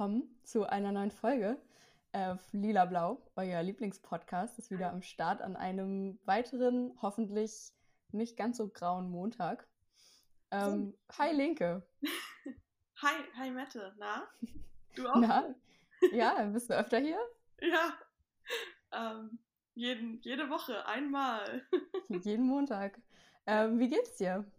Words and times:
willkommen 0.00 0.34
zu 0.44 0.64
einer 0.64 0.92
neuen 0.92 1.10
Folge. 1.10 1.60
Äh, 2.12 2.36
Lila 2.52 2.86
Blau, 2.86 3.20
euer 3.36 3.62
Lieblingspodcast, 3.62 4.58
ist 4.58 4.70
wieder 4.70 4.90
am 4.90 5.02
Start 5.02 5.42
an 5.42 5.56
einem 5.56 6.18
weiteren, 6.24 6.96
hoffentlich 7.02 7.74
nicht 8.10 8.38
ganz 8.38 8.56
so 8.56 8.70
grauen 8.70 9.10
Montag. 9.10 9.68
Ähm, 10.52 10.96
hi 11.18 11.32
Linke. 11.32 11.86
Hi, 13.02 13.12
hi 13.36 13.50
Mette. 13.50 13.94
Na? 13.98 14.26
Du 14.94 15.06
auch? 15.06 15.16
Na? 15.16 15.54
Ja, 16.12 16.44
bist 16.44 16.70
du 16.70 16.78
öfter 16.78 16.98
hier? 16.98 17.20
ja. 17.60 17.92
Ähm, 18.92 19.38
jeden, 19.74 20.22
jede 20.22 20.48
Woche, 20.48 20.86
einmal. 20.86 21.62
jeden 22.08 22.46
Montag. 22.46 22.98
Ähm, 23.44 23.78
wie 23.78 23.90
geht's 23.90 24.16
dir? 24.16 24.50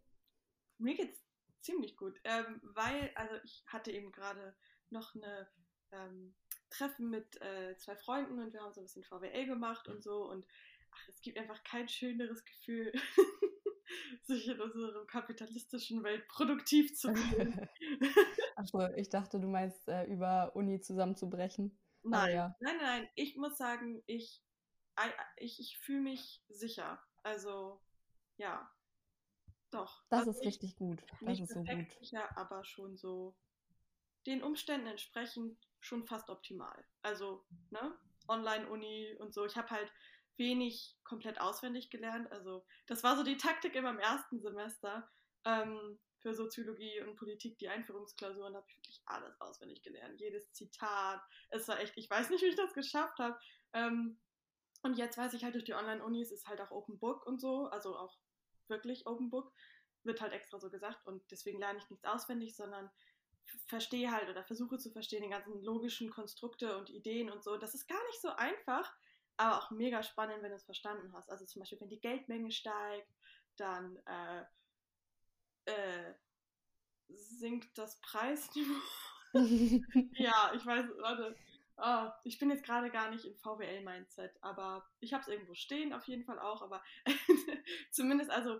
Mir 0.78 0.94
geht's 0.94 1.20
ziemlich 1.62 1.98
gut, 1.98 2.20
ähm, 2.26 2.62
weil, 2.62 3.10
also 3.16 3.34
ich 3.44 3.64
hatte 3.66 3.90
eben 3.90 4.12
gerade 4.12 4.54
noch 4.92 5.16
eine 5.16 5.50
ähm, 5.92 6.36
Treffen 6.70 7.10
mit 7.10 7.42
äh, 7.42 7.76
zwei 7.78 7.96
Freunden 7.96 8.40
und 8.40 8.54
wir 8.54 8.62
haben 8.62 8.74
so 8.74 8.82
ein 8.82 8.86
bisschen 8.86 9.04
VWL 9.04 9.46
gemacht 9.46 9.88
und 9.88 10.04
so 10.04 10.30
und 10.30 10.46
ach, 10.92 11.10
es 11.10 11.22
gibt 11.22 11.38
einfach 11.38 11.64
kein 11.64 11.88
schöneres 11.90 12.44
Gefühl, 12.46 12.92
sich 14.24 14.48
in 14.48 14.60
unserer 14.62 15.06
kapitalistischen 15.06 16.04
Welt 16.04 16.28
produktiv 16.28 16.96
zu 16.96 17.14
fühlen. 17.16 17.70
Achso, 18.56 18.88
ich 18.96 19.10
dachte, 19.10 19.40
du 19.40 19.48
meinst, 19.48 19.88
äh, 19.88 20.06
über 20.06 20.56
Uni 20.56 20.80
zusammenzubrechen. 20.80 21.78
Nein, 22.04 22.36
ja. 22.36 22.56
nein, 22.60 22.78
nein, 22.82 23.10
ich 23.16 23.36
muss 23.38 23.58
sagen, 23.58 24.02
ich, 24.08 24.42
ich, 25.38 25.60
ich 25.60 25.78
fühle 25.78 26.02
mich 26.02 26.44
sicher. 26.50 27.02
Also, 27.24 27.80
ja, 28.38 28.72
doch. 29.70 30.04
Das 30.10 30.22
also 30.22 30.32
ist 30.32 30.46
richtig 30.46 30.76
gut. 30.76 31.04
Das 31.22 31.40
ist 31.40 31.54
so 31.54 31.64
gut. 31.64 31.92
Sicher, 32.00 32.38
aber 32.38 32.64
schon 32.64 32.98
so 32.98 33.36
den 34.26 34.44
Umständen 34.44 34.88
entsprechend 34.88 35.58
schon 35.80 36.06
fast 36.06 36.30
optimal. 36.30 36.86
Also, 37.02 37.46
ne, 37.70 37.98
Online-Uni 38.28 39.16
und 39.20 39.34
so. 39.34 39.46
Ich 39.46 39.56
habe 39.56 39.70
halt 39.70 39.92
wenig 40.38 40.98
komplett 41.04 41.42
auswendig 41.42 41.90
gelernt. 41.90 42.32
Also, 42.32 42.66
das 42.88 43.04
war 43.04 43.18
so 43.18 43.24
die 43.24 43.38
Taktik 43.38 43.76
in 43.76 43.84
meinem 43.84 44.00
ersten 44.00 44.40
Semester. 44.42 45.10
Ähm, 45.46 46.00
für 46.22 46.36
Soziologie 46.36 47.02
und 47.02 47.16
Politik, 47.16 47.58
die 47.58 47.68
Einführungsklausuren, 47.68 48.56
habe 48.56 48.66
ich 48.70 48.78
wirklich 48.78 49.02
alles 49.06 49.42
auswendig 49.42 49.82
gelernt. 49.82 50.20
Jedes 50.20 50.52
Zitat. 50.54 51.22
Es 51.50 51.68
war 51.68 51.80
echt, 51.80 51.98
ich 51.98 52.10
weiß 52.10 52.30
nicht, 52.30 52.44
wie 52.44 52.50
ich 52.50 52.56
das 52.56 52.74
geschafft 52.74 53.18
habe. 53.18 53.40
Ähm, 53.74 54.20
und 54.84 54.98
jetzt 54.98 55.18
weiß 55.18 55.34
ich 55.34 55.44
halt 55.44 55.56
durch 55.56 55.64
die 55.64 55.74
Online-Unis 55.74 56.32
ist 56.32 56.48
halt 56.48 56.62
auch 56.62 56.72
Open 56.72 57.00
Book 57.00 57.26
und 57.26 57.40
so, 57.40 57.66
also 57.68 57.96
auch 57.98 58.18
wirklich 58.68 59.06
Open 59.06 59.30
Book, 59.30 59.54
wird 60.04 60.22
halt 60.22 60.34
extra 60.34 60.60
so 60.60 60.70
gesagt. 60.70 61.06
Und 61.06 61.24
deswegen 61.32 61.60
lerne 61.60 61.80
ich 61.80 61.90
nichts 61.90 62.06
auswendig, 62.06 62.56
sondern 62.56 62.90
verstehe 63.68 64.12
halt 64.12 64.30
oder 64.30 64.44
versuche 64.44 64.78
zu 64.78 64.92
verstehen 64.92 65.24
die 65.24 65.30
ganzen 65.30 65.64
logischen 65.64 66.10
Konstrukte 66.10 66.78
und 66.78 66.90
Ideen 66.90 67.30
und 67.30 67.44
so. 67.44 67.58
Das 67.58 67.74
ist 67.74 67.88
gar 67.88 68.04
nicht 68.08 68.22
so 68.22 68.30
einfach, 68.30 68.94
aber 69.38 69.58
auch 69.58 69.72
mega 69.72 70.04
spannend, 70.04 70.42
wenn 70.42 70.50
du 70.50 70.56
es 70.56 70.66
verstanden 70.66 71.14
hast. 71.14 71.30
Also 71.30 71.46
zum 71.46 71.62
Beispiel, 71.62 71.80
wenn 71.80 71.90
die 71.90 72.00
Geldmenge 72.00 72.52
steigt, 72.52 73.10
dann 73.58 73.98
äh, 74.06 74.44
äh, 75.66 76.14
sinkt 77.10 77.78
das 77.78 78.00
Preisniveau. 78.02 78.82
ja, 80.14 80.52
ich 80.56 80.66
weiß, 80.66 80.86
warte. 81.00 81.36
Oh, 81.78 82.12
ich 82.24 82.38
bin 82.38 82.52
jetzt 82.52 82.64
gerade 82.64 82.92
gar 82.92 83.10
nicht 83.10 83.26
im 83.26 83.36
VWL-Mindset, 83.38 84.38
aber 84.42 84.88
ich 85.00 85.14
habe 85.14 85.22
es 85.22 85.30
irgendwo 85.30 85.56
stehen, 85.56 85.94
auf 85.94 86.04
jeden 86.06 86.26
Fall 86.26 86.38
auch, 86.38 86.62
aber 86.62 86.84
zumindest, 87.92 88.30
also 88.30 88.60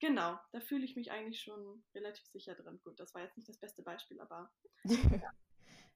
Genau, 0.00 0.38
da 0.52 0.60
fühle 0.60 0.84
ich 0.84 0.94
mich 0.94 1.10
eigentlich 1.10 1.40
schon 1.40 1.82
relativ 1.94 2.26
sicher 2.26 2.54
drin. 2.54 2.80
Gut, 2.84 3.00
das 3.00 3.14
war 3.14 3.22
jetzt 3.22 3.36
nicht 3.36 3.48
das 3.48 3.58
beste 3.58 3.82
Beispiel, 3.82 4.20
aber. 4.20 4.50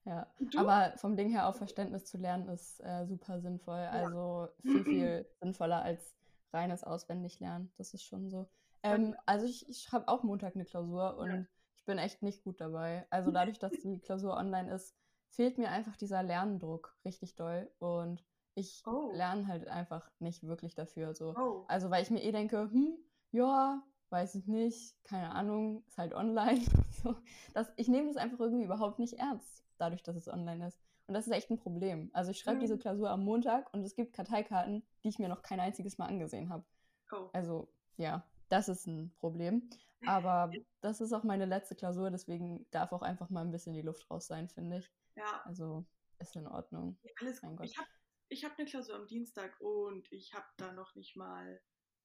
ja, 0.05 0.27
aber 0.57 0.97
vom 0.97 1.15
Ding 1.15 1.29
her 1.29 1.47
auch 1.47 1.55
Verständnis 1.55 2.05
zu 2.05 2.17
lernen 2.17 2.49
ist 2.49 2.81
äh, 2.81 3.05
super 3.05 3.39
sinnvoll. 3.39 3.79
Ja. 3.79 3.91
Also 3.91 4.49
viel, 4.61 4.83
viel 4.83 5.25
sinnvoller 5.39 5.81
als 5.81 6.15
reines 6.51 6.83
Auswendiglernen. 6.83 7.71
Das 7.77 7.93
ist 7.93 8.03
schon 8.03 8.29
so. 8.29 8.49
Ähm, 8.83 9.15
also 9.25 9.45
ich, 9.45 9.67
ich 9.69 9.91
habe 9.93 10.07
auch 10.09 10.23
Montag 10.23 10.55
eine 10.55 10.65
Klausur 10.65 11.17
und 11.17 11.31
ja. 11.31 11.45
ich 11.77 11.85
bin 11.85 11.97
echt 11.97 12.21
nicht 12.21 12.43
gut 12.43 12.59
dabei. 12.59 13.07
Also 13.09 13.31
dadurch, 13.31 13.59
dass 13.59 13.71
die 13.71 13.99
Klausur 13.99 14.35
online 14.35 14.73
ist, 14.73 14.93
fehlt 15.29 15.57
mir 15.57 15.69
einfach 15.69 15.95
dieser 15.95 16.21
Lerndruck 16.21 16.95
richtig 17.05 17.35
doll 17.35 17.71
und 17.79 18.23
ich 18.55 18.83
oh. 18.85 19.11
lerne 19.13 19.47
halt 19.47 19.67
einfach 19.67 20.11
nicht 20.19 20.43
wirklich 20.43 20.75
dafür. 20.75 21.15
So. 21.15 21.33
Oh. 21.35 21.65
Also 21.67 21.89
weil 21.89 22.03
ich 22.03 22.11
mir 22.11 22.21
eh 22.21 22.31
denke, 22.31 22.69
hm, 22.69 22.97
ja, 23.31 23.81
weiß 24.13 24.35
ich 24.35 24.47
nicht, 24.47 24.95
keine 25.03 25.31
Ahnung, 25.31 25.83
ist 25.87 25.97
halt 25.97 26.13
online. 26.13 26.61
so. 27.03 27.15
das, 27.53 27.67
ich 27.75 27.87
nehme 27.87 28.07
das 28.07 28.17
einfach 28.17 28.39
irgendwie 28.39 28.63
überhaupt 28.63 28.99
nicht 28.99 29.15
ernst, 29.15 29.65
dadurch, 29.79 30.03
dass 30.03 30.15
es 30.15 30.29
online 30.29 30.67
ist. 30.67 30.79
Und 31.07 31.15
das 31.15 31.25
ist 31.27 31.33
echt 31.33 31.49
ein 31.49 31.57
Problem. 31.57 32.11
Also 32.13 32.31
ich 32.31 32.39
schreibe 32.39 32.57
mhm. 32.57 32.61
diese 32.61 32.77
Klausur 32.77 33.09
am 33.09 33.25
Montag 33.25 33.73
und 33.73 33.83
es 33.83 33.95
gibt 33.95 34.13
Karteikarten, 34.13 34.83
die 35.03 35.09
ich 35.09 35.19
mir 35.19 35.27
noch 35.27 35.41
kein 35.41 35.59
einziges 35.59 35.97
Mal 35.97 36.05
angesehen 36.05 36.49
habe. 36.49 36.63
Oh. 37.11 37.29
Also 37.33 37.67
ja, 37.97 38.23
das 38.49 38.69
ist 38.69 38.85
ein 38.85 39.11
Problem. 39.19 39.67
Aber 40.05 40.51
das 40.81 41.01
ist 41.01 41.11
auch 41.11 41.23
meine 41.23 41.45
letzte 41.45 41.75
Klausur, 41.75 42.11
deswegen 42.11 42.67
darf 42.69 42.93
auch 42.93 43.01
einfach 43.01 43.31
mal 43.31 43.41
ein 43.41 43.51
bisschen 43.51 43.73
die 43.73 43.81
Luft 43.81 44.09
raus 44.11 44.27
sein, 44.27 44.47
finde 44.47 44.77
ich. 44.77 44.91
Ja. 45.15 45.41
Also 45.43 45.85
ist 46.19 46.35
in 46.35 46.47
Ordnung. 46.47 46.97
Ja, 47.01 47.11
alles 47.19 47.41
gut. 47.41 47.59
Ich 47.63 47.77
habe 47.77 47.89
ich 48.29 48.45
hab 48.45 48.57
eine 48.57 48.67
Klausur 48.67 48.95
am 48.95 49.07
Dienstag 49.07 49.59
und 49.59 50.11
ich 50.11 50.33
habe 50.33 50.45
da 50.57 50.71
noch 50.71 50.95
nicht 50.95 51.15
mal 51.15 51.59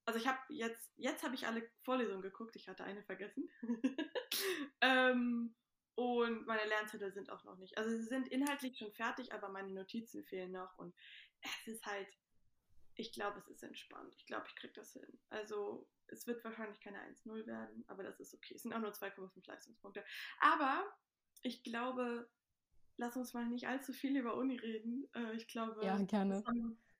also 0.09 0.19
ich 0.19 0.27
habe 0.27 0.39
jetzt, 0.49 0.91
jetzt 0.97 1.23
habe 1.23 1.35
ich 1.35 1.47
alle 1.47 1.69
Vorlesungen 1.83 2.23
geguckt, 2.23 2.57
ich 2.57 2.67
hatte 2.67 2.83
eine 2.83 3.03
vergessen. 3.03 3.47
ähm, 4.81 5.55
und 5.97 6.47
meine 6.47 6.67
Lernzettel 6.67 7.13
sind 7.13 7.29
auch 7.29 7.45
noch 7.45 7.59
nicht. 7.59 7.77
Also 7.77 7.91
sie 7.91 8.05
sind 8.05 8.27
inhaltlich 8.29 8.79
schon 8.79 8.91
fertig, 8.95 9.35
aber 9.35 9.51
meine 9.51 9.71
Notizen 9.71 10.25
fehlen 10.25 10.53
noch. 10.53 10.79
Und 10.79 10.95
es 11.43 11.75
ist 11.75 11.85
halt, 11.85 12.09
ich 12.95 13.13
glaube, 13.13 13.39
es 13.39 13.49
ist 13.49 13.63
entspannt. 13.63 14.15
Ich 14.17 14.25
glaube, 14.25 14.47
ich 14.49 14.57
kriege 14.57 14.73
das 14.73 14.95
hin. 14.95 15.21
Also 15.29 15.87
es 16.07 16.27
wird 16.27 16.43
wahrscheinlich 16.43 16.81
keine 16.81 17.03
1-0 17.03 17.45
werden, 17.45 17.85
aber 17.87 18.03
das 18.03 18.19
ist 18.19 18.33
okay. 18.33 18.55
Es 18.55 18.63
sind 18.63 18.73
auch 18.73 18.81
nur 18.81 18.93
2,5 18.93 19.47
Leistungspunkte. 19.47 20.03
Aber 20.41 20.91
ich 21.43 21.63
glaube, 21.65 22.31
lass 22.97 23.15
uns 23.15 23.35
mal 23.35 23.45
nicht 23.45 23.69
allzu 23.69 23.93
viel 23.93 24.17
über 24.17 24.39
Uni 24.39 24.57
reden. 24.57 25.07
Äh, 25.13 25.35
ich 25.35 25.49
glaube, 25.49 25.85
ja, 25.85 25.99
gerne. 25.99 26.43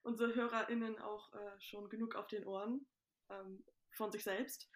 unsere 0.03 0.35
HörerInnen 0.35 0.99
auch 0.99 1.33
äh, 1.33 1.59
schon 1.59 1.89
genug 1.89 2.15
auf 2.15 2.27
den 2.27 2.45
Ohren 2.45 2.87
ähm, 3.31 3.65
von 3.93 4.11
sich 4.13 4.25
selbst. 4.25 4.71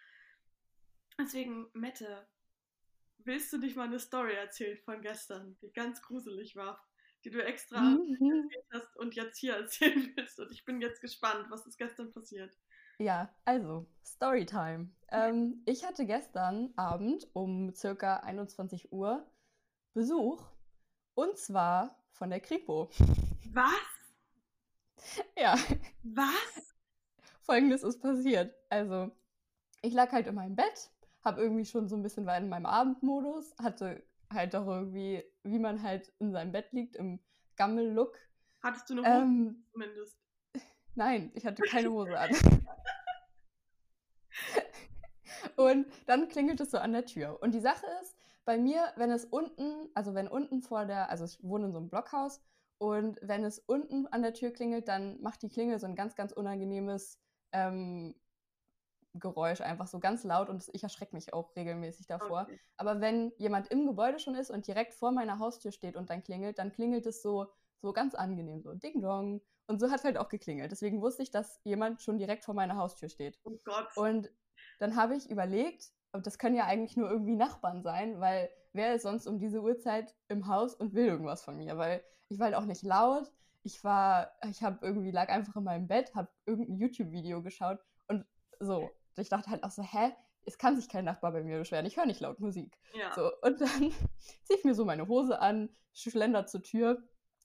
Deswegen, 1.17 1.67
Mette, 1.73 2.27
willst 3.19 3.53
du 3.53 3.57
nicht 3.57 3.75
mal 3.75 3.87
eine 3.87 3.99
Story 3.99 4.33
erzählen 4.33 4.77
von 4.83 5.01
gestern, 5.01 5.57
die 5.61 5.71
ganz 5.71 6.01
gruselig 6.01 6.55
war, 6.55 6.83
die 7.23 7.29
du 7.29 7.43
extra 7.43 7.79
mhm. 7.79 8.17
erzählt 8.19 8.65
hast 8.71 8.97
und 8.97 9.15
jetzt 9.15 9.37
hier 9.37 9.53
erzählen 9.57 10.11
willst? 10.15 10.39
Und 10.39 10.51
ich 10.51 10.65
bin 10.65 10.81
jetzt 10.81 11.01
gespannt, 11.01 11.45
was 11.49 11.65
ist 11.65 11.77
gestern 11.77 12.11
passiert. 12.11 12.55
Ja, 12.99 13.33
also, 13.45 13.87
Storytime. 14.05 14.89
Ähm, 15.09 15.63
ich 15.65 15.83
hatte 15.83 16.05
gestern 16.05 16.73
Abend 16.75 17.27
um 17.33 17.73
circa 17.73 18.17
21 18.17 18.91
Uhr 18.91 19.29
Besuch 19.93 20.47
und 21.15 21.37
zwar 21.37 22.03
von 22.11 22.29
der 22.29 22.39
Kripo. 22.39 22.89
Was? 23.51 23.73
Ja. 25.35 25.57
Was? 26.03 26.72
Folgendes 27.43 27.83
ist 27.83 28.01
passiert. 28.01 28.53
Also, 28.69 29.11
ich 29.81 29.93
lag 29.93 30.11
halt 30.11 30.27
in 30.27 30.35
meinem 30.35 30.55
Bett, 30.55 30.91
habe 31.23 31.41
irgendwie 31.41 31.65
schon 31.65 31.87
so 31.87 31.95
ein 31.95 32.03
bisschen 32.03 32.25
war 32.25 32.37
in 32.37 32.49
meinem 32.49 32.65
Abendmodus, 32.65 33.55
hatte 33.57 34.03
halt 34.31 34.53
doch 34.53 34.67
irgendwie, 34.67 35.23
wie 35.43 35.59
man 35.59 35.83
halt 35.83 36.11
in 36.19 36.31
seinem 36.31 36.51
Bett 36.51 36.71
liegt, 36.71 36.95
im 36.95 37.19
Gammel-Look. 37.57 38.17
Hattest 38.61 38.89
du 38.89 38.97
Hose 38.97 39.07
ähm, 39.07 39.65
zumindest? 39.71 40.17
Nein, 40.95 41.31
ich 41.35 41.45
hatte 41.45 41.61
keine 41.63 41.89
Hose 41.91 42.17
an. 42.17 42.31
Und 45.55 45.85
dann 46.07 46.29
klingelt 46.29 46.59
es 46.61 46.71
so 46.71 46.77
an 46.77 46.93
der 46.93 47.05
Tür. 47.05 47.39
Und 47.41 47.53
die 47.53 47.59
Sache 47.59 47.85
ist, 48.01 48.15
bei 48.45 48.57
mir, 48.57 48.91
wenn 48.95 49.11
es 49.11 49.25
unten, 49.25 49.89
also 49.93 50.15
wenn 50.15 50.27
unten 50.27 50.61
vor 50.61 50.85
der, 50.85 51.09
also 51.09 51.25
ich 51.25 51.43
wohne 51.43 51.67
in 51.67 51.71
so 51.71 51.77
einem 51.77 51.89
Blockhaus, 51.89 52.41
und 52.79 53.17
wenn 53.21 53.45
es 53.45 53.59
unten 53.59 54.07
an 54.07 54.23
der 54.23 54.33
Tür 54.33 54.51
klingelt, 54.51 54.89
dann 54.89 55.21
macht 55.21 55.41
die 55.41 55.47
Klingel 55.47 55.79
so 55.79 55.85
ein 55.85 55.95
ganz, 55.95 56.15
ganz 56.15 56.33
unangenehmes 56.33 57.22
ähm, 57.53 58.15
Geräusch 59.15 59.61
einfach 59.61 59.87
so 59.87 59.99
ganz 59.99 60.23
laut 60.23 60.49
und 60.49 60.67
ich 60.73 60.83
erschrecke 60.83 61.15
mich 61.15 61.33
auch 61.33 61.55
regelmäßig 61.55 62.07
davor. 62.07 62.43
Okay. 62.43 62.59
Aber 62.77 62.99
wenn 62.99 63.31
jemand 63.37 63.67
im 63.67 63.85
Gebäude 63.85 64.19
schon 64.19 64.33
ist 64.33 64.49
und 64.49 64.65
direkt 64.65 64.93
vor 64.95 65.11
meiner 65.11 65.37
Haustür 65.37 65.71
steht 65.71 65.95
und 65.95 66.09
dann 66.09 66.23
klingelt, 66.23 66.57
dann 66.57 66.71
klingelt 66.71 67.05
es 67.05 67.21
so, 67.21 67.47
so 67.81 67.93
ganz 67.93 68.15
angenehm, 68.15 68.61
so 68.63 68.73
Ding 68.73 69.01
Dong. 69.01 69.41
Und 69.67 69.79
so 69.79 69.89
hat 69.91 69.99
es 69.99 70.03
halt 70.03 70.17
auch 70.17 70.29
geklingelt. 70.29 70.71
Deswegen 70.71 71.01
wusste 71.01 71.21
ich, 71.21 71.31
dass 71.31 71.61
jemand 71.63 72.01
schon 72.01 72.17
direkt 72.17 72.43
vor 72.43 72.55
meiner 72.55 72.75
Haustür 72.75 73.07
steht. 73.07 73.39
Oh 73.43 73.57
Gott. 73.63 73.95
Und 73.95 74.31
dann 74.79 74.95
habe 74.95 75.15
ich 75.15 75.29
überlegt, 75.29 75.91
das 76.11 76.39
können 76.39 76.55
ja 76.55 76.65
eigentlich 76.65 76.97
nur 76.97 77.09
irgendwie 77.09 77.35
Nachbarn 77.35 77.83
sein, 77.83 78.19
weil 78.19 78.49
wer 78.73 78.95
ist 78.95 79.03
sonst 79.03 79.27
um 79.27 79.39
diese 79.39 79.61
Uhrzeit 79.61 80.15
im 80.27 80.47
Haus 80.47 80.73
und 80.73 80.93
will 80.93 81.05
irgendwas 81.05 81.43
von 81.43 81.55
mir? 81.55 81.77
Weil 81.77 82.03
ich 82.29 82.39
war 82.39 82.45
halt 82.45 82.55
auch 82.55 82.65
nicht 82.65 82.81
laut, 82.81 83.31
ich 83.63 83.83
war, 83.83 84.31
ich 84.49 84.61
habe 84.61 84.79
irgendwie, 84.81 85.11
lag 85.11 85.29
einfach 85.29 85.55
in 85.55 85.63
meinem 85.63 85.87
Bett, 85.87 86.13
habe 86.15 86.29
irgendein 86.45 86.77
YouTube-Video 86.77 87.41
geschaut 87.41 87.79
und 88.07 88.25
so. 88.59 88.91
Ich 89.17 89.29
dachte 89.29 89.49
halt 89.49 89.63
auch 89.63 89.71
so, 89.71 89.83
hä, 89.83 90.11
es 90.45 90.57
kann 90.57 90.75
sich 90.75 90.89
kein 90.89 91.05
Nachbar 91.05 91.31
bei 91.31 91.43
mir 91.43 91.59
beschweren, 91.59 91.85
ich 91.85 91.97
höre 91.97 92.05
nicht 92.05 92.19
laut 92.19 92.39
Musik. 92.39 92.77
Ja. 92.93 93.13
So, 93.15 93.31
und 93.41 93.61
dann 93.61 93.91
ziehe 94.43 94.59
ich 94.59 94.63
mir 94.65 94.75
so 94.75 94.85
meine 94.85 95.07
Hose 95.07 95.39
an, 95.39 95.69
schlender 95.93 96.45
zur 96.45 96.63
Tür, 96.63 97.01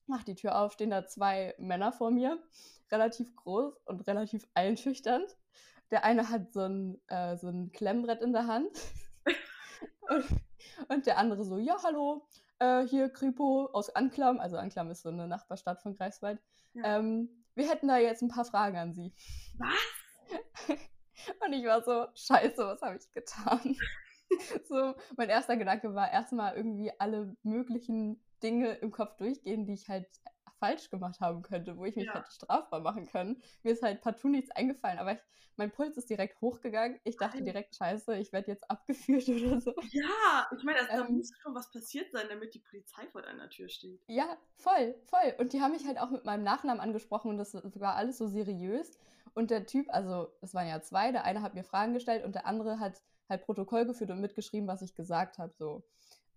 mach 0.06 0.24
die 0.24 0.34
Tür 0.34 0.58
auf, 0.58 0.72
stehen 0.72 0.90
da 0.90 1.06
zwei 1.06 1.54
Männer 1.58 1.92
vor 1.92 2.10
mir, 2.10 2.42
relativ 2.90 3.34
groß 3.36 3.74
und 3.84 4.06
relativ 4.06 4.46
einschüchternd. 4.54 5.36
Der 5.90 6.04
eine 6.04 6.28
hat 6.28 6.52
so 6.52 6.60
ein, 6.60 7.00
äh, 7.08 7.36
so 7.36 7.48
ein 7.48 7.70
Klemmbrett 7.72 8.22
in 8.22 8.32
der 8.32 8.46
Hand. 8.46 8.70
und, 10.08 10.24
und, 10.88 11.06
der 11.06 11.18
andere 11.18 11.44
so, 11.44 11.58
ja, 11.58 11.76
hallo, 11.82 12.26
äh, 12.58 12.86
hier 12.86 13.08
Kripo 13.08 13.66
aus 13.72 13.90
Anklam. 13.90 14.40
Also 14.40 14.56
Anklam 14.56 14.90
ist 14.90 15.02
so 15.02 15.08
eine 15.08 15.28
Nachbarstadt 15.28 15.80
von 15.80 15.96
Greifswald. 15.96 16.40
Ja. 16.74 16.98
Ähm, 16.98 17.28
wir 17.54 17.68
hätten 17.68 17.88
da 17.88 17.98
jetzt 17.98 18.22
ein 18.22 18.28
paar 18.28 18.44
Fragen 18.44 18.76
an 18.76 18.92
Sie. 18.92 19.12
Was? 19.58 20.76
und 21.44 21.52
ich 21.52 21.64
war 21.64 21.82
so, 21.82 22.06
scheiße, 22.14 22.58
was 22.58 22.82
habe 22.82 22.96
ich 22.96 23.10
getan? 23.12 23.76
so, 24.68 24.94
mein 25.16 25.28
erster 25.28 25.56
Gedanke 25.56 25.94
war 25.94 26.10
erstmal 26.10 26.54
irgendwie 26.56 26.92
alle 26.98 27.36
möglichen 27.42 28.22
Dinge 28.42 28.72
im 28.74 28.92
Kopf 28.92 29.16
durchgehen, 29.16 29.66
die 29.66 29.72
ich 29.72 29.88
halt 29.88 30.08
falsch 30.58 30.90
gemacht 30.90 31.20
haben 31.20 31.42
könnte, 31.42 31.76
wo 31.76 31.84
ich 31.84 31.96
mich 31.96 32.06
ja. 32.06 32.14
hätte 32.14 32.30
strafbar 32.30 32.80
machen 32.80 33.06
können. 33.06 33.42
Mir 33.62 33.72
ist 33.72 33.82
halt 33.82 34.00
partout 34.00 34.28
nichts 34.28 34.50
eingefallen, 34.50 34.98
aber 34.98 35.12
ich, 35.12 35.18
mein 35.56 35.70
Puls 35.70 35.96
ist 35.96 36.08
direkt 36.08 36.40
hochgegangen. 36.40 37.00
Ich 37.04 37.16
dachte 37.16 37.42
direkt, 37.42 37.74
scheiße, 37.74 38.16
ich 38.16 38.32
werde 38.32 38.48
jetzt 38.48 38.70
abgeführt 38.70 39.28
oder 39.28 39.60
so. 39.60 39.74
Ja, 39.90 40.48
ich 40.56 40.62
meine, 40.62 40.78
da 40.86 41.06
ähm, 41.06 41.16
muss 41.16 41.32
schon 41.42 41.54
was 41.54 41.70
passiert 41.70 42.12
sein, 42.12 42.26
damit 42.28 42.54
die 42.54 42.60
Polizei 42.60 43.06
vor 43.10 43.22
deiner 43.22 43.50
Tür 43.50 43.68
steht. 43.68 44.00
Ja, 44.06 44.36
voll, 44.56 44.94
voll. 45.04 45.34
Und 45.38 45.52
die 45.52 45.60
haben 45.60 45.72
mich 45.72 45.86
halt 45.86 45.98
auch 45.98 46.10
mit 46.10 46.24
meinem 46.24 46.44
Nachnamen 46.44 46.80
angesprochen 46.80 47.30
und 47.30 47.38
das 47.38 47.54
war 47.54 47.96
alles 47.96 48.18
so 48.18 48.28
seriös. 48.28 48.98
Und 49.34 49.50
der 49.50 49.66
Typ, 49.66 49.86
also 49.90 50.32
es 50.40 50.54
waren 50.54 50.68
ja 50.68 50.80
zwei, 50.80 51.12
der 51.12 51.24
eine 51.24 51.42
hat 51.42 51.54
mir 51.54 51.64
Fragen 51.64 51.94
gestellt 51.94 52.24
und 52.24 52.34
der 52.34 52.46
andere 52.46 52.80
hat 52.80 53.02
halt 53.28 53.44
Protokoll 53.44 53.84
geführt 53.84 54.10
und 54.10 54.20
mitgeschrieben, 54.20 54.68
was 54.68 54.82
ich 54.82 54.94
gesagt 54.94 55.38
habe. 55.38 55.52
So. 55.58 55.82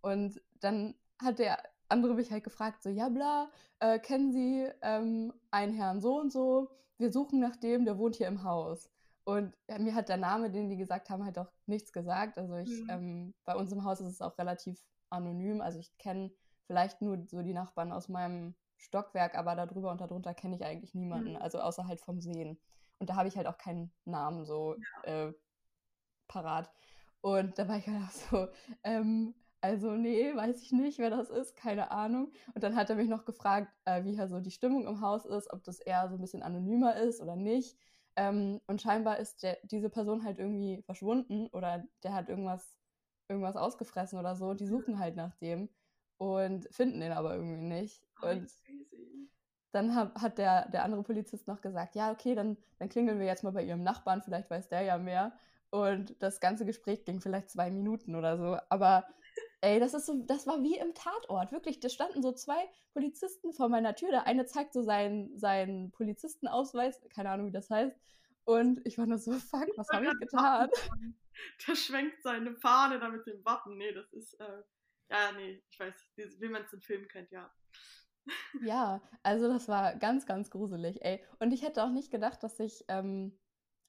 Und 0.02 0.42
dann 0.60 0.96
hat 1.20 1.40
der 1.40 1.64
andere 1.92 2.16
mich 2.16 2.32
halt 2.32 2.44
gefragt, 2.44 2.82
so, 2.84 2.90
ja 2.90 3.10
bla, 3.10 3.50
äh, 3.80 4.00
kennen 4.00 4.32
Sie 4.32 4.68
ähm, 4.82 5.34
einen 5.52 5.74
Herrn 5.74 6.02
so 6.02 6.20
und 6.20 6.32
so? 6.32 6.70
Wir 6.98 7.12
suchen 7.12 7.40
nach 7.40 7.56
dem, 7.58 7.86
der 7.86 7.98
wohnt 7.98 8.16
hier 8.16 8.28
im 8.28 8.44
Haus. 8.44 8.90
Und 9.24 9.56
äh, 9.68 9.80
mir 9.80 9.94
hat 9.94 10.10
der 10.10 10.18
Name, 10.18 10.50
den 10.50 10.70
die 10.70 10.78
gesagt 10.78 11.10
haben, 11.10 11.24
halt 11.24 11.38
auch 11.38 11.52
nichts 11.66 11.94
gesagt. 11.94 12.38
Also 12.38 12.56
ich, 12.56 12.70
mhm. 12.70 12.90
ähm, 12.90 13.34
bei 13.46 13.56
uns 13.56 13.72
im 13.72 13.84
Haus 13.84 14.00
ist 14.02 14.08
es 14.08 14.22
auch 14.22 14.38
relativ 14.38 14.84
anonym. 15.10 15.62
Also 15.62 15.80
ich 15.80 15.96
kenne 15.98 16.32
vielleicht 16.66 17.02
nur 17.02 17.26
so 17.28 17.42
die 17.42 17.54
Nachbarn 17.54 17.92
aus 17.92 18.10
meinem 18.10 18.56
Stockwerk, 18.78 19.36
aber 19.36 19.56
darüber 19.56 19.92
und 19.92 20.02
darunter 20.02 20.34
kenne 20.34 20.56
ich 20.56 20.66
eigentlich 20.66 20.96
niemanden. 20.96 21.34
Mhm. 21.34 21.42
Also 21.42 21.60
außer 21.60 21.88
halt 21.88 22.02
vom 22.02 22.20
Sehen. 22.20 22.60
Und 23.00 23.10
da 23.10 23.16
habe 23.16 23.28
ich 23.28 23.38
halt 23.38 23.48
auch 23.48 23.58
keinen 23.58 23.92
Namen 24.06 24.46
so 24.46 24.76
ja. 25.06 25.28
äh, 25.28 25.34
parat. 26.28 26.72
Und 27.22 27.58
da 27.60 27.68
war 27.68 27.78
ich 27.78 27.88
halt 27.88 28.04
auch 28.04 28.12
so, 28.12 28.48
ähm, 28.84 29.36
also, 29.62 29.92
nee, 29.96 30.36
weiß 30.36 30.62
ich 30.64 30.72
nicht, 30.72 30.98
wer 31.00 31.10
das 31.12 31.30
ist, 31.30 31.56
keine 31.56 31.92
Ahnung. 31.92 32.32
Und 32.54 32.64
dann 32.64 32.76
hat 32.76 32.90
er 32.90 32.96
mich 32.96 33.08
noch 33.10 33.26
gefragt, 33.26 33.72
äh, 33.86 34.04
wie 34.04 34.16
hier 34.16 34.28
so 34.28 34.40
die 34.40 34.52
Stimmung 34.52 34.88
im 34.88 35.02
Haus 35.02 35.26
ist, 35.26 35.52
ob 35.54 35.64
das 35.64 35.80
eher 35.80 36.10
so 36.10 36.16
ein 36.16 36.22
bisschen 36.22 36.44
anonymer 36.44 36.96
ist 36.98 37.22
oder 37.22 37.36
nicht. 37.36 37.78
Ähm, 38.16 38.60
und 38.68 38.82
scheinbar 38.82 39.20
ist 39.20 39.44
der, 39.44 39.58
diese 39.64 39.90
Person 39.90 40.24
halt 40.24 40.40
irgendwie 40.40 40.82
verschwunden 40.84 41.48
oder 41.48 41.86
der 42.04 42.14
hat 42.14 42.28
irgendwas, 42.30 42.76
irgendwas 43.30 43.56
ausgefressen 43.56 44.20
oder 44.20 44.36
so. 44.36 44.54
Die 44.54 44.68
suchen 44.68 45.00
halt 45.00 45.16
nach 45.16 45.36
dem 45.36 45.70
und 46.18 46.68
finden 46.74 47.00
den 47.00 47.12
aber 47.12 47.36
irgendwie 47.36 47.62
nicht. 47.62 48.04
Und 48.22 48.52
dann 49.72 49.96
hab, 49.96 50.20
hat 50.22 50.38
der, 50.38 50.70
der 50.70 50.84
andere 50.84 51.04
Polizist 51.04 51.48
noch 51.48 51.62
gesagt, 51.62 51.96
ja, 51.96 52.12
okay, 52.12 52.36
dann, 52.36 52.58
dann 52.80 52.90
klingeln 52.90 53.20
wir 53.20 53.26
jetzt 53.26 53.44
mal 53.44 53.54
bei 53.54 53.64
ihrem 53.64 53.84
Nachbarn, 53.84 54.22
vielleicht 54.22 54.50
weiß 54.50 54.70
der 54.70 54.82
ja 54.82 54.98
mehr. 54.98 55.34
Und 55.70 56.22
das 56.22 56.42
ganze 56.42 56.66
Gespräch 56.66 57.06
ging 57.06 57.22
vielleicht 57.22 57.50
zwei 57.50 57.72
Minuten 57.72 58.16
oder 58.16 58.38
so. 58.38 58.58
Aber 58.70 59.06
Ey, 59.64 59.80
das 59.80 59.94
ist 59.94 60.08
so, 60.08 60.24
das 60.26 60.48
war 60.48 60.64
wie 60.64 60.78
im 60.78 60.96
Tatort, 60.96 61.52
wirklich. 61.52 61.80
Da 61.80 61.88
standen 61.90 62.24
so 62.24 62.32
zwei 62.32 62.68
Polizisten 62.94 63.54
vor 63.54 63.70
meiner 63.70 63.96
Tür. 63.96 64.10
Der 64.10 64.26
eine 64.26 64.46
zeigt 64.46 64.74
so 64.74 64.82
seinen, 64.82 65.38
seinen 65.38 65.92
Polizistenausweis, 65.92 67.00
keine 67.14 67.30
Ahnung, 67.30 67.48
wie 67.48 67.52
das 67.52 67.70
heißt. 67.70 67.96
Und 68.44 68.82
ich 68.86 68.98
war 68.98 69.06
nur 69.06 69.20
so, 69.20 69.34
fuck, 69.34 69.68
was 69.78 69.88
habe 69.90 70.08
ich 70.08 70.20
getan? 70.20 70.70
Der 71.68 71.76
schwenkt 71.76 72.22
seine 72.24 72.56
Fahne 72.56 73.00
da 73.00 73.10
mit 73.10 73.26
dem 73.26 73.44
Wappen. 73.46 73.78
Nee, 73.78 73.94
das 73.94 74.12
ist, 74.14 74.34
äh, 74.40 74.64
ja, 75.10 75.32
nee, 75.34 75.64
ich 75.70 75.80
weiß, 75.80 75.94
wie 76.16 76.50
man 76.50 76.64
es 76.64 76.74
im 76.74 76.82
Film 76.82 77.08
kennt, 77.08 77.32
ja. 77.32 77.52
Ja, 78.62 79.02
also 79.24 79.48
das 79.48 79.68
war 79.68 79.96
ganz, 79.96 80.26
ganz 80.26 80.50
gruselig, 80.50 81.04
ey. 81.04 81.24
Und 81.40 81.52
ich 81.52 81.64
hätte 81.64 81.84
auch 81.84 81.90
nicht 81.90 82.12
gedacht, 82.12 82.44
dass 82.44 82.60
ich, 82.60 82.84
ähm, 82.88 83.40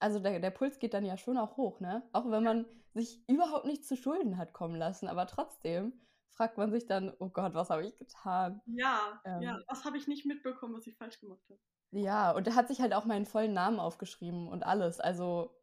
also 0.03 0.19
der, 0.19 0.39
der 0.39 0.51
Puls 0.51 0.79
geht 0.79 0.93
dann 0.93 1.05
ja 1.05 1.15
schon 1.15 1.37
auch 1.37 1.55
hoch, 1.55 1.79
ne? 1.79 2.03
Auch 2.11 2.29
wenn 2.29 2.43
man 2.43 2.65
sich 2.93 3.23
überhaupt 3.29 3.65
nicht 3.65 3.85
zu 3.85 3.95
Schulden 3.95 4.37
hat 4.37 4.51
kommen 4.51 4.75
lassen, 4.75 5.07
aber 5.07 5.25
trotzdem 5.27 5.93
fragt 6.33 6.57
man 6.57 6.71
sich 6.71 6.85
dann, 6.85 7.13
oh 7.19 7.29
Gott, 7.29 7.53
was 7.53 7.69
habe 7.69 7.87
ich 7.87 7.97
getan? 7.97 8.61
Ja, 8.65 9.21
ähm, 9.23 9.41
ja, 9.41 9.59
was 9.67 9.85
habe 9.85 9.97
ich 9.97 10.07
nicht 10.07 10.25
mitbekommen, 10.25 10.75
was 10.75 10.85
ich 10.87 10.97
falsch 10.97 11.21
gemacht 11.21 11.41
habe? 11.49 11.59
Ja, 11.91 12.31
und 12.31 12.45
er 12.47 12.55
hat 12.55 12.67
sich 12.67 12.81
halt 12.81 12.93
auch 12.93 13.05
meinen 13.05 13.25
vollen 13.25 13.53
Namen 13.53 13.79
aufgeschrieben 13.79 14.49
und 14.49 14.63
alles. 14.63 14.99
Also, 14.99 15.55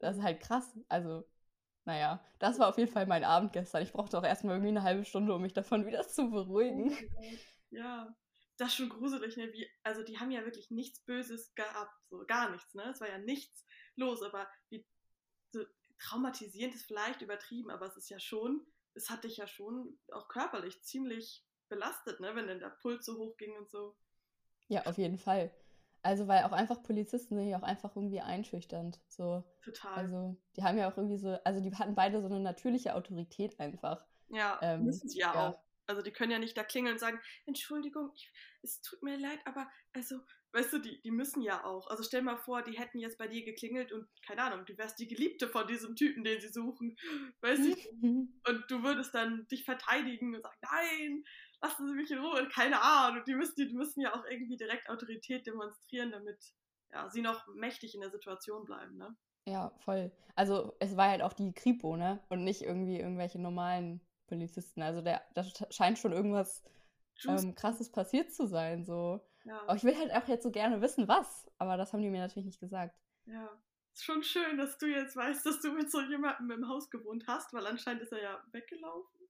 das 0.00 0.16
ist 0.16 0.22
halt 0.24 0.40
krass. 0.40 0.76
Also, 0.88 1.24
naja, 1.84 2.24
das 2.40 2.58
war 2.58 2.68
auf 2.68 2.78
jeden 2.78 2.90
Fall 2.90 3.06
mein 3.06 3.22
Abend 3.22 3.52
gestern. 3.52 3.82
Ich 3.82 3.92
brauchte 3.92 4.18
auch 4.18 4.24
erstmal 4.24 4.56
irgendwie 4.56 4.70
eine 4.70 4.82
halbe 4.82 5.04
Stunde, 5.04 5.32
um 5.34 5.42
mich 5.42 5.52
davon 5.52 5.86
wieder 5.86 6.02
zu 6.08 6.30
beruhigen. 6.30 6.90
Oh 7.16 7.22
ja, 7.70 8.16
das 8.56 8.68
ist 8.68 8.74
schon 8.76 8.88
gruselig, 8.88 9.36
ne? 9.36 9.52
Wie, 9.52 9.68
also 9.84 10.02
die 10.02 10.18
haben 10.18 10.30
ja 10.30 10.44
wirklich 10.44 10.70
nichts 10.70 11.00
Böses 11.04 11.54
gehabt, 11.54 11.94
so 12.08 12.24
gar 12.26 12.50
nichts, 12.50 12.74
ne? 12.74 12.84
Es 12.90 13.00
war 13.00 13.08
ja 13.08 13.18
nichts 13.18 13.64
los, 13.96 14.22
aber 14.22 14.48
wie 14.70 14.84
so 15.52 15.64
traumatisierend 15.98 16.74
ist 16.74 16.86
vielleicht 16.86 17.22
übertrieben, 17.22 17.70
aber 17.70 17.86
es 17.86 17.96
ist 17.96 18.10
ja 18.10 18.18
schon, 18.18 18.66
es 18.94 19.10
hat 19.10 19.24
dich 19.24 19.36
ja 19.36 19.46
schon 19.46 19.98
auch 20.12 20.28
körperlich 20.28 20.82
ziemlich 20.82 21.44
belastet, 21.68 22.20
ne? 22.20 22.34
Wenn 22.34 22.46
dann 22.46 22.60
der 22.60 22.70
Puls 22.70 23.04
so 23.06 23.18
hoch 23.18 23.36
ging 23.36 23.56
und 23.56 23.70
so. 23.70 23.96
Ja, 24.68 24.86
auf 24.86 24.98
jeden 24.98 25.18
Fall. 25.18 25.52
Also, 26.02 26.28
weil 26.28 26.44
auch 26.44 26.52
einfach 26.52 26.82
Polizisten 26.82 27.36
sind 27.36 27.48
ja 27.48 27.58
auch 27.58 27.62
einfach 27.62 27.96
irgendwie 27.96 28.20
einschüchternd. 28.20 29.00
So. 29.08 29.42
Total. 29.62 29.94
Also, 29.94 30.36
die 30.56 30.62
haben 30.62 30.76
ja 30.76 30.90
auch 30.90 30.96
irgendwie 30.98 31.16
so, 31.16 31.38
also 31.44 31.60
die 31.60 31.74
hatten 31.74 31.94
beide 31.94 32.20
so 32.20 32.26
eine 32.26 32.40
natürliche 32.40 32.94
Autorität 32.94 33.58
einfach. 33.58 34.04
Ja, 34.28 34.58
ähm, 34.62 34.84
müssen 34.84 35.08
sie 35.08 35.18
ja, 35.18 35.32
ja, 35.32 35.48
auch. 35.48 35.60
Also 35.86 36.02
die 36.02 36.12
können 36.12 36.30
ja 36.30 36.38
nicht 36.38 36.56
da 36.56 36.64
klingeln 36.64 36.94
und 36.94 36.98
sagen, 36.98 37.20
Entschuldigung, 37.46 38.10
ich, 38.14 38.32
es 38.62 38.80
tut 38.80 39.02
mir 39.02 39.18
leid, 39.18 39.38
aber 39.46 39.66
also, 39.92 40.20
weißt 40.54 40.72
du, 40.72 40.78
die, 40.78 41.00
die 41.02 41.10
müssen 41.10 41.42
ja 41.42 41.64
auch. 41.64 41.88
Also 41.88 42.02
stell 42.02 42.22
mal 42.22 42.36
vor, 42.36 42.62
die 42.62 42.78
hätten 42.78 42.98
jetzt 42.98 43.18
bei 43.18 43.26
dir 43.26 43.44
geklingelt 43.44 43.92
und, 43.92 44.06
keine 44.26 44.42
Ahnung, 44.42 44.64
du 44.64 44.78
wärst 44.78 44.98
die 45.00 45.08
Geliebte 45.08 45.48
von 45.48 45.66
diesem 45.66 45.96
Typen, 45.96 46.22
den 46.22 46.40
sie 46.40 46.48
suchen, 46.48 46.96
weißt 47.40 47.64
du? 47.64 47.72
und 48.48 48.64
du 48.68 48.82
würdest 48.82 49.14
dann 49.14 49.46
dich 49.48 49.64
verteidigen 49.64 50.34
und 50.34 50.42
sagen, 50.42 50.58
nein, 50.62 51.24
lassen 51.60 51.88
Sie 51.88 51.94
mich 51.94 52.10
in 52.10 52.18
Ruhe, 52.18 52.48
keine 52.48 52.80
Ahnung. 52.80 53.24
Die 53.26 53.34
müssen, 53.34 53.56
die 53.56 53.74
müssen 53.74 54.00
ja 54.00 54.14
auch 54.14 54.24
irgendwie 54.26 54.56
direkt 54.56 54.88
Autorität 54.88 55.46
demonstrieren, 55.46 56.12
damit 56.12 56.38
ja, 56.92 57.10
sie 57.10 57.22
noch 57.22 57.46
mächtig 57.54 57.94
in 57.94 58.00
der 58.00 58.10
Situation 58.10 58.64
bleiben, 58.64 58.96
ne? 58.96 59.16
Ja, 59.46 59.72
voll. 59.80 60.10
Also 60.36 60.74
es 60.78 60.96
war 60.96 61.10
halt 61.10 61.22
auch 61.22 61.32
die 61.32 61.52
Kripo, 61.52 61.96
ne? 61.96 62.22
Und 62.28 62.44
nicht 62.44 62.62
irgendwie 62.62 62.98
irgendwelche 62.98 63.40
normalen 63.40 64.00
Polizisten. 64.26 64.82
Also 64.82 65.02
der, 65.02 65.22
da 65.34 65.44
scheint 65.70 65.98
schon 65.98 66.12
irgendwas 66.12 66.62
ähm, 67.26 67.54
krasses 67.54 67.90
passiert 67.90 68.32
zu 68.32 68.46
sein. 68.46 68.84
So. 68.84 69.20
Ja. 69.44 69.60
Aber 69.62 69.76
ich 69.76 69.84
will 69.84 69.96
halt 69.96 70.12
auch 70.12 70.26
jetzt 70.28 70.42
so 70.42 70.50
gerne 70.50 70.80
wissen, 70.80 71.08
was. 71.08 71.50
Aber 71.58 71.76
das 71.76 71.92
haben 71.92 72.02
die 72.02 72.10
mir 72.10 72.20
natürlich 72.20 72.46
nicht 72.46 72.60
gesagt. 72.60 72.98
Ja. 73.26 73.48
Ist 73.92 74.04
schon 74.04 74.24
schön, 74.24 74.56
dass 74.56 74.76
du 74.78 74.86
jetzt 74.86 75.14
weißt, 75.14 75.46
dass 75.46 75.60
du 75.60 75.72
mit 75.72 75.90
so 75.90 76.00
jemandem 76.00 76.50
im 76.50 76.68
Haus 76.68 76.90
gewohnt 76.90 77.26
hast, 77.28 77.52
weil 77.52 77.64
anscheinend 77.66 78.02
ist 78.02 78.12
er 78.12 78.22
ja 78.22 78.44
weggelaufen. 78.50 79.20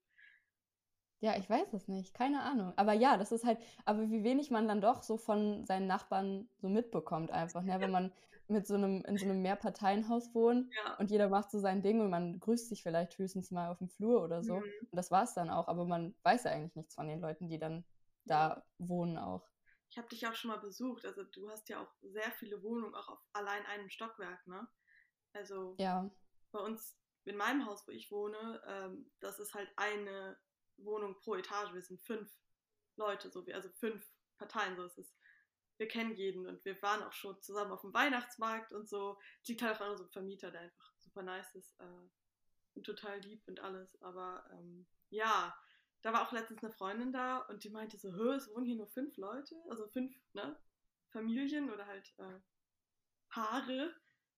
Ja, 1.19 1.37
ich 1.37 1.49
weiß 1.49 1.73
es 1.73 1.87
nicht. 1.87 2.13
Keine 2.13 2.41
Ahnung. 2.41 2.73
Aber 2.75 2.93
ja, 2.93 3.17
das 3.17 3.31
ist 3.31 3.45
halt, 3.45 3.59
aber 3.85 4.09
wie 4.09 4.23
wenig 4.23 4.51
man 4.51 4.67
dann 4.67 4.81
doch 4.81 5.03
so 5.03 5.17
von 5.17 5.65
seinen 5.65 5.87
Nachbarn 5.87 6.49
so 6.57 6.67
mitbekommt 6.67 7.31
einfach, 7.31 7.61
ne? 7.61 7.79
Wenn 7.79 7.91
man 7.91 8.11
mit 8.47 8.67
so 8.67 8.75
einem, 8.75 9.03
in 9.05 9.17
so 9.17 9.25
einem 9.25 9.41
Mehrparteienhaus 9.41 10.33
wohnen 10.35 10.71
ja. 10.75 10.95
und 10.97 11.09
jeder 11.09 11.29
macht 11.29 11.49
so 11.49 11.59
sein 11.59 11.81
Ding 11.81 12.01
und 12.01 12.09
man 12.09 12.39
grüßt 12.39 12.69
sich 12.69 12.83
vielleicht 12.83 13.17
höchstens 13.17 13.51
mal 13.51 13.71
auf 13.71 13.79
dem 13.79 13.89
Flur 13.89 14.23
oder 14.23 14.43
so. 14.43 14.57
Mhm. 14.57 14.63
Und 14.91 14.95
das 14.95 15.09
war 15.11 15.23
es 15.23 15.33
dann 15.33 15.49
auch, 15.49 15.67
aber 15.67 15.85
man 15.85 16.13
weiß 16.23 16.43
ja 16.43 16.51
eigentlich 16.51 16.75
nichts 16.75 16.95
von 16.95 17.07
den 17.07 17.21
Leuten, 17.21 17.47
die 17.47 17.57
dann 17.57 17.83
da 18.25 18.63
wohnen 18.77 19.17
auch. 19.17 19.47
Ich 19.89 19.97
habe 19.97 20.07
dich 20.09 20.27
auch 20.27 20.35
schon 20.35 20.51
mal 20.51 20.59
besucht, 20.59 21.05
also 21.05 21.23
du 21.23 21.49
hast 21.49 21.69
ja 21.69 21.81
auch 21.81 21.93
sehr 22.01 22.31
viele 22.33 22.61
Wohnungen, 22.61 22.95
auch 22.95 23.07
auf 23.07 23.19
allein 23.33 23.65
einem 23.65 23.89
Stockwerk, 23.89 24.45
ne? 24.47 24.67
Also 25.33 25.75
ja. 25.77 26.09
bei 26.51 26.59
uns, 26.59 26.97
in 27.25 27.37
meinem 27.37 27.65
Haus, 27.65 27.87
wo 27.87 27.91
ich 27.91 28.11
wohne, 28.11 28.61
ähm, 28.67 29.11
das 29.19 29.39
ist 29.39 29.53
halt 29.53 29.69
eine 29.77 30.37
Wohnung 30.77 31.15
pro 31.19 31.35
Etage. 31.35 31.73
Wir 31.73 31.81
sind 31.81 32.01
fünf 32.01 32.31
Leute, 32.97 33.29
so 33.29 33.45
wie, 33.47 33.53
also 33.53 33.69
fünf 33.69 34.07
Parteien, 34.37 34.75
so 34.75 34.85
ist 34.85 34.97
es 34.97 35.15
wir 35.77 35.87
kennen 35.87 36.15
jeden 36.15 36.47
und 36.47 36.63
wir 36.63 36.81
waren 36.81 37.03
auch 37.03 37.13
schon 37.13 37.41
zusammen 37.41 37.71
auf 37.71 37.81
dem 37.81 37.93
Weihnachtsmarkt 37.93 38.71
und 38.71 38.87
so. 38.87 39.17
Es 39.41 39.49
liegt 39.49 39.61
halt 39.61 39.75
auch 39.75 39.81
an 39.81 39.91
unserem 39.91 40.11
Vermieter, 40.11 40.51
der 40.51 40.61
einfach 40.61 40.93
super 40.99 41.23
nice 41.23 41.53
ist 41.55 41.79
äh, 41.79 42.09
und 42.75 42.85
total 42.85 43.19
lieb 43.19 43.43
und 43.47 43.59
alles. 43.59 44.01
Aber 44.01 44.45
ähm, 44.51 44.87
ja, 45.09 45.55
da 46.05 46.13
war 46.13 46.21
auch 46.21 46.31
letztens 46.31 46.63
eine 46.63 46.71
Freundin 46.71 47.11
da 47.11 47.39
und 47.49 47.63
die 47.63 47.71
meinte 47.71 47.97
so, 47.97 48.09
es 48.31 48.47
wohnen 48.53 48.67
hier 48.67 48.75
nur 48.75 48.85
fünf 48.85 49.17
Leute, 49.17 49.55
also 49.71 49.87
fünf 49.87 50.15
ne, 50.33 50.55
Familien 51.09 51.71
oder 51.71 51.87
halt 51.87 52.13
äh, 52.19 52.39
Paare. 53.27 53.91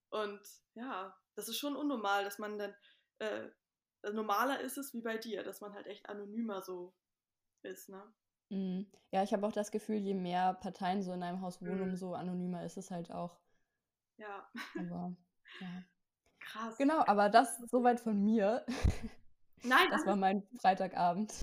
Und 0.08 0.40
ja, 0.72 1.14
das 1.34 1.46
ist 1.50 1.58
schon 1.58 1.76
unnormal, 1.76 2.24
dass 2.24 2.38
man 2.38 2.56
dann, 2.56 2.74
äh, 3.18 3.50
normaler 4.14 4.60
ist 4.60 4.78
es 4.78 4.94
wie 4.94 5.02
bei 5.02 5.18
dir, 5.18 5.44
dass 5.44 5.60
man 5.60 5.74
halt 5.74 5.86
echt 5.86 6.08
anonymer 6.08 6.62
so 6.62 6.94
ist, 7.60 7.90
ne? 7.90 8.02
Mhm. 8.48 8.90
Ja, 9.10 9.22
ich 9.22 9.34
habe 9.34 9.46
auch 9.46 9.52
das 9.52 9.70
Gefühl, 9.70 9.96
je 9.96 10.14
mehr 10.14 10.54
Parteien 10.54 11.02
so 11.02 11.12
in 11.12 11.22
einem 11.22 11.42
Haus 11.42 11.60
wohnen, 11.60 11.76
Mhm. 11.76 11.90
umso 11.90 12.14
anonymer 12.14 12.64
ist 12.64 12.78
es 12.78 12.90
halt 12.90 13.10
auch. 13.10 13.36
Ja. 14.16 14.50
Aber 14.74 15.14
ja. 15.60 15.68
Krass. 16.40 16.78
Genau, 16.78 17.04
aber 17.06 17.28
das 17.28 17.58
soweit 17.70 18.00
von 18.00 18.24
mir. 18.24 18.64
Nein, 19.64 19.88
Das 19.90 20.06
war 20.06 20.16
mein 20.16 20.48
Freitagabend. 20.62 21.34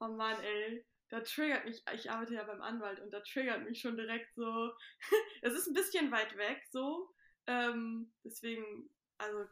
Oh 0.00 0.08
Mann, 0.08 0.40
ey. 0.42 0.84
Da 1.10 1.20
triggert 1.20 1.64
mich, 1.66 1.82
ich 1.94 2.10
arbeite 2.10 2.34
ja 2.34 2.44
beim 2.44 2.62
Anwalt 2.62 3.00
und 3.00 3.12
da 3.12 3.20
triggert 3.20 3.62
mich 3.64 3.80
schon 3.80 3.96
direkt 3.96 4.34
so. 4.34 4.72
Es 5.42 5.54
ist 5.54 5.66
ein 5.68 5.74
bisschen 5.74 6.10
weit 6.10 6.36
weg 6.36 6.62
so. 6.70 7.10
Ähm, 7.46 8.12
deswegen, 8.24 8.88
also 9.18 9.44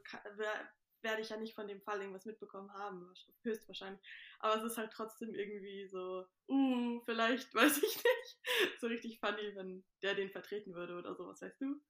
werde 1.02 1.20
ich 1.22 1.28
ja 1.30 1.36
nicht 1.36 1.54
von 1.54 1.68
dem 1.68 1.80
Fall 1.82 2.00
irgendwas 2.00 2.24
mitbekommen 2.26 2.72
haben, 2.72 3.02
wahrsch- 3.04 3.30
höchstwahrscheinlich. 3.42 4.00
Aber 4.38 4.56
es 4.56 4.64
ist 4.72 4.78
halt 4.78 4.92
trotzdem 4.92 5.34
irgendwie 5.34 5.86
so, 5.88 6.26
uh, 6.48 7.00
vielleicht, 7.04 7.54
weiß 7.54 7.78
ich 7.78 7.96
nicht. 7.96 8.80
So 8.80 8.86
richtig 8.86 9.20
funny, 9.20 9.54
wenn 9.56 9.84
der 10.02 10.14
den 10.14 10.30
vertreten 10.30 10.74
würde 10.74 10.96
oder 10.96 11.14
so, 11.14 11.26
was 11.26 11.42
weißt 11.42 11.60
du? 11.60 11.80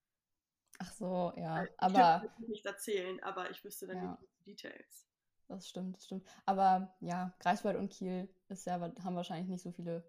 Ach 0.78 0.92
so, 0.92 1.32
ja. 1.36 1.68
Ich 1.86 1.94
Aber 1.96 2.22
jetzt 2.22 2.38
nicht 2.48 2.66
erzählen, 2.66 3.22
aber 3.22 3.50
ich 3.50 3.62
wüsste 3.64 3.86
dann 3.86 4.00
Ja. 4.00 4.18
die 4.20 4.28
Details. 4.44 5.06
das 5.48 5.68
stimmt, 5.68 5.96
das 5.96 6.04
stimmt. 6.06 6.26
Aber 6.46 6.94
ja, 7.00 7.34
Greifswald 7.40 7.76
und 7.76 7.90
Kiel 7.92 8.28
ist 8.52 8.66
ja, 8.66 8.74
haben 8.80 9.16
wahrscheinlich 9.16 9.48
nicht 9.48 9.62
so 9.62 9.72
viele 9.72 10.08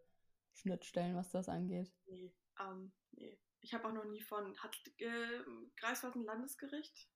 Schnittstellen, 0.53 1.15
was 1.15 1.31
das 1.31 1.49
angeht. 1.49 1.91
Nee, 2.05 2.33
ähm, 2.59 2.91
nee. 3.11 3.39
Ich 3.61 3.73
habe 3.73 3.87
auch 3.87 3.93
noch 3.93 4.05
nie 4.05 4.21
von, 4.21 4.55
hat 4.59 4.75
äh, 4.97 5.39
Greifswald 5.77 6.15
ein 6.15 6.25
Landesgericht? 6.25 7.09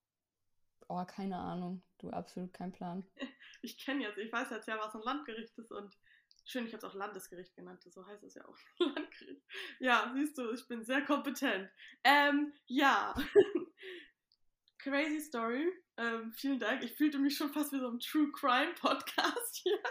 Oh, 0.88 1.03
keine 1.05 1.38
Ahnung. 1.38 1.84
Du, 1.98 2.10
absolut 2.10 2.53
kein 2.53 2.72
Plan. 2.72 3.05
Ich 3.63 3.79
kenne 3.79 4.03
jetzt, 4.03 4.19
ich 4.19 4.31
weiß 4.31 4.51
jetzt 4.51 4.67
ja, 4.67 4.77
was 4.77 4.93
ein 4.93 5.01
Landgericht 5.01 5.57
ist 5.57 5.72
und 5.72 5.98
schön, 6.46 6.67
ich 6.67 6.74
habe 6.74 6.77
es 6.77 6.84
auch 6.84 6.93
Landesgericht 6.93 7.55
genannt, 7.55 7.81
so 7.84 8.05
heißt 8.05 8.24
es 8.24 8.36
ja 8.36 8.46
auch. 8.46 8.57
Landgericht. 8.79 9.41
Ja, 9.79 10.13
siehst 10.15 10.38
du, 10.38 10.51
ich 10.51 10.67
bin 10.67 10.86
sehr 10.86 11.03
kompetent. 11.03 11.67
Ähm, 12.03 12.53
ja. 12.67 13.15
Crazy 14.77 15.22
Story. 15.22 15.67
Ähm, 15.98 16.31
vielen 16.34 16.60
Dank. 16.60 16.84
Ich 16.84 16.93
fühlte 16.93 17.17
mich 17.17 17.36
schon 17.36 17.51
fast 17.51 17.74
wie 17.74 17.79
so 17.79 17.89
ein 17.89 18.00
True 18.00 18.31
Crime 18.31 18.74
Podcast 18.75 19.55
hier. 19.63 19.81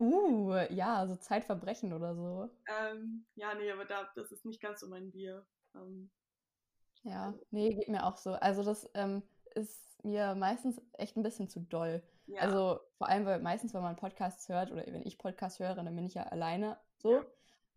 Uh, 0.00 0.54
ja, 0.70 1.06
so 1.06 1.16
Zeitverbrechen 1.16 1.92
oder 1.92 2.14
so. 2.14 2.48
Ähm, 2.66 3.26
ja, 3.34 3.54
nee, 3.54 3.70
aber 3.70 3.84
da, 3.84 4.10
das 4.14 4.32
ist 4.32 4.46
nicht 4.46 4.60
ganz 4.60 4.80
so 4.80 4.88
mein 4.88 5.10
Bier. 5.10 5.46
Ähm, 5.74 6.10
Ja, 7.02 7.34
nee, 7.50 7.74
geht 7.74 7.88
mir 7.88 8.06
auch 8.06 8.16
so. 8.16 8.32
Also 8.32 8.64
das 8.64 8.88
ähm, 8.94 9.22
ist 9.54 10.02
mir 10.02 10.34
meistens 10.34 10.80
echt 10.94 11.16
ein 11.16 11.22
bisschen 11.22 11.48
zu 11.48 11.60
doll. 11.60 12.02
ja. 12.26 12.40
Also 12.40 12.80
vor 12.96 13.08
allem, 13.08 13.26
weil 13.26 13.40
meistens, 13.40 13.74
wenn 13.74 13.82
man 13.82 13.96
Podcasts 13.96 14.48
hört 14.48 14.70
oder 14.72 14.86
wenn 14.86 15.06
ich 15.06 15.18
Podcasts 15.18 15.60
höre, 15.60 15.74
dann 15.74 15.94
bin 15.94 16.06
ich 16.06 16.14
ja 16.14 16.22
alleine 16.24 16.78
so. 16.96 17.16
Ja. 17.16 17.26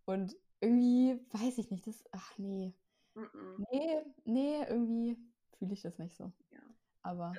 Und 0.06 0.36
irgendwie 0.62 1.20
weiß 1.32 1.58
ich 1.58 1.72
nicht, 1.72 1.86
das, 1.88 2.04
ach 2.12 2.38
nee, 2.38 2.74
mm-mm. 3.16 3.66
nee, 3.70 4.02
nee, 4.24 4.64
irgendwie 4.64 5.18
fühle 5.58 5.74
ich 5.74 5.82
das 5.82 6.00
nicht 6.00 6.16
so. 6.16 6.32
Ja. 6.52 6.62
Aber 7.02 7.34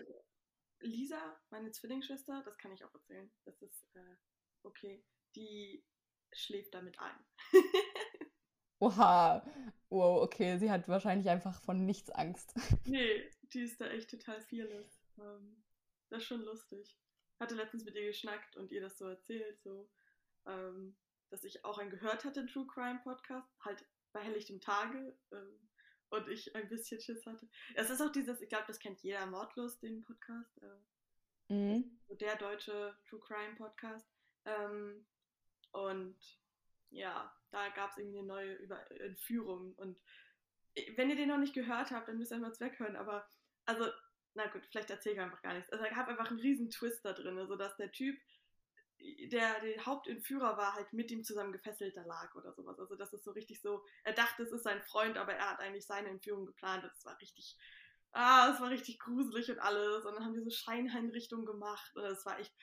Lisa, 0.80 1.16
meine 1.48 1.70
Zwillingsschwester, 1.70 2.42
das 2.44 2.58
kann 2.58 2.72
ich 2.72 2.84
auch 2.84 2.92
erzählen. 2.92 3.30
Das 3.46 3.62
ist 3.62 3.86
äh, 3.94 4.16
okay. 4.64 5.04
Die 5.36 5.84
schläft 6.32 6.74
damit 6.74 6.98
ein. 6.98 7.24
oha, 8.80 9.44
wow, 9.88 10.22
okay, 10.22 10.58
sie 10.58 10.70
hat 10.70 10.88
wahrscheinlich 10.88 11.28
einfach 11.28 11.60
von 11.62 11.84
nichts 11.84 12.10
Angst. 12.10 12.54
nee, 12.86 13.30
die 13.52 13.60
ist 13.60 13.80
da 13.80 13.86
echt 13.86 14.10
total 14.10 14.40
fearless. 14.42 14.98
Ähm, 15.18 15.62
das 16.10 16.22
ist 16.22 16.26
schon 16.28 16.42
lustig. 16.42 16.98
Hatte 17.40 17.54
letztens 17.54 17.84
mit 17.84 17.94
ihr 17.94 18.06
geschnackt 18.06 18.56
und 18.56 18.70
ihr 18.72 18.80
das 18.80 18.98
so 18.98 19.06
erzählt, 19.08 19.60
so, 19.62 19.88
ähm, 20.46 20.96
dass 21.30 21.44
ich 21.44 21.64
auch 21.64 21.78
einen 21.78 21.90
gehört 21.90 22.24
hatte, 22.24 22.40
einen 22.40 22.48
True 22.48 22.66
Crime 22.66 23.00
Podcast, 23.02 23.48
halt 23.64 23.84
bei 24.12 24.20
helllichtem 24.20 24.60
Tage. 24.60 25.16
Ähm, 25.32 25.68
und 26.10 26.28
ich 26.28 26.54
ein 26.54 26.68
bisschen 26.68 27.00
Schiss 27.00 27.26
hatte. 27.26 27.48
Es 27.74 27.90
ist 27.90 28.00
auch 28.00 28.12
dieses, 28.12 28.40
ich 28.40 28.48
glaube, 28.48 28.66
das 28.68 28.78
kennt 28.78 29.02
jeder 29.02 29.26
Mordlos, 29.26 29.78
den 29.80 30.04
Podcast. 30.04 30.62
Äh, 30.62 30.76
Mhm. 31.50 32.00
der 32.08 32.36
deutsche 32.36 32.96
True 33.06 33.20
Crime 33.20 33.54
Podcast. 33.56 34.08
Ähm, 34.44 35.06
und 35.72 36.16
ja, 36.90 37.32
da 37.50 37.68
gab 37.70 37.90
es 37.90 37.98
irgendwie 37.98 38.18
eine 38.18 38.26
neue 38.26 38.54
Über 38.54 38.90
Entführung. 39.00 39.74
Und 39.74 39.98
wenn 40.96 41.10
ihr 41.10 41.16
den 41.16 41.28
noch 41.28 41.38
nicht 41.38 41.54
gehört 41.54 41.90
habt, 41.90 42.08
dann 42.08 42.18
müsst 42.18 42.32
ihr 42.32 42.36
einfach 42.36 42.58
weghören. 42.60 42.96
Aber, 42.96 43.28
also, 43.66 43.86
na 44.34 44.46
gut, 44.48 44.66
vielleicht 44.66 44.90
erzähle 44.90 45.16
ich 45.16 45.20
einfach 45.20 45.42
gar 45.42 45.54
nichts. 45.54 45.70
Also, 45.70 45.84
er 45.84 45.94
gab 45.94 46.08
einfach 46.08 46.30
einen 46.30 46.40
riesen 46.40 46.70
Twist 46.70 47.04
da 47.04 47.12
drin, 47.12 47.38
also 47.38 47.56
dass 47.56 47.76
der 47.76 47.92
Typ, 47.92 48.18
der 49.32 49.60
der 49.60 49.84
Hauptentführer 49.84 50.56
war, 50.56 50.74
halt 50.74 50.92
mit 50.92 51.10
ihm 51.10 51.24
zusammen 51.24 51.52
gefesselt 51.52 51.96
da 51.96 52.02
lag 52.02 52.34
oder 52.34 52.52
sowas. 52.54 52.78
Also, 52.78 52.96
das 52.96 53.12
ist 53.12 53.24
so 53.24 53.32
richtig 53.32 53.60
so, 53.60 53.84
er 54.04 54.12
dachte, 54.12 54.42
es 54.42 54.52
ist 54.52 54.64
sein 54.64 54.82
Freund, 54.82 55.16
aber 55.16 55.34
er 55.34 55.50
hat 55.50 55.60
eigentlich 55.60 55.86
seine 55.86 56.08
Entführung 56.08 56.46
geplant. 56.46 56.84
Es 56.84 57.04
war 57.04 57.20
richtig, 57.20 57.56
ah, 58.12 58.50
es 58.52 58.60
war 58.60 58.70
richtig 58.70 58.98
gruselig 58.98 59.50
und 59.50 59.58
alles. 59.58 60.04
Und 60.04 60.14
dann 60.14 60.24
haben 60.24 60.34
die 60.34 60.42
so 60.42 60.50
Scheineinrichtungen 60.50 61.46
gemacht. 61.46 61.94
Und 61.96 62.04
es 62.04 62.24
war 62.24 62.38
echt, 62.38 62.54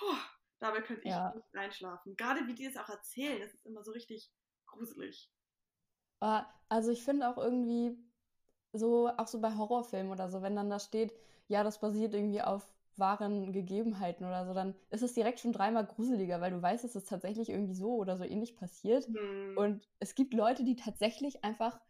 huh, 0.00 0.18
dabei 0.60 0.82
könnte 0.82 1.02
ich 1.02 1.10
Ja. 1.10 1.32
nicht 1.34 1.54
einschlafen. 1.54 2.16
Gerade 2.16 2.46
wie 2.46 2.54
die 2.54 2.66
es 2.66 2.76
auch 2.76 2.88
erzählen, 2.88 3.40
es 3.42 3.54
ist 3.54 3.66
immer 3.66 3.82
so 3.84 3.92
richtig 3.92 4.30
gruselig. 4.66 5.30
Aber, 6.20 6.46
also 6.68 6.90
ich 6.90 7.04
finde 7.04 7.28
auch 7.28 7.38
irgendwie 7.38 7.96
so, 8.72 9.08
auch 9.16 9.26
so 9.26 9.40
bei 9.40 9.54
Horrorfilmen 9.56 10.12
oder 10.12 10.28
so, 10.30 10.42
wenn 10.42 10.56
dann 10.56 10.70
da 10.70 10.78
steht, 10.78 11.14
ja, 11.48 11.64
das 11.64 11.80
basiert 11.80 12.14
irgendwie 12.14 12.42
auf 12.42 12.68
wahren 12.96 13.52
Gegebenheiten 13.52 14.26
oder 14.26 14.44
so, 14.44 14.54
dann 14.54 14.74
ist 14.90 15.02
es 15.02 15.14
direkt 15.14 15.38
schon 15.40 15.52
dreimal 15.52 15.86
gruseliger, 15.86 16.40
weil 16.40 16.50
du 16.50 16.60
weißt, 16.60 16.84
dass 16.84 16.96
es 16.96 17.04
tatsächlich 17.04 17.48
irgendwie 17.48 17.74
so 17.74 17.94
oder 17.94 18.16
so 18.16 18.24
ähnlich 18.24 18.56
passiert. 18.56 19.06
Hm. 19.06 19.56
Und 19.56 19.88
es 20.00 20.14
gibt 20.14 20.34
Leute, 20.34 20.64
die 20.64 20.76
tatsächlich 20.76 21.44
einfach 21.44 21.80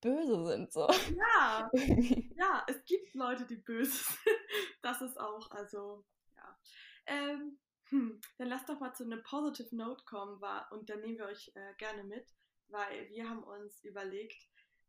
böse 0.00 0.44
sind. 0.46 0.72
So. 0.72 0.88
ja, 1.16 1.70
ja, 2.36 2.64
es 2.66 2.82
gibt 2.84 3.14
Leute, 3.14 3.46
die 3.46 3.56
böse 3.56 3.92
sind. 4.24 4.38
Das 4.82 5.02
ist 5.02 5.20
auch, 5.20 5.50
also, 5.50 6.04
ja. 6.36 6.58
Ähm, 7.06 7.58
hm, 7.90 8.20
dann 8.38 8.48
lasst 8.48 8.68
doch 8.68 8.80
mal 8.80 8.94
zu 8.94 9.04
einem 9.04 9.22
Positive 9.22 9.74
Note 9.76 10.04
kommen 10.04 10.40
war, 10.40 10.70
und 10.72 10.88
dann 10.90 11.00
nehmen 11.00 11.18
wir 11.18 11.26
euch 11.26 11.52
äh, 11.54 11.74
gerne 11.78 12.04
mit, 12.04 12.26
weil 12.68 13.08
wir 13.10 13.28
haben 13.28 13.42
uns 13.42 13.82
überlegt, 13.84 14.48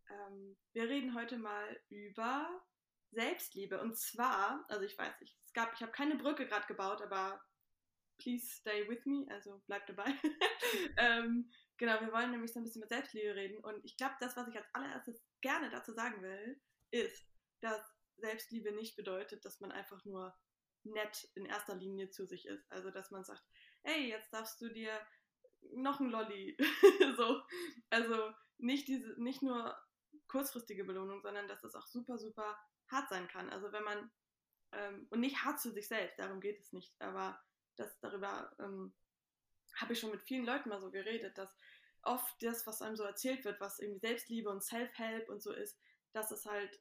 ähm, 0.09 0.57
wir 0.73 0.89
reden 0.89 1.15
heute 1.15 1.37
mal 1.37 1.79
über 1.89 2.47
Selbstliebe. 3.11 3.79
Und 3.81 3.97
zwar, 3.97 4.65
also 4.69 4.83
ich 4.83 4.97
weiß 4.97 5.19
nicht, 5.21 5.37
es 5.45 5.53
gab, 5.53 5.73
ich 5.73 5.81
habe 5.81 5.91
keine 5.91 6.15
Brücke 6.15 6.47
gerade 6.47 6.67
gebaut, 6.67 7.01
aber 7.01 7.41
please 8.17 8.45
stay 8.47 8.87
with 8.87 9.05
me, 9.05 9.25
also 9.29 9.61
bleibt 9.67 9.89
dabei. 9.89 10.05
ähm, 10.97 11.51
genau, 11.77 11.99
wir 12.01 12.11
wollen 12.11 12.31
nämlich 12.31 12.53
so 12.53 12.59
ein 12.59 12.63
bisschen 12.63 12.81
mit 12.81 12.89
Selbstliebe 12.89 13.35
reden. 13.35 13.63
Und 13.63 13.83
ich 13.83 13.97
glaube, 13.97 14.15
das, 14.19 14.35
was 14.37 14.47
ich 14.47 14.55
als 14.55 14.73
allererstes 14.73 15.21
gerne 15.41 15.69
dazu 15.69 15.93
sagen 15.93 16.21
will, 16.21 16.61
ist, 16.91 17.25
dass 17.61 17.81
Selbstliebe 18.17 18.71
nicht 18.71 18.95
bedeutet, 18.95 19.43
dass 19.43 19.59
man 19.59 19.71
einfach 19.71 20.03
nur 20.05 20.33
nett 20.85 21.29
in 21.35 21.45
erster 21.45 21.75
Linie 21.75 22.09
zu 22.09 22.25
sich 22.25 22.47
ist. 22.47 22.71
Also, 22.71 22.91
dass 22.91 23.11
man 23.11 23.23
sagt, 23.23 23.43
hey, 23.83 24.09
jetzt 24.09 24.33
darfst 24.33 24.59
du 24.61 24.69
dir 24.69 24.99
noch 25.73 25.99
ein 25.99 26.09
Lolli. 26.09 26.57
so. 27.17 27.41
Also 27.89 28.33
nicht 28.57 28.87
diese, 28.87 29.21
nicht 29.21 29.41
nur 29.41 29.77
kurzfristige 30.27 30.83
Belohnung, 30.83 31.21
sondern 31.21 31.47
dass 31.47 31.63
es 31.63 31.75
auch 31.75 31.87
super, 31.87 32.17
super 32.17 32.57
hart 32.89 33.09
sein 33.09 33.27
kann. 33.27 33.49
Also 33.49 33.71
wenn 33.71 33.83
man 33.83 34.11
ähm, 34.71 35.07
und 35.09 35.19
nicht 35.19 35.43
hart 35.43 35.59
zu 35.59 35.71
sich 35.71 35.87
selbst, 35.87 36.19
darum 36.19 36.41
geht 36.41 36.59
es 36.59 36.73
nicht, 36.73 36.99
aber 36.99 37.41
das 37.75 37.99
darüber 37.99 38.53
ähm, 38.59 38.93
habe 39.75 39.93
ich 39.93 39.99
schon 39.99 40.11
mit 40.11 40.21
vielen 40.23 40.45
Leuten 40.45 40.69
mal 40.69 40.79
so 40.79 40.91
geredet, 40.91 41.37
dass 41.37 41.53
oft 42.03 42.35
das, 42.41 42.65
was 42.67 42.81
einem 42.81 42.95
so 42.95 43.03
erzählt 43.03 43.43
wird, 43.45 43.59
was 43.59 43.79
irgendwie 43.79 43.99
Selbstliebe 43.99 44.49
und 44.49 44.63
Self-Help 44.63 45.27
und 45.29 45.41
so 45.41 45.51
ist, 45.51 45.79
dass 46.13 46.31
es 46.31 46.45
halt, 46.45 46.79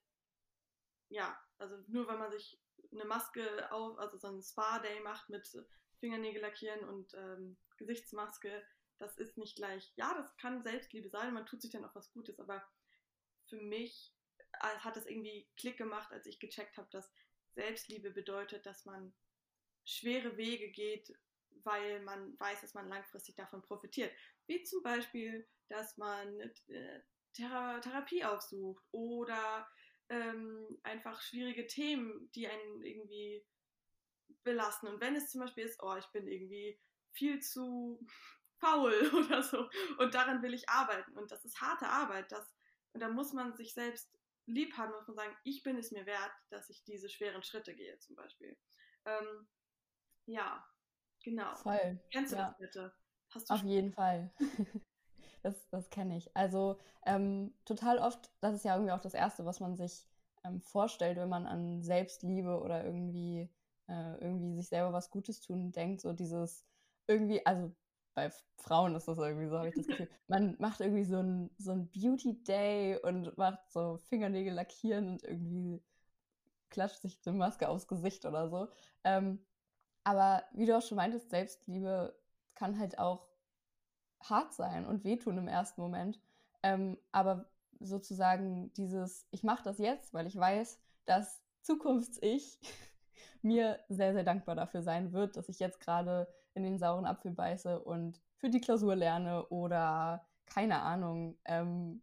ja, 1.08 1.38
also 1.58 1.76
nur 1.88 2.06
wenn 2.06 2.18
man 2.18 2.30
sich 2.30 2.60
eine 2.94 3.04
Maske 3.04 3.70
auf, 3.72 3.98
also 3.98 4.16
so 4.16 4.28
einen 4.28 4.42
Spa-Day 4.42 5.00
macht 5.00 5.28
mit 5.28 5.48
Fingernägel 6.00 6.42
lackieren 6.42 6.84
und 6.84 7.14
ähm, 7.14 7.56
Gesichtsmaske, 7.76 8.62
das 8.98 9.16
ist 9.18 9.36
nicht 9.36 9.56
gleich, 9.56 9.92
ja, 9.96 10.14
das 10.14 10.36
kann 10.36 10.62
Selbstliebe 10.62 11.08
sein, 11.08 11.34
man 11.34 11.46
tut 11.46 11.62
sich 11.62 11.70
dann 11.70 11.84
auch 11.84 11.94
was 11.94 12.12
Gutes, 12.12 12.38
aber 12.38 12.64
für 13.48 13.56
mich 13.56 14.14
äh, 14.60 14.78
hat 14.78 14.96
es 14.96 15.06
irgendwie 15.06 15.48
Klick 15.56 15.76
gemacht, 15.76 16.12
als 16.12 16.26
ich 16.26 16.38
gecheckt 16.38 16.76
habe, 16.76 16.88
dass 16.90 17.12
Selbstliebe 17.54 18.10
bedeutet, 18.10 18.66
dass 18.66 18.84
man 18.84 19.14
schwere 19.84 20.36
Wege 20.36 20.70
geht, 20.70 21.12
weil 21.62 22.00
man 22.02 22.38
weiß, 22.38 22.60
dass 22.62 22.74
man 22.74 22.88
langfristig 22.88 23.36
davon 23.36 23.62
profitiert. 23.62 24.12
Wie 24.46 24.62
zum 24.62 24.82
Beispiel, 24.82 25.46
dass 25.68 25.96
man 25.96 26.40
äh, 26.68 27.00
Thera 27.32 27.80
Therapie 27.80 28.24
aufsucht 28.24 28.84
oder 28.92 29.66
ähm, 30.08 30.78
einfach 30.82 31.20
schwierige 31.20 31.66
Themen, 31.66 32.30
die 32.32 32.48
einen 32.48 32.82
irgendwie 32.82 33.44
belasten. 34.42 34.88
Und 34.88 35.00
wenn 35.00 35.16
es 35.16 35.30
zum 35.30 35.40
Beispiel 35.40 35.64
ist, 35.64 35.82
oh, 35.82 35.96
ich 35.96 36.06
bin 36.08 36.26
irgendwie 36.26 36.78
viel 37.12 37.40
zu 37.40 38.04
faul 38.60 38.92
oder 39.14 39.42
so 39.42 39.68
und 39.98 40.14
daran 40.14 40.42
will 40.42 40.54
ich 40.54 40.68
arbeiten 40.68 41.16
und 41.18 41.30
das 41.30 41.44
ist 41.44 41.60
harte 41.60 41.88
Arbeit, 41.88 42.30
das 42.30 42.54
und 42.92 43.00
da 43.00 43.08
muss 43.08 43.32
man 43.32 43.56
sich 43.56 43.74
selbst 43.74 44.16
lieb 44.46 44.76
haben, 44.76 44.92
muss 44.92 45.08
man 45.08 45.16
sagen, 45.16 45.36
ich 45.42 45.62
bin 45.64 45.76
es 45.76 45.90
mir 45.90 46.06
wert, 46.06 46.32
dass 46.50 46.70
ich 46.70 46.84
diese 46.84 47.08
schweren 47.08 47.42
Schritte 47.42 47.74
gehe, 47.74 47.98
zum 47.98 48.14
Beispiel. 48.14 48.56
Ähm, 49.04 49.48
ja, 50.26 50.64
genau. 51.22 51.54
Voll. 51.56 52.00
Kennst 52.12 52.32
du 52.32 52.36
ja. 52.36 52.48
das 52.48 52.58
bitte? 52.58 52.94
Auf 53.48 53.64
jeden 53.64 53.92
Fall. 53.92 54.32
das 55.44 55.68
das 55.70 55.90
kenne 55.90 56.16
ich. 56.16 56.34
Also 56.36 56.78
ähm, 57.06 57.52
total 57.64 57.98
oft, 57.98 58.30
das 58.40 58.54
ist 58.54 58.64
ja 58.64 58.74
irgendwie 58.74 58.92
auch 58.92 59.00
das 59.00 59.14
Erste, 59.14 59.44
was 59.44 59.60
man 59.60 59.76
sich 59.76 60.06
ähm, 60.44 60.60
vorstellt, 60.60 61.16
wenn 61.18 61.28
man 61.28 61.46
an 61.46 61.82
Selbstliebe 61.82 62.60
oder 62.60 62.84
irgendwie, 62.84 63.50
äh, 63.88 64.14
irgendwie 64.20 64.54
sich 64.54 64.68
selber 64.68 64.92
was 64.92 65.10
Gutes 65.10 65.40
tun 65.40 65.72
denkt. 65.72 66.00
So 66.00 66.12
dieses 66.12 66.64
irgendwie, 67.06 67.44
also 67.46 67.72
bei 68.14 68.30
Frauen 68.56 68.94
ist 68.94 69.08
das 69.08 69.18
irgendwie 69.18 69.48
so, 69.48 69.58
habe 69.58 69.68
ich 69.68 69.74
das 69.74 69.86
Gefühl. 69.86 70.08
Man 70.28 70.56
macht 70.58 70.80
irgendwie 70.80 71.04
so 71.04 71.18
ein, 71.18 71.50
so 71.58 71.72
ein 71.72 71.88
Beauty 71.90 72.42
Day 72.44 72.98
und 73.02 73.36
macht 73.36 73.70
so 73.70 73.98
Fingernägel 74.08 74.54
lackieren 74.54 75.08
und 75.08 75.24
irgendwie 75.24 75.82
klatscht 76.70 77.02
sich 77.02 77.18
eine 77.26 77.36
Maske 77.36 77.68
aufs 77.68 77.88
Gesicht 77.88 78.24
oder 78.24 78.48
so. 78.48 78.68
Ähm, 79.04 79.44
aber 80.04 80.44
wie 80.52 80.66
du 80.66 80.76
auch 80.76 80.82
schon 80.82 80.96
meintest, 80.96 81.30
Selbstliebe 81.30 82.14
kann 82.54 82.78
halt 82.78 82.98
auch 82.98 83.26
hart 84.30 84.54
sein 84.54 84.86
und 84.86 85.04
wehtun 85.04 85.38
im 85.38 85.48
ersten 85.48 85.80
Moment. 85.80 86.20
Ähm, 86.62 86.98
aber 87.12 87.46
sozusagen 87.80 88.72
dieses, 88.74 89.26
ich 89.30 89.42
mache 89.42 89.64
das 89.64 89.78
jetzt, 89.78 90.14
weil 90.14 90.26
ich 90.26 90.36
weiß, 90.36 90.80
dass 91.04 91.42
Zukunfts-Ich 91.62 92.58
mir 93.42 93.78
sehr, 93.88 94.14
sehr 94.14 94.24
dankbar 94.24 94.54
dafür 94.54 94.82
sein 94.82 95.12
wird, 95.12 95.36
dass 95.36 95.48
ich 95.48 95.58
jetzt 95.58 95.80
gerade 95.80 96.26
in 96.54 96.62
den 96.62 96.78
sauren 96.78 97.04
Apfel 97.04 97.32
beiße 97.32 97.80
und 97.80 98.20
für 98.36 98.50
die 98.50 98.60
Klausur 98.60 98.96
lerne 98.96 99.46
oder 99.48 100.26
keine 100.46 100.80
Ahnung, 100.82 101.36
ähm, 101.44 102.02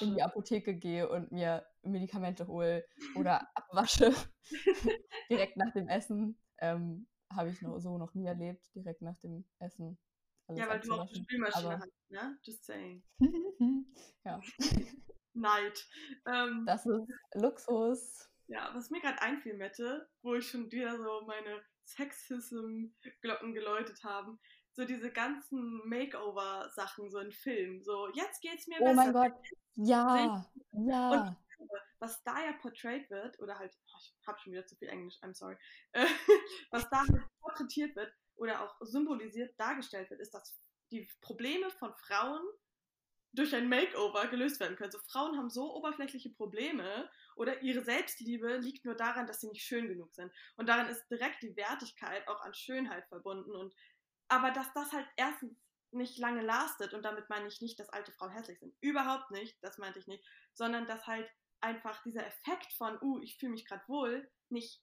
in 0.00 0.14
die 0.14 0.22
Apotheke 0.22 0.74
gehe 0.74 1.08
und 1.08 1.32
mir 1.32 1.66
Medikamente 1.82 2.46
hole 2.46 2.84
oder 3.16 3.48
abwasche 3.54 4.14
direkt 5.30 5.56
nach 5.56 5.72
dem 5.72 5.88
Essen. 5.88 6.38
Ähm, 6.58 7.06
Habe 7.34 7.50
ich 7.50 7.60
noch, 7.62 7.78
so 7.78 7.98
noch 7.98 8.14
nie 8.14 8.26
erlebt, 8.26 8.72
direkt 8.74 9.02
nach 9.02 9.18
dem 9.18 9.44
Essen. 9.58 9.98
Ja, 10.54 10.68
weil 10.68 10.80
du 10.80 10.92
auch 10.92 11.08
eine 11.08 11.14
Spülmaschine 11.14 11.66
Aber... 11.66 11.78
hast, 11.80 12.10
ne? 12.10 12.38
Just 12.42 12.64
saying. 12.64 13.02
ja. 14.24 14.40
Neid. 15.34 15.86
Ähm, 16.26 16.64
das 16.66 16.86
ist 16.86 17.08
Luxus. 17.34 18.30
Ja, 18.48 18.70
was 18.74 18.90
mir 18.90 19.00
gerade 19.00 19.20
einfiel, 19.20 19.56
Mette, 19.56 20.08
wo 20.22 20.34
ich 20.34 20.48
schon 20.48 20.70
wieder 20.70 20.96
so 20.96 21.22
meine 21.26 21.62
Sexism-Glocken 21.84 23.54
geläutet 23.54 24.02
haben, 24.04 24.38
so 24.72 24.84
diese 24.84 25.10
ganzen 25.10 25.82
Makeover-Sachen, 25.88 27.10
so 27.10 27.18
in 27.18 27.32
Film, 27.32 27.82
so 27.82 28.08
jetzt 28.14 28.40
geht's 28.40 28.66
mir 28.66 28.76
oh 28.80 28.84
besser. 28.84 28.92
Oh 28.92 28.94
mein 28.94 29.12
Gott, 29.12 29.32
ja, 29.74 30.46
ja. 30.72 31.10
Und 31.58 31.70
was 31.98 32.22
da 32.22 32.44
ja 32.44 32.52
portrayed 32.60 33.10
wird, 33.10 33.40
oder 33.40 33.58
halt, 33.58 33.74
oh, 33.88 33.98
ich 33.98 34.26
habe 34.26 34.38
schon 34.38 34.52
wieder 34.52 34.66
zu 34.66 34.76
viel 34.76 34.88
Englisch, 34.88 35.16
I'm 35.22 35.34
sorry, 35.34 35.56
was 36.70 36.88
da 36.90 37.00
halt 37.00 37.22
porträtiert 37.40 37.96
wird 37.96 38.12
oder 38.36 38.62
auch 38.62 38.76
symbolisiert 38.80 39.58
dargestellt 39.58 40.10
wird, 40.10 40.20
ist, 40.20 40.34
dass 40.34 40.58
die 40.90 41.08
Probleme 41.20 41.70
von 41.70 41.94
Frauen 41.94 42.40
durch 43.32 43.54
ein 43.54 43.68
Makeover 43.68 44.28
gelöst 44.28 44.60
werden 44.60 44.76
können. 44.76 44.90
So 44.90 44.98
Frauen 45.10 45.36
haben 45.36 45.50
so 45.50 45.74
oberflächliche 45.74 46.30
Probleme 46.30 47.10
oder 47.36 47.60
ihre 47.62 47.82
Selbstliebe 47.82 48.56
liegt 48.56 48.84
nur 48.84 48.94
daran, 48.94 49.26
dass 49.26 49.40
sie 49.40 49.48
nicht 49.48 49.64
schön 49.64 49.88
genug 49.88 50.14
sind. 50.14 50.32
Und 50.56 50.68
daran 50.68 50.88
ist 50.88 51.06
direkt 51.10 51.42
die 51.42 51.54
Wertigkeit 51.56 52.26
auch 52.28 52.40
an 52.40 52.54
Schönheit 52.54 53.06
verbunden. 53.08 53.54
Und 53.54 53.74
aber 54.28 54.50
dass 54.50 54.72
das 54.72 54.92
halt 54.92 55.06
erstens 55.16 55.54
nicht 55.92 56.18
lange 56.18 56.42
lastet 56.42 56.94
und 56.94 57.04
damit 57.04 57.28
meine 57.28 57.46
ich 57.46 57.60
nicht, 57.60 57.78
dass 57.78 57.90
alte 57.90 58.12
Frauen 58.12 58.32
hässlich 58.32 58.58
sind. 58.58 58.74
Überhaupt 58.80 59.30
nicht, 59.30 59.56
das 59.62 59.78
meinte 59.78 59.98
ich 59.98 60.06
nicht, 60.06 60.24
sondern 60.52 60.86
dass 60.86 61.06
halt 61.06 61.28
einfach 61.60 62.02
dieser 62.02 62.26
Effekt 62.26 62.72
von, 62.74 62.98
uh, 63.00 63.20
ich 63.20 63.36
fühle 63.38 63.52
mich 63.52 63.66
gerade 63.66 63.86
wohl, 63.86 64.30
nicht, 64.48 64.82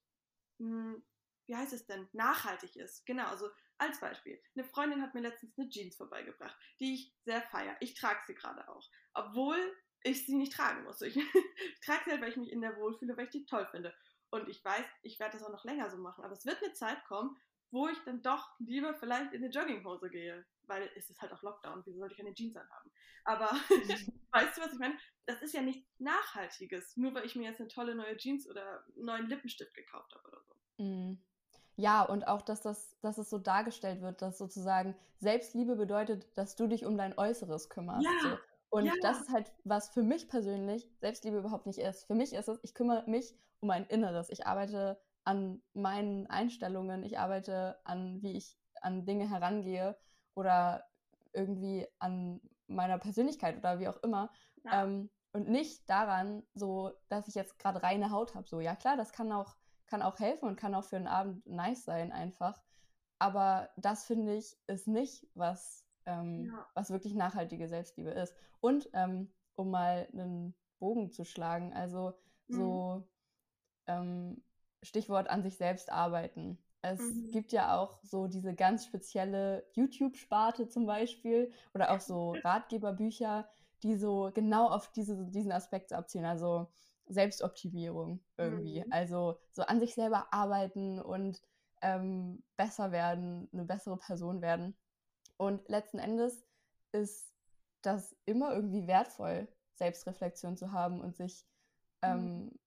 mh, 0.60 0.94
hm, 0.94 1.06
wie 1.48 1.56
heißt 1.56 1.74
es 1.74 1.86
denn, 1.86 2.08
nachhaltig 2.14 2.76
ist. 2.76 3.06
Genau, 3.06 3.26
also 3.28 3.50
als 3.78 4.00
Beispiel, 4.00 4.42
eine 4.56 4.66
Freundin 4.66 5.02
hat 5.02 5.14
mir 5.14 5.22
letztens 5.22 5.58
eine 5.58 5.70
Jeans 5.70 5.96
vorbeigebracht, 5.96 6.58
die 6.80 6.94
ich 6.94 7.16
sehr 7.26 7.42
feiere. 7.42 7.76
Ich 7.80 7.96
trage 7.96 8.22
sie 8.26 8.36
gerade 8.36 8.68
auch. 8.70 8.90
Obwohl 9.14 9.58
ich 10.04 10.26
sie 10.26 10.36
nicht 10.36 10.54
tragen 10.54 10.84
muss. 10.84 11.02
Ich, 11.02 11.16
ich 11.16 11.24
trage 11.86 12.04
sie 12.06 12.12
halt, 12.12 12.22
weil 12.22 12.30
ich 12.30 12.38
mich 12.38 12.52
in 12.52 12.62
der 12.62 12.78
wohlfühle, 12.78 13.18
weil 13.18 13.26
ich 13.26 13.32
die 13.32 13.46
toll 13.46 13.66
finde. 13.72 13.94
Und 14.30 14.50
ich 14.50 14.64
weiß, 14.64 14.86
ich 15.02 15.20
werde 15.20 15.38
das 15.38 15.46
auch 15.46 15.52
noch 15.52 15.64
länger 15.64 15.90
so 15.90 15.98
machen. 15.98 16.24
Aber 16.24 16.34
es 16.34 16.46
wird 16.46 16.62
eine 16.64 16.74
Zeit 16.74 17.04
kommen, 17.06 17.38
wo 17.72 17.88
ich 17.88 17.98
dann 18.06 18.22
doch 18.22 18.48
lieber 18.60 18.94
vielleicht 18.94 19.34
in 19.34 19.44
eine 19.44 19.52
Jogginghose 19.52 20.10
gehe. 20.10 20.46
Weil 20.64 20.90
es 20.96 21.10
ist 21.10 21.22
halt 21.22 21.32
auch 21.32 21.42
Lockdown. 21.42 21.84
Wieso 21.86 22.00
sollte 22.00 22.16
ich 22.16 22.22
eine 22.22 22.34
Jeans 22.34 22.56
anhaben? 22.56 22.92
Aber 23.26 23.46
weißt 24.32 24.58
du, 24.58 24.62
was 24.62 24.74
ich 24.74 24.80
meine? 24.80 24.98
Das 25.26 25.42
ist 25.42 25.54
ja 25.54 25.62
nichts 25.62 25.88
Nachhaltiges. 26.00 26.96
Nur 26.98 27.14
weil 27.14 27.26
ich 27.26 27.36
mir 27.36 27.50
jetzt 27.50 27.60
eine 27.60 27.70
tolle 27.70 27.96
neue 27.96 28.18
Jeans 28.18 28.48
oder 28.50 28.86
einen 28.96 29.06
neuen 29.06 29.28
Lippenstift 29.28 29.74
gekauft 29.74 30.14
habe 30.14 30.28
oder 30.28 30.42
so. 30.42 30.84
Mhm. 30.84 31.24
Ja, 31.76 32.04
und 32.04 32.28
auch, 32.28 32.42
dass, 32.42 32.62
das, 32.62 32.96
dass 33.02 33.18
es 33.18 33.30
so 33.30 33.40
dargestellt 33.40 34.02
wird, 34.02 34.22
dass 34.22 34.38
sozusagen 34.38 34.96
Selbstliebe 35.20 35.76
bedeutet, 35.76 36.28
dass 36.38 36.56
du 36.56 36.68
dich 36.68 36.86
um 36.86 36.98
dein 36.98 37.18
Äußeres 37.18 37.70
kümmerst. 37.70 38.04
Ja, 38.04 38.12
so. 38.22 38.38
Und 38.70 38.86
ja. 38.86 38.94
das 39.02 39.22
ist 39.22 39.30
halt, 39.30 39.52
was 39.64 39.90
für 39.90 40.04
mich 40.04 40.28
persönlich 40.28 40.90
Selbstliebe 41.00 41.38
überhaupt 41.38 41.68
nicht 41.68 41.80
ist. 41.80 42.06
Für 42.06 42.16
mich 42.16 42.34
ist 42.34 42.48
es, 42.48 42.60
ich 42.64 42.74
kümmere 42.74 43.08
mich 43.10 43.36
um 43.60 43.68
mein 43.68 43.86
Inneres. 43.86 44.30
Ich 44.30 44.48
arbeite 44.48 45.00
an 45.26 45.62
meinen 45.74 46.28
Einstellungen, 46.28 47.04
ich 47.04 47.20
arbeite 47.20 47.80
an, 47.84 48.22
wie 48.22 48.36
ich 48.36 48.58
an 48.82 49.06
Dinge 49.06 49.30
herangehe 49.30 49.96
oder 50.36 50.84
irgendwie 51.34 51.88
an 52.00 52.42
meiner 52.68 52.98
Persönlichkeit 52.98 53.58
oder 53.58 53.80
wie 53.80 53.88
auch 53.88 54.02
immer. 54.04 54.32
Ja. 54.64 54.84
Ähm, 54.84 55.10
und 55.34 55.50
nicht 55.50 55.90
daran, 55.90 56.44
so, 56.54 56.92
dass 57.10 57.28
ich 57.28 57.36
jetzt 57.36 57.58
gerade 57.58 57.82
reine 57.82 58.12
Haut 58.12 58.36
habe. 58.36 58.48
So, 58.48 58.60
ja 58.60 58.76
klar, 58.76 58.98
das 58.98 59.12
kann 59.12 59.32
auch 59.32 59.56
kann 59.94 60.02
auch 60.02 60.18
helfen 60.18 60.50
und 60.50 60.56
kann 60.56 60.74
auch 60.74 60.86
für 60.86 60.96
einen 60.96 61.06
Abend 61.06 61.46
nice 61.46 61.86
sein 61.86 62.12
einfach. 62.12 62.60
Aber 63.20 63.70
das 63.78 64.06
finde 64.06 64.36
ich 64.36 64.58
ist 64.66 64.88
nicht, 64.88 65.28
was, 65.36 65.86
ähm, 66.08 66.46
ja. 66.46 66.66
was 66.74 66.90
wirklich 66.90 67.14
nachhaltige 67.14 67.68
Selbstliebe 67.68 68.10
ist. 68.10 68.34
Und 68.60 68.90
ähm, 68.94 69.32
um 69.54 69.70
mal 69.70 70.08
einen 70.12 70.56
Bogen 70.80 71.12
zu 71.12 71.26
schlagen, 71.26 71.74
also 71.74 72.16
mhm. 72.48 72.56
so 72.56 73.08
ähm, 73.86 74.44
Stichwort 74.82 75.30
an 75.30 75.44
sich 75.44 75.58
selbst 75.58 75.92
arbeiten. 75.92 76.58
Es 76.82 77.00
mhm. 77.00 77.30
gibt 77.30 77.52
ja 77.52 77.78
auch 77.78 78.00
so 78.02 78.26
diese 78.26 78.56
ganz 78.56 78.86
spezielle 78.86 79.64
YouTube-Sparte 79.74 80.70
zum 80.70 80.88
Beispiel 80.88 81.52
oder 81.76 81.92
auch 81.92 82.00
so 82.00 82.32
Ratgeberbücher, 82.44 83.48
die 83.84 83.96
so 83.96 84.32
genau 84.34 84.70
auf 84.70 84.92
diese, 84.92 85.24
diesen 85.28 85.52
Aspekt 85.52 85.94
abzielen. 85.94 86.26
Also 86.26 86.68
Selbstoptimierung 87.08 88.24
irgendwie. 88.38 88.84
Mhm. 88.84 88.92
Also 88.92 89.40
so 89.52 89.64
an 89.64 89.80
sich 89.80 89.94
selber 89.94 90.28
arbeiten 90.32 91.00
und 91.00 91.42
ähm, 91.82 92.44
besser 92.56 92.92
werden, 92.92 93.50
eine 93.52 93.66
bessere 93.66 93.98
Person 93.98 94.42
werden. 94.42 94.76
Und 95.38 95.68
letzten 95.68 96.00
Endes 96.00 96.46
ist 96.92 97.34
das 97.82 98.16
immer 98.26 98.54
irgendwie 98.54 98.88
wertvoll, 98.88 99.48
Selbstreflexion 99.76 100.56
zu 100.56 100.72
haben 100.72 101.02
und 101.02 101.16
sich, 101.18 101.46
mhm. 102.02 102.10
ähm, 102.10 102.60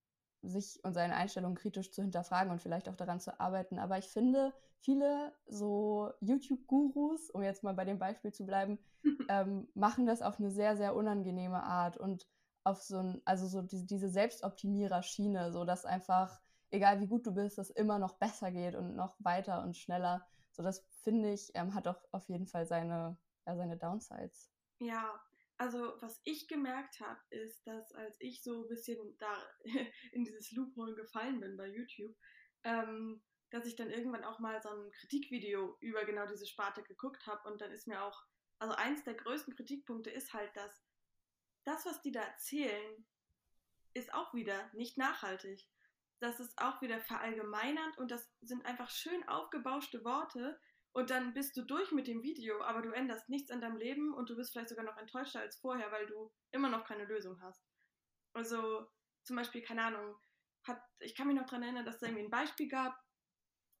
sich 0.43 0.79
und 0.83 0.93
seine 0.93 1.15
Einstellungen 1.15 1.57
kritisch 1.57 1.91
zu 1.91 2.01
hinterfragen 2.01 2.51
und 2.51 2.61
vielleicht 2.61 2.87
auch 2.89 2.95
daran 2.95 3.19
zu 3.19 3.39
arbeiten. 3.39 3.79
Aber 3.79 3.97
ich 3.97 4.07
finde, 4.07 4.53
viele 4.79 5.33
so 5.47 6.11
YouTube-Gurus, 6.21 7.31
um 7.31 7.41
jetzt 7.41 7.63
mal 7.63 7.73
bei 7.73 7.85
dem 7.85 7.97
Beispiel 7.97 8.31
zu 8.31 8.45
bleiben, 8.45 8.77
ähm, 9.29 9.67
machen 9.73 10.05
das 10.05 10.21
auf 10.21 10.39
eine 10.39 10.51
sehr, 10.51 10.77
sehr 10.77 10.95
unangenehme 10.95 11.63
Art 11.63 11.97
und 11.97 12.27
auf 12.67 12.81
so 12.81 12.97
ein, 12.97 13.21
also 13.25 13.47
so 13.47 13.61
diese, 13.61 13.85
diese 13.85 14.09
Selbstoptimierer-Schiene, 14.09 15.51
so 15.53 15.63
dass 15.63 15.85
einfach, 15.85 16.41
egal 16.69 16.99
wie 16.99 17.07
gut 17.07 17.25
du 17.25 17.33
bist, 17.33 17.57
es 17.57 17.69
immer 17.69 17.97
noch 17.97 18.17
besser 18.17 18.51
geht 18.51 18.75
und 18.75 18.95
noch 18.95 19.15
weiter 19.19 19.63
und 19.63 19.77
schneller. 19.77 20.27
So, 20.51 20.63
das 20.63 20.85
finde 21.03 21.31
ich, 21.31 21.51
ähm, 21.55 21.73
hat 21.73 21.87
auch 21.87 22.03
auf 22.11 22.27
jeden 22.27 22.47
Fall 22.47 22.65
seine, 22.65 23.17
ja, 23.45 23.55
seine 23.55 23.77
Downsides. 23.77 24.51
Ja, 24.79 25.19
also 25.57 25.93
was 26.01 26.19
ich 26.25 26.47
gemerkt 26.47 26.99
habe, 26.99 27.19
ist, 27.29 27.65
dass 27.65 27.93
als 27.93 28.17
ich 28.19 28.43
so 28.43 28.63
ein 28.63 28.67
bisschen 28.67 29.17
da 29.17 29.33
in 30.11 30.25
dieses 30.25 30.51
Loophole 30.51 30.95
gefallen 30.95 31.39
bin 31.39 31.55
bei 31.55 31.67
YouTube, 31.67 32.15
ähm, 32.63 33.23
dass 33.49 33.65
ich 33.65 33.77
dann 33.77 33.89
irgendwann 33.89 34.25
auch 34.25 34.39
mal 34.39 34.61
so 34.61 34.69
ein 34.69 34.91
Kritikvideo 34.91 35.77
über 35.79 36.03
genau 36.03 36.27
diese 36.27 36.45
Sparte 36.45 36.83
geguckt 36.83 37.25
habe 37.27 37.49
und 37.49 37.61
dann 37.61 37.71
ist 37.71 37.87
mir 37.87 38.03
auch, 38.03 38.25
also 38.59 38.75
eins 38.75 39.03
der 39.05 39.13
größten 39.13 39.55
Kritikpunkte 39.55 40.09
ist 40.09 40.33
halt, 40.33 40.53
dass 40.55 40.86
das, 41.67 41.85
was 41.85 42.01
die 42.01 42.11
da 42.13 42.21
erzählen, 42.21 43.05
ist 43.93 44.13
auch 44.13 44.33
wieder 44.33 44.71
nicht 44.73 44.97
nachhaltig. 44.97 45.67
Das 46.19 46.39
ist 46.39 46.57
auch 46.57 46.81
wieder 46.81 47.01
verallgemeinernd 47.01 47.97
und 47.97 48.09
das 48.09 48.31
sind 48.41 48.65
einfach 48.65 48.89
schön 48.89 49.27
aufgebauschte 49.27 50.03
Worte 50.03 50.59
und 50.93 51.09
dann 51.09 51.33
bist 51.33 51.55
du 51.57 51.63
durch 51.63 51.91
mit 51.91 52.07
dem 52.07 52.23
Video, 52.23 52.61
aber 52.63 52.81
du 52.81 52.91
änderst 52.91 53.29
nichts 53.29 53.51
an 53.51 53.61
deinem 53.61 53.77
Leben 53.77 54.13
und 54.13 54.29
du 54.29 54.35
bist 54.35 54.51
vielleicht 54.51 54.69
sogar 54.69 54.85
noch 54.85 54.97
enttäuschter 54.97 55.41
als 55.41 55.57
vorher, 55.57 55.91
weil 55.91 56.07
du 56.07 56.31
immer 56.51 56.69
noch 56.69 56.85
keine 56.85 57.05
Lösung 57.05 57.39
hast. 57.41 57.61
Also 58.33 58.87
zum 59.23 59.35
Beispiel, 59.35 59.61
keine 59.61 59.83
Ahnung, 59.83 60.15
hat, 60.63 60.81
ich 60.99 61.15
kann 61.15 61.27
mich 61.27 61.35
noch 61.35 61.45
daran 61.45 61.63
erinnern, 61.63 61.85
dass 61.85 61.97
es 61.97 62.01
irgendwie 62.01 62.23
ein 62.23 62.31
Beispiel 62.31 62.67
gab, 62.67 62.97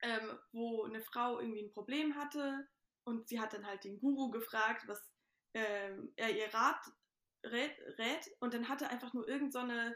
ähm, 0.01 0.37
wo 0.51 0.83
eine 0.83 1.01
Frau 1.01 1.39
irgendwie 1.39 1.63
ein 1.63 1.71
Problem 1.71 2.15
hatte 2.15 2.67
und 3.05 3.27
sie 3.29 3.39
hat 3.39 3.53
dann 3.53 3.65
halt 3.65 3.83
den 3.83 3.99
Guru 3.99 4.29
gefragt, 4.29 4.83
was 4.87 5.01
ähm, 5.53 6.11
er 6.17 6.35
ihr 6.35 6.53
Rat 6.53 6.85
rät, 7.43 7.77
rät 7.97 8.29
und 8.39 8.53
dann 8.53 8.69
hatte 8.69 8.89
einfach 8.89 9.13
nur 9.13 9.27
irgend 9.27 9.53
so 9.53 9.59
eine 9.59 9.95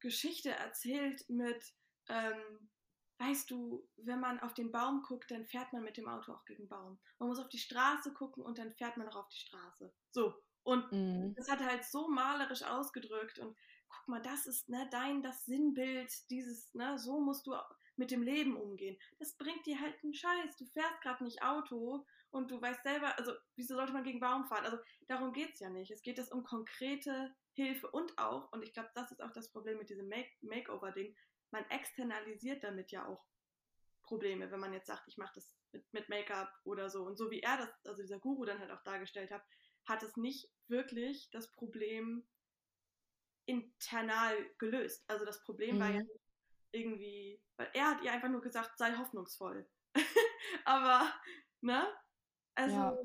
Geschichte 0.00 0.50
erzählt 0.50 1.24
mit, 1.28 1.64
ähm, 2.08 2.70
weißt 3.18 3.50
du, 3.50 3.88
wenn 3.96 4.20
man 4.20 4.40
auf 4.40 4.54
den 4.54 4.72
Baum 4.72 5.02
guckt, 5.02 5.30
dann 5.30 5.46
fährt 5.46 5.72
man 5.72 5.82
mit 5.82 5.96
dem 5.96 6.08
Auto 6.08 6.32
auch 6.32 6.44
gegen 6.44 6.64
den 6.64 6.68
Baum. 6.68 7.00
Man 7.18 7.28
muss 7.28 7.38
auf 7.38 7.48
die 7.48 7.58
Straße 7.58 8.12
gucken 8.12 8.42
und 8.42 8.58
dann 8.58 8.74
fährt 8.74 8.96
man 8.96 9.08
auch 9.08 9.16
auf 9.16 9.28
die 9.28 9.38
Straße. 9.38 9.92
So. 10.10 10.34
Und 10.62 10.90
mhm. 10.92 11.34
das 11.36 11.48
hat 11.50 11.60
er 11.60 11.68
halt 11.68 11.84
so 11.84 12.08
malerisch 12.08 12.62
ausgedrückt 12.62 13.38
und 13.38 13.56
guck 13.88 14.08
mal, 14.08 14.22
das 14.22 14.46
ist 14.46 14.68
ne, 14.68 14.88
dein, 14.90 15.22
das 15.22 15.44
Sinnbild, 15.44 16.10
dieses, 16.30 16.72
ne, 16.74 16.98
so 16.98 17.20
musst 17.20 17.46
du 17.46 17.54
mit 17.96 18.10
dem 18.10 18.22
Leben 18.22 18.56
umgehen. 18.56 18.96
Das 19.18 19.36
bringt 19.36 19.66
dir 19.66 19.80
halt 19.80 19.94
einen 20.02 20.14
Scheiß. 20.14 20.56
Du 20.56 20.66
fährst 20.66 21.00
gerade 21.00 21.24
nicht 21.24 21.42
Auto 21.42 22.04
und 22.30 22.50
du 22.50 22.60
weißt 22.60 22.82
selber, 22.82 23.16
also 23.18 23.32
wieso 23.56 23.76
sollte 23.76 23.92
man 23.92 24.04
gegen 24.04 24.20
Baum 24.20 24.44
fahren? 24.46 24.64
Also 24.64 24.78
darum 25.06 25.32
geht 25.32 25.54
es 25.54 25.60
ja 25.60 25.70
nicht. 25.70 25.90
Es 25.90 26.02
geht 26.02 26.18
es 26.18 26.30
um 26.30 26.44
konkrete 26.44 27.34
Hilfe 27.54 27.90
und 27.90 28.18
auch, 28.18 28.50
und 28.52 28.62
ich 28.62 28.72
glaube, 28.72 28.90
das 28.94 29.12
ist 29.12 29.22
auch 29.22 29.32
das 29.32 29.50
Problem 29.50 29.78
mit 29.78 29.88
diesem 29.88 30.08
Make 30.08 30.30
Makeover-Ding, 30.42 31.14
man 31.50 31.64
externalisiert 31.70 32.64
damit 32.64 32.90
ja 32.90 33.06
auch 33.06 33.24
Probleme, 34.02 34.50
wenn 34.50 34.60
man 34.60 34.72
jetzt 34.72 34.88
sagt, 34.88 35.06
ich 35.06 35.16
mache 35.16 35.32
das 35.36 35.56
mit, 35.72 35.92
mit 35.92 36.08
Make-up 36.08 36.52
oder 36.64 36.90
so. 36.90 37.04
Und 37.04 37.16
so 37.16 37.30
wie 37.30 37.40
er 37.40 37.56
das, 37.56 37.70
also 37.86 38.02
dieser 38.02 38.18
Guru 38.18 38.44
dann 38.44 38.58
halt 38.58 38.70
auch 38.70 38.82
dargestellt 38.82 39.30
hat, 39.30 39.44
hat 39.84 40.02
es 40.02 40.16
nicht 40.16 40.50
wirklich 40.68 41.30
das 41.30 41.50
Problem 41.52 42.26
internal 43.46 44.36
gelöst. 44.58 45.04
Also 45.06 45.24
das 45.24 45.42
Problem 45.42 45.76
mhm. 45.76 45.80
war 45.80 45.90
ja 45.90 46.02
mhm. 46.02 46.10
Irgendwie, 46.74 47.40
weil 47.56 47.68
er 47.74 47.90
hat 47.90 48.02
ihr 48.02 48.12
einfach 48.12 48.28
nur 48.28 48.40
gesagt, 48.40 48.76
sei 48.76 48.92
hoffnungsvoll. 48.92 49.68
Aber, 50.64 51.02
ne? 51.60 51.86
Also. 52.54 52.76
Ja. 52.76 52.98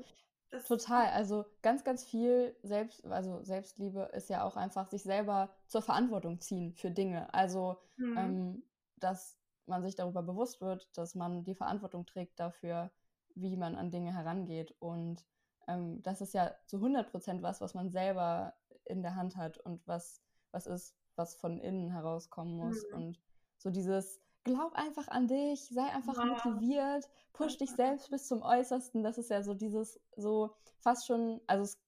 Total, 0.66 1.10
also 1.10 1.44
ganz, 1.62 1.84
ganz 1.84 2.02
viel 2.02 2.56
Selbst, 2.64 3.06
also 3.06 3.40
Selbstliebe 3.44 4.10
ist 4.14 4.28
ja 4.30 4.42
auch 4.42 4.56
einfach 4.56 4.88
sich 4.88 5.04
selber 5.04 5.54
zur 5.68 5.80
Verantwortung 5.80 6.40
ziehen 6.40 6.74
für 6.74 6.90
Dinge. 6.90 7.32
Also, 7.32 7.78
mhm. 7.96 8.18
ähm, 8.18 8.62
dass 8.96 9.38
man 9.66 9.82
sich 9.82 9.94
darüber 9.94 10.24
bewusst 10.24 10.60
wird, 10.60 10.90
dass 10.98 11.14
man 11.14 11.44
die 11.44 11.54
Verantwortung 11.54 12.04
trägt 12.04 12.40
dafür, 12.40 12.90
wie 13.36 13.56
man 13.56 13.76
an 13.76 13.92
Dinge 13.92 14.12
herangeht. 14.12 14.74
Und 14.80 15.24
ähm, 15.68 16.02
das 16.02 16.20
ist 16.20 16.34
ja 16.34 16.52
zu 16.66 16.76
100 16.76 17.10
Prozent 17.10 17.42
was, 17.42 17.60
was 17.60 17.74
man 17.74 17.90
selber 17.90 18.54
in 18.84 19.02
der 19.02 19.14
Hand 19.14 19.36
hat 19.36 19.58
und 19.58 19.86
was, 19.86 20.20
was 20.50 20.66
ist, 20.66 20.96
was 21.14 21.36
von 21.36 21.60
innen 21.60 21.90
herauskommen 21.90 22.56
muss. 22.56 22.84
Mhm. 22.90 22.96
Und 22.96 23.20
so 23.60 23.70
dieses, 23.70 24.20
glaub 24.44 24.74
einfach 24.74 25.08
an 25.08 25.28
dich, 25.28 25.68
sei 25.68 25.84
einfach 25.84 26.16
ja. 26.16 26.24
motiviert, 26.24 27.08
push 27.32 27.58
dich 27.58 27.70
selbst 27.70 28.10
bis 28.10 28.26
zum 28.26 28.42
Äußersten. 28.42 29.02
Das 29.02 29.18
ist 29.18 29.30
ja 29.30 29.42
so 29.42 29.54
dieses, 29.54 30.00
so 30.16 30.54
fast 30.78 31.06
schon, 31.06 31.40
also 31.46 31.64
es 31.64 31.78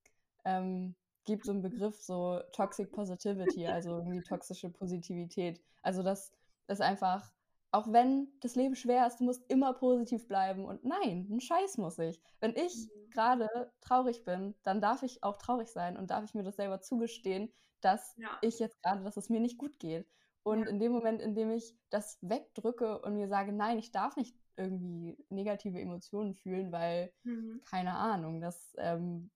ähm, 0.45 0.95
gibt 1.25 1.47
so 1.47 1.53
einen 1.53 1.63
Begriff, 1.63 2.01
so 2.01 2.41
Toxic 2.53 2.93
Positivity, 2.93 3.67
also 3.67 3.99
irgendwie 3.99 4.23
toxische 4.23 4.71
Positivität. 4.71 5.61
Also 5.83 6.03
das 6.03 6.33
ist 6.69 6.83
einfach, 6.83 7.33
auch 7.71 7.91
wenn 7.91 8.29
das 8.41 8.55
Leben 8.55 8.77
schwer 8.77 9.07
ist, 9.07 9.21
du 9.21 9.25
musst 9.25 9.51
immer 9.51 9.73
positiv 9.73 10.29
bleiben. 10.29 10.67
Und 10.67 10.85
nein, 10.85 11.27
ein 11.31 11.41
Scheiß 11.41 11.79
muss 11.79 11.99
ich. 11.99 12.21
Wenn 12.41 12.55
ich 12.55 12.75
mhm. 12.75 13.11
gerade 13.11 13.73
traurig 13.81 14.25
bin, 14.25 14.55
dann 14.63 14.83
darf 14.83 15.03
ich 15.03 15.23
auch 15.23 15.39
traurig 15.39 15.69
sein 15.69 15.97
und 15.97 16.11
darf 16.11 16.25
ich 16.25 16.35
mir 16.35 16.43
das 16.43 16.57
selber 16.57 16.83
zugestehen, 16.83 17.51
dass 17.81 18.15
ja. 18.19 18.29
ich 18.43 18.59
jetzt 18.59 18.83
gerade, 18.83 19.03
dass 19.03 19.17
es 19.17 19.31
mir 19.31 19.41
nicht 19.41 19.59
gut 19.59 19.79
geht. 19.79 20.07
Und 20.45 20.65
ja. 20.65 20.69
in 20.69 20.81
dem 20.81 20.93
Moment, 20.93 21.23
in 21.23 21.35
dem 21.35 21.51
ich 21.51 21.75
das 21.91 22.19
wegdrücke 22.21 23.01
und 23.01 23.15
mir 23.15 23.29
sage, 23.29 23.53
nein, 23.53 23.79
ich 23.79 23.93
darf 23.93 24.17
nicht 24.17 24.37
irgendwie 24.57 25.17
negative 25.29 25.81
Emotionen 25.81 26.35
fühlen, 26.35 26.73
weil, 26.73 27.13
mhm. 27.23 27.63
keine 27.65 27.95
Ahnung, 27.95 28.41
das 28.41 28.75
ähm, 28.79 29.31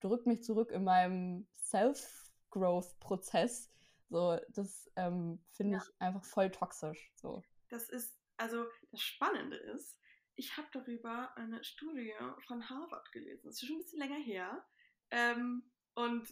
drückt 0.00 0.26
mich 0.26 0.42
zurück 0.42 0.70
in 0.70 0.84
meinem 0.84 1.46
Self-Growth-Prozess. 1.54 3.70
So, 4.10 4.38
das 4.50 4.90
ähm, 4.96 5.42
finde 5.52 5.78
ja. 5.78 5.82
ich 5.82 6.00
einfach 6.00 6.24
voll 6.24 6.50
toxisch. 6.50 7.12
So. 7.14 7.42
Das 7.70 7.88
ist, 7.88 8.14
also 8.36 8.66
das 8.90 9.00
Spannende 9.00 9.56
ist, 9.56 9.98
ich 10.34 10.56
habe 10.56 10.68
darüber 10.72 11.34
eine 11.36 11.62
Studie 11.64 12.12
von 12.46 12.68
Harvard 12.68 13.10
gelesen. 13.12 13.42
Das 13.44 13.54
ist 13.54 13.66
schon 13.66 13.76
ein 13.76 13.82
bisschen 13.82 14.00
länger 14.00 14.18
her. 14.18 14.64
Ähm, 15.10 15.70
und 15.94 16.26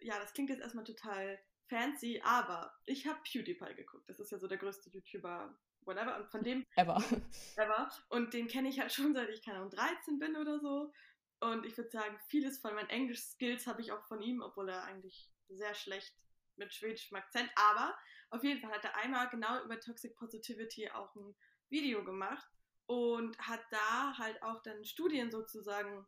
ja, 0.00 0.18
das 0.18 0.32
klingt 0.32 0.50
jetzt 0.50 0.62
erstmal 0.62 0.84
total 0.84 1.38
fancy, 1.68 2.20
aber 2.24 2.72
ich 2.86 3.06
habe 3.06 3.20
PewDiePie 3.24 3.74
geguckt. 3.74 4.08
Das 4.08 4.20
ist 4.20 4.30
ja 4.30 4.38
so 4.38 4.46
der 4.46 4.58
größte 4.58 4.90
YouTuber, 4.90 5.56
whatever. 5.82 6.16
Und 6.16 6.30
von 6.30 6.42
dem. 6.42 6.64
Ever. 6.76 6.96
Ever. 7.56 7.90
Und 8.08 8.34
den 8.34 8.48
kenne 8.48 8.68
ich 8.68 8.80
halt 8.80 8.92
schon 8.92 9.14
seit 9.14 9.28
ich, 9.30 9.42
keine 9.42 9.58
Ahnung, 9.58 9.70
13 9.70 10.18
bin 10.18 10.36
oder 10.36 10.60
so. 10.60 10.92
Und 11.40 11.66
ich 11.66 11.76
würde 11.76 11.90
sagen, 11.90 12.18
vieles 12.28 12.58
von 12.58 12.74
meinen 12.74 12.88
Englisch-Skills 12.88 13.66
habe 13.66 13.82
ich 13.82 13.92
auch 13.92 14.04
von 14.06 14.22
ihm, 14.22 14.40
obwohl 14.40 14.68
er 14.68 14.84
eigentlich 14.84 15.30
sehr 15.48 15.74
schlecht 15.74 16.14
mit 16.56 16.72
schwedischem 16.72 17.16
Akzent. 17.16 17.50
Aber 17.56 17.96
auf 18.30 18.42
jeden 18.44 18.60
Fall 18.60 18.70
hat 18.70 18.84
er 18.84 18.96
einmal 18.96 19.28
genau 19.28 19.62
über 19.62 19.78
Toxic 19.80 20.14
Positivity 20.16 20.90
auch 20.90 21.14
ein 21.16 21.34
Video 21.68 22.04
gemacht 22.04 22.48
und 22.86 23.38
hat 23.38 23.62
da 23.70 24.16
halt 24.16 24.42
auch 24.42 24.62
dann 24.62 24.84
Studien 24.84 25.30
sozusagen 25.30 26.06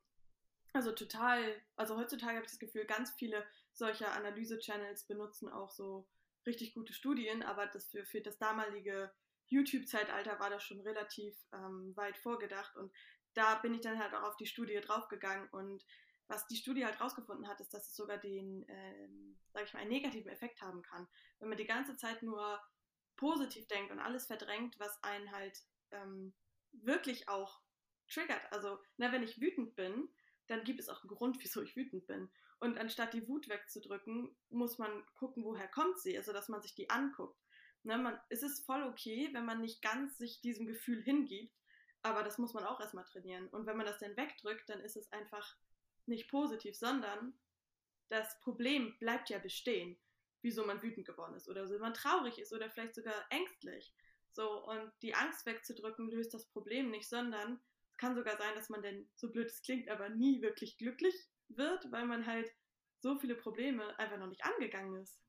also 0.77 0.93
total, 0.93 1.63
also 1.77 1.97
heutzutage 1.97 2.37
habe 2.37 2.45
ich 2.45 2.51
das 2.51 2.59
Gefühl, 2.59 2.85
ganz 2.85 3.11
viele 3.13 3.45
solcher 3.77 4.13
Analyse-Channels 4.13 5.07
benutzen 5.07 5.49
auch 5.49 5.71
so 5.71 6.09
richtig 6.47 6.75
gute 6.75 6.93
Studien, 6.93 7.43
aber 7.43 7.67
das 7.67 7.89
für, 7.89 8.05
für 8.05 8.21
das 8.21 8.39
damalige 8.39 9.13
YouTube-Zeitalter 9.49 10.39
war 10.41 10.51
das 10.51 10.63
schon 10.63 10.81
relativ 10.81 11.37
ähm, 11.53 11.95
weit 11.97 12.17
vorgedacht 12.19 12.77
und 12.77 12.93
da 13.35 13.57
bin 13.57 13.75
ich 13.75 13.83
dann 13.83 13.99
halt 13.99 14.15
auch 14.15 14.23
auf 14.23 14.37
die 14.37 14.47
Studie 14.47 14.81
draufgegangen 14.81 15.49
und 15.51 15.85
was 16.29 16.47
die 16.49 16.57
Studie 16.57 16.85
halt 16.85 17.01
rausgefunden 17.01 17.47
hat, 17.47 17.61
ist, 17.61 17.73
dass 17.73 17.87
es 17.87 17.95
sogar 17.95 18.19
den, 18.19 18.65
ähm, 18.69 19.39
sag 19.53 19.65
ich 19.65 19.75
mal, 19.75 19.81
einen 19.81 19.91
negativen 19.91 20.31
Effekt 20.31 20.61
haben 20.61 20.83
kann. 20.83 21.07
Wenn 21.39 21.49
man 21.49 21.59
die 21.59 21.67
ganze 21.67 21.97
Zeit 21.97 22.23
nur 22.23 22.61
positiv 23.17 23.69
denkt 23.69 23.93
und 23.93 24.01
alles 24.01 24.27
verdrängt, 24.27 24.79
was 24.81 25.03
einen 25.05 25.31
halt 25.31 25.63
ähm, 25.93 26.35
wirklich 26.73 27.29
auch 27.29 27.61
triggert. 28.09 28.43
Also, 28.51 28.79
na, 28.97 29.13
wenn 29.13 29.23
ich 29.23 29.41
wütend 29.41 29.77
bin, 29.77 30.09
dann 30.49 30.65
gibt 30.65 30.81
es 30.81 30.89
auch 30.89 31.03
einen 31.03 31.15
Grund, 31.15 31.39
wieso 31.41 31.63
ich 31.63 31.77
wütend 31.77 32.07
bin. 32.07 32.31
Und 32.59 32.79
anstatt 32.79 33.13
die 33.13 33.27
Wut 33.29 33.49
wegzudrücken, 33.49 34.35
muss 34.49 34.79
man 34.79 35.05
gucken, 35.15 35.45
woher 35.45 35.69
kommt 35.69 35.99
sie, 36.01 36.17
also 36.17 36.33
dass 36.33 36.49
man 36.49 36.63
sich 36.63 36.75
die 36.75 36.89
anguckt. 36.89 37.39
Ne, 37.83 37.99
man, 37.99 38.19
es 38.31 38.43
ist 38.43 38.65
voll 38.65 38.83
okay, 38.83 39.29
wenn 39.33 39.45
man 39.45 39.61
nicht 39.61 39.83
ganz 39.83 40.17
sich 40.19 40.41
diesem 40.41 40.67
Gefühl 40.67 41.03
hingibt, 41.03 41.55
aber 42.03 42.23
das 42.23 42.39
muss 42.39 42.55
man 42.55 42.65
auch 42.65 42.81
erstmal 42.81 43.05
trainieren. 43.05 43.49
Und 43.49 43.67
wenn 43.67 43.77
man 43.77 43.87
das 43.87 43.99
dann 43.99 44.17
wegdrückt, 44.17 44.69
dann 44.69 44.81
ist 44.81 44.97
es 44.97 45.13
einfach 45.13 45.57
nicht 46.07 46.31
positiv, 46.31 46.77
sondern 46.77 47.39
das 48.09 48.41
Problem 48.41 48.97
bleibt 48.99 49.29
ja 49.31 49.39
bestehen, 49.39 49.99
wieso 50.43 50.65
man 50.65 50.83
wütend 50.83 51.07
geworden 51.07 51.35
ist 51.35 51.49
oder 51.49 51.67
so, 51.67 51.75
wenn 51.75 51.81
man 51.81 51.95
traurig 51.95 52.39
ist 52.39 52.53
oder 52.53 52.71
vielleicht 52.71 52.95
sogar 52.95 53.27
ängstlich. 53.31 53.93
So, 54.33 54.65
und 54.65 54.93
die 55.03 55.15
Angst 55.15 55.47
wegzudrücken 55.47 56.11
löst 56.11 56.35
das 56.35 56.47
Problem 56.47 56.91
nicht, 56.91 57.09
sondern 57.09 57.61
es 57.91 57.97
kann 57.97 58.15
sogar 58.15 58.37
sein, 58.37 58.55
dass 58.55 58.69
man 58.69 58.83
denn, 58.83 59.09
so 59.15 59.31
blöd 59.31 59.49
es 59.49 59.63
klingt, 59.63 59.89
aber 59.89 60.09
nie 60.09 60.43
wirklich 60.43 60.77
glücklich 60.79 61.15
wird, 61.49 61.91
weil 61.93 62.07
man 62.07 62.27
halt 62.27 62.51
so 63.01 63.17
viele 63.17 63.35
Probleme 63.35 63.99
einfach 63.99 64.19
noch 64.19 64.29
nicht 64.29 64.45
angegangen 64.45 64.97
ist. 64.97 65.21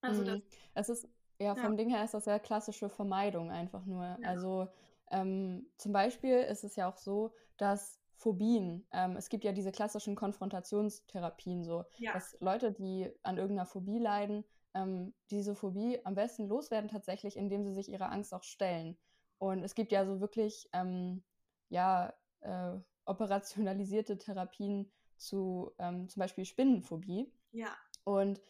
Also 0.00 0.24
das, 0.24 0.38
mhm. 0.38 0.42
es 0.74 0.88
ist, 0.88 1.08
ja, 1.38 1.54
vom 1.54 1.72
ja. 1.72 1.76
Ding 1.76 1.90
her 1.90 2.04
ist 2.04 2.14
das 2.14 2.26
ja 2.26 2.38
klassische 2.38 2.88
Vermeidung 2.88 3.50
einfach 3.50 3.84
nur. 3.86 4.04
Ja. 4.04 4.18
Also 4.22 4.68
ähm, 5.10 5.70
zum 5.76 5.92
Beispiel 5.92 6.38
ist 6.38 6.64
es 6.64 6.76
ja 6.76 6.88
auch 6.88 6.96
so, 6.96 7.34
dass 7.56 8.00
Phobien, 8.14 8.86
ähm, 8.92 9.16
es 9.16 9.28
gibt 9.28 9.44
ja 9.44 9.52
diese 9.52 9.72
klassischen 9.72 10.14
Konfrontationstherapien 10.14 11.64
so, 11.64 11.84
ja. 11.98 12.12
dass 12.12 12.36
Leute, 12.40 12.72
die 12.72 13.10
an 13.22 13.38
irgendeiner 13.38 13.66
Phobie 13.66 13.98
leiden, 13.98 14.44
ähm, 14.74 15.14
diese 15.30 15.54
Phobie 15.54 15.98
am 16.04 16.14
besten 16.14 16.46
loswerden 16.46 16.90
tatsächlich, 16.90 17.36
indem 17.36 17.64
sie 17.64 17.72
sich 17.72 17.88
ihrer 17.88 18.12
Angst 18.12 18.34
auch 18.34 18.42
stellen. 18.42 18.98
Und 19.38 19.64
es 19.64 19.74
gibt 19.74 19.90
ja 19.90 20.04
so 20.04 20.20
wirklich 20.20 20.68
ähm, 20.74 21.24
ja, 21.70 22.12
äh, 22.40 22.72
operationalisierte 23.06 24.18
Therapien 24.18 24.92
zu 25.20 25.72
ähm, 25.78 26.08
zum 26.08 26.20
Beispiel 26.20 26.44
Spinnenphobie. 26.44 27.32
Ja. 27.52 27.68
Und 28.04 28.40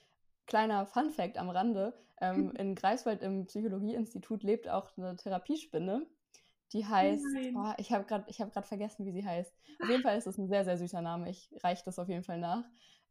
kleiner 0.46 0.86
Fun 0.86 1.10
fact 1.10 1.38
am 1.38 1.50
Rande, 1.50 1.94
ähm, 2.20 2.52
in 2.56 2.74
Greifswald 2.74 3.22
im 3.22 3.46
Psychologieinstitut 3.46 4.42
lebt 4.42 4.68
auch 4.68 4.96
eine 4.96 5.16
Therapiespinne. 5.16 6.06
Die 6.72 6.86
heißt, 6.86 7.24
oh, 7.56 7.72
ich 7.78 7.92
habe 7.92 8.04
gerade 8.04 8.30
hab 8.32 8.66
vergessen, 8.66 9.04
wie 9.04 9.12
sie 9.12 9.24
heißt. 9.24 9.52
Auf 9.82 9.88
jeden 9.88 10.02
Fall 10.02 10.16
ist 10.16 10.26
es 10.26 10.38
ein 10.38 10.48
sehr, 10.48 10.64
sehr 10.64 10.76
süßer 10.76 11.02
Name. 11.02 11.28
Ich 11.30 11.50
reiche 11.64 11.82
das 11.84 11.98
auf 11.98 12.08
jeden 12.08 12.22
Fall 12.22 12.38
nach. 12.38 12.64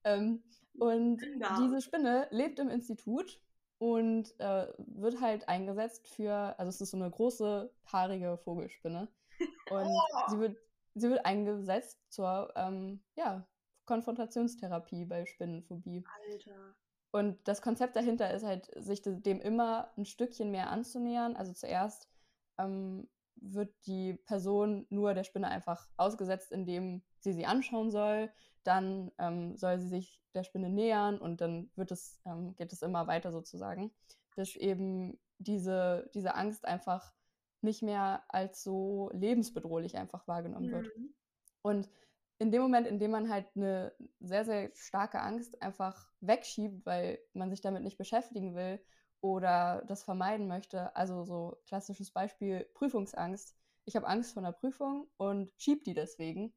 Ähm, 0.05 0.43
und 0.77 1.17
genau. 1.17 1.57
diese 1.59 1.81
Spinne 1.81 2.27
lebt 2.31 2.59
im 2.59 2.69
Institut 2.69 3.41
und 3.79 4.39
äh, 4.39 4.67
wird 4.77 5.19
halt 5.19 5.49
eingesetzt 5.49 6.07
für, 6.07 6.57
also 6.57 6.69
es 6.69 6.79
ist 6.79 6.91
so 6.91 6.97
eine 6.97 7.09
große, 7.09 7.73
haarige 7.85 8.37
Vogelspinne. 8.37 9.09
Und 9.71 9.87
oh. 9.87 10.29
sie, 10.29 10.39
wird, 10.39 10.57
sie 10.95 11.09
wird 11.09 11.25
eingesetzt 11.25 11.99
zur 12.09 12.53
ähm, 12.55 13.01
ja, 13.15 13.45
Konfrontationstherapie 13.89 15.05
bei 15.05 15.25
Spinnenphobie. 15.25 16.03
Alter. 16.31 16.75
Und 17.09 17.39
das 17.47 17.63
Konzept 17.63 17.95
dahinter 17.95 18.31
ist 18.31 18.43
halt, 18.43 18.69
sich 18.75 19.01
dem 19.03 19.41
immer 19.41 19.91
ein 19.97 20.05
Stückchen 20.05 20.51
mehr 20.51 20.69
anzunähern. 20.69 21.35
Also 21.35 21.53
zuerst 21.53 22.07
ähm, 22.59 23.09
wird 23.35 23.73
die 23.87 24.13
Person 24.13 24.85
nur 24.91 25.15
der 25.15 25.23
Spinne 25.23 25.47
einfach 25.47 25.89
ausgesetzt, 25.97 26.51
indem 26.51 27.01
sie 27.17 27.33
sie 27.33 27.47
anschauen 27.47 27.89
soll. 27.89 28.29
Dann 28.63 29.11
ähm, 29.17 29.57
soll 29.57 29.79
sie 29.79 29.87
sich 29.87 30.21
der 30.35 30.43
Spinne 30.43 30.69
nähern 30.69 31.17
und 31.17 31.41
dann 31.41 31.71
wird 31.75 31.89
es, 31.89 32.21
ähm, 32.25 32.55
geht 32.55 32.71
es 32.71 32.83
immer 32.83 33.07
weiter 33.07 33.31
sozusagen, 33.31 33.91
dass 34.35 34.55
eben 34.55 35.19
diese, 35.39 36.11
diese 36.13 36.35
Angst 36.35 36.63
einfach 36.65 37.11
nicht 37.61 37.81
mehr 37.81 38.23
als 38.27 38.61
so 38.61 39.09
lebensbedrohlich 39.13 39.97
einfach 39.97 40.27
wahrgenommen 40.27 40.67
mhm. 40.67 40.73
wird. 40.73 40.91
Und 41.63 41.89
in 42.39 42.51
dem 42.51 42.61
Moment, 42.61 42.87
in 42.87 42.99
dem 42.99 43.11
man 43.11 43.29
halt 43.29 43.47
eine 43.55 43.93
sehr, 44.21 44.45
sehr 44.45 44.71
starke 44.73 45.19
Angst 45.19 45.61
einfach 45.61 46.07
wegschiebt, 46.21 46.85
weil 46.85 47.19
man 47.33 47.49
sich 47.49 47.61
damit 47.61 47.83
nicht 47.83 47.97
beschäftigen 47.97 48.55
will 48.55 48.79
oder 49.21 49.83
das 49.87 50.03
vermeiden 50.03 50.47
möchte, 50.47 50.95
also 50.95 51.25
so 51.25 51.61
klassisches 51.67 52.11
Beispiel 52.11 52.65
Prüfungsangst. 52.73 53.55
Ich 53.83 53.97
habe 53.97 54.07
Angst 54.07 54.33
vor 54.33 54.41
einer 54.41 54.53
Prüfung 54.53 55.09
und 55.17 55.51
schiebe 55.57 55.83
die 55.83 55.93
deswegen. 55.93 56.53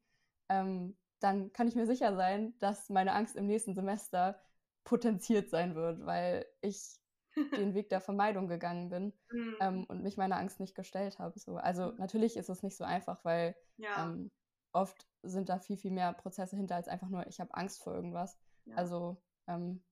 Ähm, 0.47 0.97
dann 1.19 1.51
kann 1.51 1.67
ich 1.67 1.75
mir 1.75 1.85
sicher 1.85 2.15
sein, 2.15 2.53
dass 2.59 2.89
meine 2.89 3.13
Angst 3.13 3.35
im 3.35 3.45
nächsten 3.45 3.75
Semester 3.75 4.39
potenziert 4.85 5.49
sein 5.49 5.75
wird, 5.75 6.05
weil 6.05 6.45
ich 6.61 6.97
den 7.57 7.73
Weg 7.73 7.89
der 7.89 7.99
Vermeidung 7.99 8.47
gegangen 8.47 8.89
bin 8.89 9.13
mhm. 9.31 9.55
ähm, 9.59 9.83
und 9.85 10.01
mich 10.01 10.15
meiner 10.15 10.37
Angst 10.37 10.61
nicht 10.61 10.75
gestellt 10.75 11.19
habe. 11.19 11.37
So. 11.39 11.57
Also 11.57 11.91
mhm. 11.91 11.97
natürlich 11.97 12.37
ist 12.37 12.49
es 12.49 12.63
nicht 12.63 12.77
so 12.77 12.85
einfach, 12.85 13.25
weil 13.25 13.55
ja. 13.77 14.05
ähm, 14.05 14.31
oft 14.71 15.07
sind 15.23 15.49
da 15.49 15.59
viel, 15.59 15.77
viel 15.77 15.91
mehr 15.91 16.13
Prozesse 16.13 16.55
hinter 16.55 16.75
als 16.75 16.87
einfach 16.87 17.09
nur, 17.09 17.25
ich 17.27 17.39
habe 17.39 17.53
Angst 17.53 17.81
vor 17.81 17.93
irgendwas. 17.93 18.37
Ja. 18.65 18.75
Also 18.75 19.21
ähm, 19.47 19.83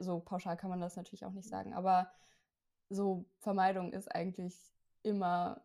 so 0.00 0.20
pauschal 0.20 0.56
kann 0.56 0.70
man 0.70 0.80
das 0.80 0.96
natürlich 0.96 1.24
auch 1.24 1.32
nicht 1.32 1.48
sagen. 1.48 1.74
Aber 1.74 2.12
so 2.88 3.24
Vermeidung 3.38 3.92
ist 3.92 4.08
eigentlich 4.14 4.54
immer 5.02 5.62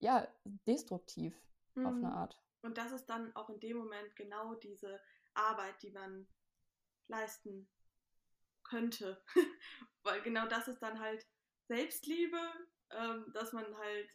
ja 0.00 0.26
destruktiv 0.66 1.34
mhm. 1.74 1.86
auf 1.86 1.94
eine 1.94 2.08
mhm. 2.08 2.14
Art. 2.14 2.40
Und 2.62 2.78
das 2.78 2.92
ist 2.92 3.06
dann 3.06 3.34
auch 3.36 3.50
in 3.50 3.60
dem 3.60 3.76
Moment 3.76 4.16
genau 4.16 4.54
diese 4.54 5.00
Arbeit, 5.34 5.82
die 5.82 5.90
man 5.90 6.26
leisten 7.08 7.68
könnte. 8.62 9.22
Weil 10.02 10.22
genau 10.22 10.46
das 10.46 10.68
ist 10.68 10.80
dann 10.80 10.98
halt 11.00 11.26
Selbstliebe, 11.68 12.38
ähm, 12.90 13.30
dass 13.32 13.52
man 13.52 13.64
halt 13.76 14.08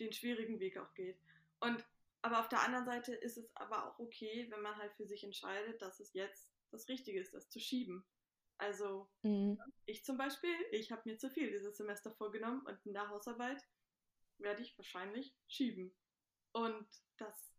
den 0.00 0.12
schwierigen 0.12 0.60
Weg 0.60 0.76
auch 0.78 0.92
geht. 0.94 1.18
Und 1.60 1.84
aber 2.22 2.40
auf 2.40 2.48
der 2.48 2.62
anderen 2.62 2.84
Seite 2.84 3.14
ist 3.14 3.36
es 3.36 3.48
aber 3.54 3.86
auch 3.86 3.98
okay, 3.98 4.46
wenn 4.50 4.62
man 4.62 4.76
halt 4.76 4.92
für 4.94 5.06
sich 5.06 5.24
entscheidet, 5.24 5.80
dass 5.82 6.00
es 6.00 6.12
jetzt 6.12 6.52
das 6.70 6.88
Richtige 6.88 7.20
ist, 7.20 7.34
das 7.34 7.48
zu 7.48 7.60
schieben. 7.60 8.04
Also 8.58 9.08
mhm. 9.22 9.58
ich 9.86 10.04
zum 10.04 10.18
Beispiel, 10.18 10.54
ich 10.72 10.90
habe 10.90 11.02
mir 11.04 11.16
zu 11.16 11.30
viel 11.30 11.50
dieses 11.50 11.76
Semester 11.76 12.10
vorgenommen 12.10 12.66
und 12.66 12.84
in 12.84 12.92
der 12.92 13.08
Hausarbeit 13.08 13.64
werde 14.38 14.62
ich 14.62 14.76
wahrscheinlich 14.76 15.34
schieben. 15.46 15.94
Und 16.52 16.86
das 17.16 17.52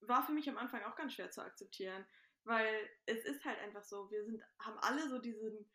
war 0.00 0.24
für 0.24 0.32
mich 0.32 0.48
am 0.48 0.56
Anfang 0.56 0.82
auch 0.84 0.96
ganz 0.96 1.12
schwer 1.12 1.30
zu 1.30 1.42
akzeptieren, 1.42 2.06
weil 2.44 2.88
es 3.04 3.24
ist 3.24 3.44
halt 3.44 3.58
einfach 3.60 3.84
so, 3.84 4.10
wir 4.10 4.24
sind, 4.24 4.42
haben 4.58 4.78
alle 4.78 5.08
so 5.08 5.18
diesen 5.18 5.68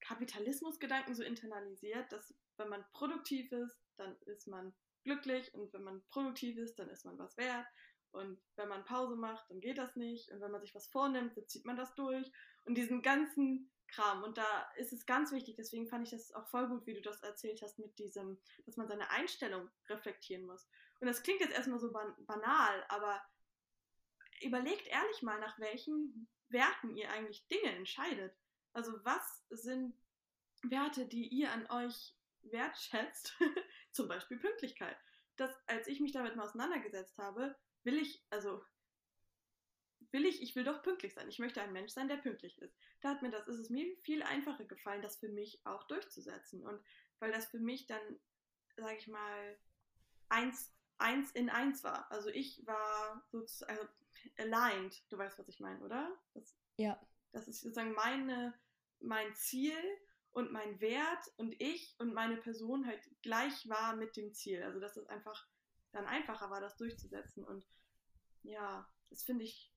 Kapitalismusgedanken 0.00 1.14
so 1.14 1.22
internalisiert, 1.22 2.10
dass 2.12 2.34
wenn 2.56 2.68
man 2.68 2.84
produktiv 2.92 3.50
ist, 3.52 3.76
dann 3.96 4.16
ist 4.22 4.46
man 4.46 4.74
glücklich 5.02 5.52
und 5.54 5.72
wenn 5.72 5.84
man 5.84 6.02
produktiv 6.08 6.56
ist, 6.58 6.78
dann 6.78 6.88
ist 6.90 7.04
man 7.04 7.18
was 7.18 7.36
wert. 7.36 7.66
Und 8.12 8.40
wenn 8.56 8.68
man 8.68 8.84
Pause 8.84 9.14
macht, 9.14 9.48
dann 9.50 9.60
geht 9.60 9.78
das 9.78 9.94
nicht. 9.94 10.30
Und 10.30 10.40
wenn 10.40 10.50
man 10.50 10.60
sich 10.60 10.74
was 10.74 10.88
vornimmt, 10.88 11.36
dann 11.36 11.46
zieht 11.46 11.64
man 11.64 11.76
das 11.76 11.94
durch. 11.94 12.30
Und 12.64 12.76
diesen 12.76 13.02
ganzen 13.02 13.70
Kram. 13.90 14.22
Und 14.22 14.38
da 14.38 14.70
ist 14.76 14.92
es 14.92 15.06
ganz 15.06 15.32
wichtig, 15.32 15.56
deswegen 15.56 15.88
fand 15.88 16.06
ich 16.06 16.10
das 16.10 16.32
auch 16.32 16.48
voll 16.48 16.68
gut, 16.68 16.86
wie 16.86 16.94
du 16.94 17.02
das 17.02 17.22
erzählt 17.22 17.60
hast, 17.62 17.78
mit 17.78 17.98
diesem, 17.98 18.38
dass 18.66 18.76
man 18.76 18.88
seine 18.88 19.10
Einstellung 19.10 19.68
reflektieren 19.88 20.46
muss. 20.46 20.68
Und 21.00 21.06
das 21.06 21.22
klingt 21.22 21.40
jetzt 21.40 21.54
erstmal 21.54 21.80
so 21.80 21.92
ban 21.92 22.14
banal, 22.26 22.84
aber 22.88 23.20
überlegt 24.42 24.86
ehrlich 24.86 25.22
mal, 25.22 25.40
nach 25.40 25.58
welchen 25.58 26.28
Werten 26.48 26.96
ihr 26.96 27.10
eigentlich 27.10 27.46
Dinge 27.48 27.74
entscheidet. 27.74 28.34
Also 28.72 28.92
was 29.04 29.44
sind 29.50 29.94
Werte, 30.62 31.06
die 31.06 31.28
ihr 31.28 31.50
an 31.50 31.66
euch 31.70 32.14
wertschätzt? 32.42 33.36
Zum 33.92 34.08
Beispiel 34.08 34.38
Pünktlichkeit. 34.38 34.96
Das, 35.36 35.50
als 35.66 35.86
ich 35.86 36.00
mich 36.00 36.12
damit 36.12 36.36
mal 36.36 36.44
auseinandergesetzt 36.44 37.18
habe, 37.18 37.56
will 37.84 37.98
ich, 37.98 38.24
also 38.30 38.62
will 40.12 40.26
ich, 40.26 40.42
ich 40.42 40.56
will 40.56 40.64
doch 40.64 40.82
pünktlich 40.82 41.14
sein. 41.14 41.28
Ich 41.28 41.38
möchte 41.38 41.62
ein 41.62 41.72
Mensch 41.72 41.92
sein, 41.92 42.08
der 42.08 42.16
pünktlich 42.16 42.58
ist. 42.58 42.76
Da 43.00 43.10
hat 43.10 43.22
mir 43.22 43.30
das, 43.30 43.46
ist 43.48 43.58
es 43.58 43.70
mir 43.70 43.96
viel 44.02 44.22
einfacher 44.22 44.64
gefallen, 44.64 45.02
das 45.02 45.18
für 45.18 45.28
mich 45.28 45.64
auch 45.64 45.84
durchzusetzen. 45.84 46.66
Und 46.66 46.80
weil 47.18 47.32
das 47.32 47.46
für 47.46 47.60
mich 47.60 47.86
dann, 47.86 48.00
sage 48.76 48.96
ich 48.96 49.08
mal, 49.08 49.58
eins, 50.28 50.72
eins 50.98 51.30
in 51.32 51.48
eins 51.50 51.84
war. 51.84 52.10
Also 52.10 52.28
ich 52.30 52.66
war 52.66 53.24
sozusagen 53.30 53.78
also 53.78 53.88
aligned. 54.38 55.02
Du 55.10 55.18
weißt, 55.18 55.38
was 55.38 55.48
ich 55.48 55.60
meine, 55.60 55.80
oder? 55.84 56.18
Das, 56.34 56.56
ja. 56.76 57.00
Das 57.32 57.46
ist 57.48 57.60
sozusagen 57.60 57.92
meine, 57.92 58.58
mein 59.00 59.34
Ziel 59.34 59.76
und 60.32 60.52
mein 60.52 60.80
Wert 60.80 61.32
und 61.36 61.60
ich 61.60 61.94
und 61.98 62.14
meine 62.14 62.36
Person 62.36 62.86
halt 62.86 63.00
gleich 63.22 63.68
war 63.68 63.96
mit 63.96 64.16
dem 64.16 64.32
Ziel. 64.32 64.62
Also 64.62 64.80
dass 64.80 64.96
es 64.96 65.06
einfach 65.06 65.46
dann 65.92 66.06
einfacher 66.06 66.50
war, 66.50 66.60
das 66.60 66.76
durchzusetzen. 66.76 67.44
Und 67.44 67.66
ja, 68.42 68.86
das 69.08 69.22
finde 69.22 69.44
ich 69.44 69.72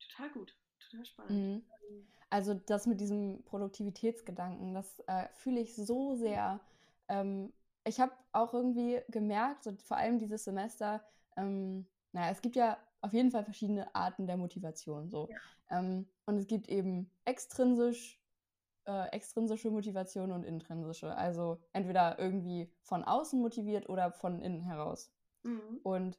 total 0.00 0.30
gut, 0.30 0.56
total 0.80 1.04
spannend. 1.06 1.64
Mhm. 1.90 2.06
Also 2.30 2.54
das 2.54 2.86
mit 2.86 3.00
diesem 3.00 3.44
Produktivitätsgedanken, 3.44 4.74
das 4.74 4.98
äh, 5.06 5.28
fühle 5.34 5.60
ich 5.60 5.76
so 5.76 6.16
sehr. 6.16 6.60
Ähm, 7.08 7.52
ich 7.84 8.00
habe 8.00 8.12
auch 8.32 8.54
irgendwie 8.54 9.00
gemerkt, 9.08 9.64
so 9.64 9.72
vor 9.76 9.98
allem 9.98 10.18
dieses 10.18 10.44
Semester, 10.44 11.04
ähm, 11.36 11.86
naja, 12.12 12.32
es 12.32 12.42
gibt 12.42 12.56
ja 12.56 12.78
auf 13.02 13.12
jeden 13.12 13.30
Fall 13.30 13.44
verschiedene 13.44 13.94
Arten 13.94 14.26
der 14.26 14.36
Motivation. 14.36 15.10
So. 15.10 15.28
Ja. 15.30 15.78
Ähm, 15.78 16.08
und 16.26 16.38
es 16.38 16.46
gibt 16.46 16.68
eben 16.68 17.10
extrinsisch, 17.24 18.18
äh, 18.86 19.08
extrinsische 19.08 19.70
Motivation 19.70 20.32
und 20.32 20.44
intrinsische. 20.44 21.14
Also 21.16 21.58
entweder 21.72 22.18
irgendwie 22.18 22.70
von 22.82 23.04
außen 23.04 23.40
motiviert 23.40 23.88
oder 23.88 24.12
von 24.12 24.40
innen 24.40 24.62
heraus. 24.62 25.12
Mhm. 25.42 25.80
Und 25.82 26.18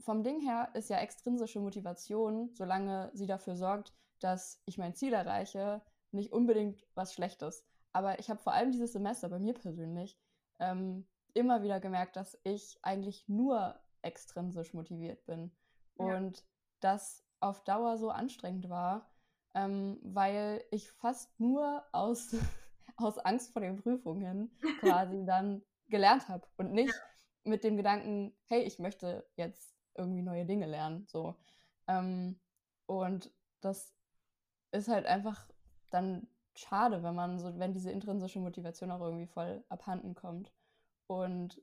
vom 0.00 0.22
Ding 0.22 0.40
her 0.40 0.70
ist 0.74 0.90
ja 0.90 0.98
extrinsische 0.98 1.60
Motivation, 1.60 2.50
solange 2.54 3.10
sie 3.14 3.26
dafür 3.26 3.56
sorgt, 3.56 3.92
dass 4.20 4.62
ich 4.66 4.78
mein 4.78 4.94
Ziel 4.94 5.12
erreiche, 5.12 5.82
nicht 6.12 6.32
unbedingt 6.32 6.86
was 6.94 7.14
Schlechtes. 7.14 7.64
Aber 7.92 8.18
ich 8.18 8.30
habe 8.30 8.40
vor 8.40 8.52
allem 8.52 8.70
dieses 8.70 8.92
Semester 8.92 9.28
bei 9.28 9.38
mir 9.38 9.54
persönlich 9.54 10.18
ähm, 10.60 11.06
immer 11.34 11.62
wieder 11.62 11.80
gemerkt, 11.80 12.16
dass 12.16 12.38
ich 12.44 12.78
eigentlich 12.82 13.28
nur 13.28 13.78
extrinsisch 14.02 14.74
motiviert 14.74 15.24
bin. 15.26 15.50
Ja. 15.98 16.16
Und 16.16 16.44
das 16.80 17.24
auf 17.40 17.64
Dauer 17.64 17.96
so 17.98 18.10
anstrengend 18.10 18.68
war, 18.68 19.11
ähm, 19.54 19.98
weil 20.02 20.64
ich 20.70 20.90
fast 20.92 21.38
nur 21.38 21.84
aus, 21.92 22.34
aus 22.96 23.18
Angst 23.18 23.52
vor 23.52 23.62
den 23.62 23.76
Prüfungen 23.76 24.50
quasi 24.80 25.24
dann 25.24 25.62
gelernt 25.88 26.28
habe 26.28 26.46
und 26.56 26.72
nicht 26.72 26.94
ja. 26.94 27.50
mit 27.50 27.64
dem 27.64 27.76
Gedanken, 27.76 28.34
hey, 28.46 28.62
ich 28.62 28.78
möchte 28.78 29.26
jetzt 29.36 29.74
irgendwie 29.94 30.22
neue 30.22 30.46
Dinge 30.46 30.66
lernen. 30.66 31.06
So. 31.06 31.36
Ähm, 31.86 32.40
und 32.86 33.30
das 33.60 33.94
ist 34.72 34.88
halt 34.88 35.06
einfach 35.06 35.48
dann 35.90 36.26
schade, 36.54 37.02
wenn 37.02 37.14
man 37.14 37.38
so, 37.38 37.58
wenn 37.58 37.72
diese 37.72 37.90
intrinsische 37.90 38.40
Motivation 38.40 38.90
auch 38.90 39.00
irgendwie 39.00 39.26
voll 39.26 39.64
abhanden 39.68 40.14
kommt. 40.14 40.52
Und 41.06 41.60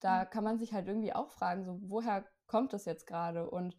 da 0.00 0.24
mhm. 0.24 0.30
kann 0.30 0.44
man 0.44 0.58
sich 0.58 0.72
halt 0.72 0.86
irgendwie 0.86 1.14
auch 1.14 1.30
fragen, 1.30 1.64
so, 1.64 1.78
woher 1.82 2.24
kommt 2.46 2.72
das 2.72 2.84
jetzt 2.84 3.06
gerade? 3.06 3.48
Und 3.48 3.76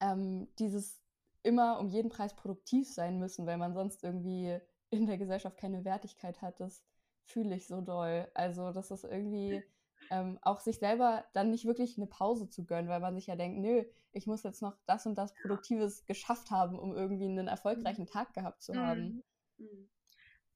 ähm, 0.00 0.48
dieses 0.58 1.02
immer 1.46 1.78
um 1.78 1.88
jeden 1.88 2.10
Preis 2.10 2.34
produktiv 2.34 2.92
sein 2.92 3.18
müssen, 3.18 3.46
weil 3.46 3.56
man 3.56 3.74
sonst 3.74 4.02
irgendwie 4.02 4.58
in 4.90 5.06
der 5.06 5.18
Gesellschaft 5.18 5.56
keine 5.56 5.84
Wertigkeit 5.84 6.42
hat, 6.42 6.60
das 6.60 6.84
fühle 7.24 7.54
ich 7.54 7.66
so 7.66 7.80
doll. 7.80 8.28
Also, 8.34 8.72
das 8.72 8.90
ist 8.90 9.04
irgendwie 9.04 9.62
ähm, 10.10 10.38
auch 10.42 10.60
sich 10.60 10.78
selber 10.78 11.24
dann 11.32 11.50
nicht 11.50 11.64
wirklich 11.64 11.96
eine 11.96 12.06
Pause 12.06 12.48
zu 12.48 12.64
gönnen, 12.64 12.88
weil 12.88 13.00
man 13.00 13.14
sich 13.14 13.26
ja 13.26 13.36
denkt, 13.36 13.58
nö, 13.58 13.84
ich 14.12 14.26
muss 14.26 14.42
jetzt 14.42 14.62
noch 14.62 14.76
das 14.86 15.06
und 15.06 15.16
das 15.16 15.34
Produktives 15.34 16.04
geschafft 16.06 16.50
haben, 16.50 16.78
um 16.78 16.94
irgendwie 16.94 17.26
einen 17.26 17.48
erfolgreichen 17.48 18.02
mhm. 18.02 18.10
Tag 18.10 18.32
gehabt 18.34 18.62
zu 18.62 18.74
haben. 18.74 19.24
Mhm. 19.58 19.64
Mhm. 19.64 19.90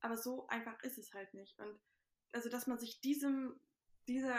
Aber 0.01 0.17
so 0.17 0.47
einfach 0.49 0.83
ist 0.83 0.99
es 0.99 1.13
halt 1.13 1.35
nicht. 1.35 1.59
Und 1.59 1.79
also, 2.33 2.49
dass 2.49 2.67
man 2.67 2.79
sich 2.79 3.01
diesem, 3.01 3.61
dieser 4.09 4.37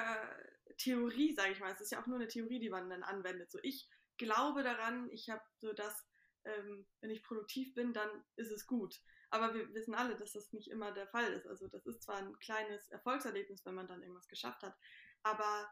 Theorie, 0.77 1.33
sage 1.33 1.51
ich 1.51 1.59
mal, 1.59 1.71
es 1.71 1.81
ist 1.81 1.91
ja 1.91 2.01
auch 2.01 2.07
nur 2.07 2.17
eine 2.17 2.27
Theorie, 2.27 2.59
die 2.59 2.69
man 2.69 2.89
dann 2.89 3.03
anwendet. 3.03 3.51
So, 3.51 3.59
ich 3.61 3.89
glaube 4.17 4.63
daran, 4.63 5.09
ich 5.11 5.29
habe 5.29 5.41
so 5.59 5.73
das, 5.73 6.05
ähm, 6.45 6.86
wenn 7.01 7.12
ich 7.12 7.23
produktiv 7.23 7.73
bin, 7.73 7.93
dann 7.93 8.10
ist 8.36 8.51
es 8.51 8.67
gut. 8.67 8.99
Aber 9.30 9.54
wir 9.54 9.73
wissen 9.73 9.95
alle, 9.95 10.17
dass 10.17 10.34
das 10.34 10.51
nicht 10.51 10.69
immer 10.69 10.91
der 10.91 11.08
Fall 11.08 11.32
ist. 11.34 11.47
Also 11.47 11.67
das 11.67 11.86
ist 11.86 12.04
zwar 12.04 12.17
ein 12.17 12.38
kleines 12.39 12.89
Erfolgserlebnis, 12.89 13.65
wenn 13.65 13.75
man 13.75 13.88
dann 13.88 14.01
irgendwas 14.01 14.27
geschafft 14.27 14.63
hat, 14.63 14.77
aber 15.23 15.71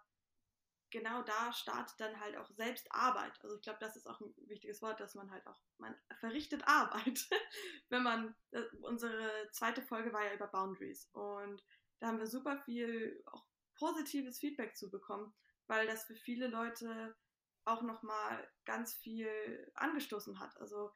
genau 0.92 1.22
da 1.24 1.54
startet 1.54 2.00
dann 2.00 2.20
halt 2.20 2.38
auch 2.38 2.50
Selbstarbeit. 2.52 3.40
Also 3.44 3.56
ich 3.56 3.62
glaube, 3.62 3.80
das 3.80 3.96
ist 3.96 4.08
auch 4.08 4.20
ein 4.22 4.34
wichtiges 4.48 4.82
Wort, 4.82 5.00
dass 5.00 5.16
man 5.16 5.30
halt 5.32 5.46
auch, 5.46 5.60
man 5.78 5.96
verrichtet 6.20 6.68
Arbeit. 6.68 7.28
wenn 7.90 8.04
man, 8.04 8.36
äh, 8.52 8.64
unsere 8.82 9.50
zweite 9.52 9.82
Folge 9.82 10.14
war 10.14 10.26
ja 10.26 10.34
über 10.34 10.48
Boundaries 10.48 11.10
und 11.14 11.64
da 12.00 12.08
haben 12.08 12.20
wir 12.20 12.28
super 12.28 12.62
viel 12.64 13.22
auch 13.28 13.46
positives 13.76 14.40
Feedback 14.40 14.76
zu 14.76 14.90
bekommen, 14.90 15.34
weil 15.68 15.88
das 15.88 16.06
für 16.06 16.16
viele 16.16 16.48
Leute 16.48 17.16
auch 17.66 17.82
nochmal 17.82 18.50
ganz 18.66 18.94
viel 18.96 19.72
angestoßen 19.76 20.40
hat. 20.40 20.58
Also 20.58 20.92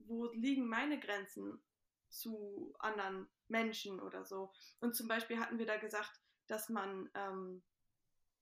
wo 0.00 0.26
liegen 0.32 0.68
meine 0.68 1.00
Grenzen 1.00 1.62
zu 2.08 2.74
anderen 2.78 3.28
Menschen 3.48 4.00
oder 4.00 4.24
so? 4.24 4.52
Und 4.80 4.94
zum 4.94 5.08
Beispiel 5.08 5.38
hatten 5.38 5.58
wir 5.58 5.66
da 5.66 5.76
gesagt, 5.76 6.20
dass 6.46 6.68
man 6.68 7.10
ähm, 7.14 7.62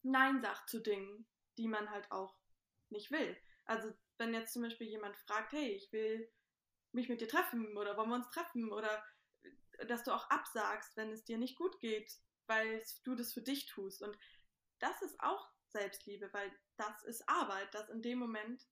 Nein 0.02 0.40
sagt 0.42 0.68
zu 0.68 0.80
Dingen, 0.80 1.26
die 1.56 1.68
man 1.68 1.90
halt 1.90 2.10
auch 2.10 2.36
nicht 2.90 3.10
will. 3.10 3.36
Also 3.64 3.92
wenn 4.18 4.34
jetzt 4.34 4.52
zum 4.52 4.62
Beispiel 4.62 4.88
jemand 4.88 5.16
fragt, 5.16 5.52
hey, 5.52 5.70
ich 5.70 5.92
will 5.92 6.30
mich 6.92 7.08
mit 7.08 7.20
dir 7.20 7.28
treffen 7.28 7.76
oder 7.76 7.96
wollen 7.96 8.10
wir 8.10 8.16
uns 8.16 8.30
treffen 8.30 8.70
oder 8.70 9.04
dass 9.86 10.04
du 10.04 10.12
auch 10.12 10.28
absagst, 10.30 10.96
wenn 10.96 11.10
es 11.10 11.24
dir 11.24 11.38
nicht 11.38 11.56
gut 11.56 11.80
geht, 11.80 12.12
weil 12.46 12.82
du 13.04 13.14
das 13.14 13.32
für 13.32 13.42
dich 13.42 13.66
tust. 13.66 14.02
Und 14.02 14.16
das 14.78 15.00
ist 15.02 15.18
auch 15.20 15.51
Selbstliebe, 15.72 16.32
weil 16.32 16.50
das 16.76 17.02
ist 17.04 17.28
Arbeit, 17.28 17.72
das 17.74 17.88
in 17.90 18.02
dem 18.02 18.18
Moment 18.18 18.62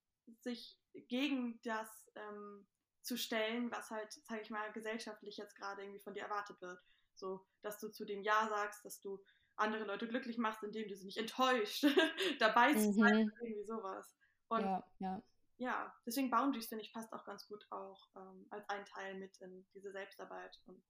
sich 0.40 0.78
gegen 1.08 1.60
das 1.62 2.10
ähm, 2.14 2.66
zu 3.02 3.16
stellen, 3.16 3.70
was 3.70 3.90
halt, 3.90 4.12
sage 4.12 4.42
ich 4.42 4.50
mal, 4.50 4.72
gesellschaftlich 4.72 5.36
jetzt 5.36 5.56
gerade 5.56 5.82
irgendwie 5.82 6.00
von 6.00 6.14
dir 6.14 6.22
erwartet 6.22 6.60
wird. 6.60 6.80
So, 7.14 7.46
dass 7.62 7.78
du 7.78 7.88
zu 7.88 8.04
dem 8.04 8.22
Ja 8.22 8.48
sagst, 8.48 8.84
dass 8.84 9.00
du 9.00 9.22
andere 9.56 9.84
Leute 9.84 10.08
glücklich 10.08 10.38
machst, 10.38 10.62
indem 10.62 10.88
du 10.88 10.96
sie 10.96 11.06
nicht 11.06 11.18
enttäuscht, 11.18 11.84
dabei 12.38 12.72
zu 12.74 12.92
sein, 12.92 13.26
mhm. 13.26 13.32
irgendwie 13.40 13.64
sowas. 13.64 14.16
Und 14.48 14.62
ja, 14.62 14.84
ja. 14.98 15.22
ja 15.58 15.94
deswegen 16.06 16.30
Boundaries, 16.30 16.68
finde 16.68 16.84
ich, 16.84 16.92
passt 16.92 17.12
auch 17.12 17.24
ganz 17.24 17.46
gut 17.46 17.66
auch 17.70 18.08
ähm, 18.16 18.46
als 18.50 18.68
ein 18.68 18.84
Teil 18.86 19.14
mit 19.16 19.36
in 19.38 19.66
diese 19.74 19.92
Selbstarbeit 19.92 20.60
und 20.66 20.82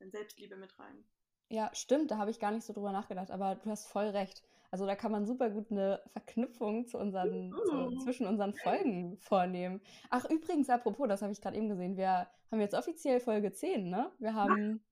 in 0.00 0.10
Selbstliebe 0.10 0.56
mit 0.56 0.78
rein. 0.78 1.04
Ja, 1.52 1.70
stimmt, 1.74 2.10
da 2.10 2.16
habe 2.16 2.30
ich 2.30 2.40
gar 2.40 2.50
nicht 2.50 2.64
so 2.64 2.72
drüber 2.72 2.92
nachgedacht, 2.92 3.30
aber 3.30 3.56
du 3.56 3.68
hast 3.68 3.86
voll 3.86 4.06
recht. 4.06 4.42
Also 4.70 4.86
da 4.86 4.96
kann 4.96 5.12
man 5.12 5.26
super 5.26 5.50
gut 5.50 5.70
eine 5.70 6.02
Verknüpfung 6.10 6.86
zu 6.86 6.96
unseren, 6.96 7.52
zu, 7.52 7.98
zwischen 8.02 8.26
unseren 8.26 8.54
Folgen 8.54 9.18
vornehmen. 9.18 9.82
Ach, 10.08 10.24
übrigens, 10.30 10.70
apropos, 10.70 11.06
das 11.08 11.20
habe 11.20 11.30
ich 11.30 11.42
gerade 11.42 11.58
eben 11.58 11.68
gesehen, 11.68 11.98
wir 11.98 12.26
haben 12.50 12.60
jetzt 12.60 12.74
offiziell 12.74 13.20
Folge 13.20 13.52
10, 13.52 13.90
ne? 13.90 14.10
Wir 14.18 14.32
haben. 14.32 14.82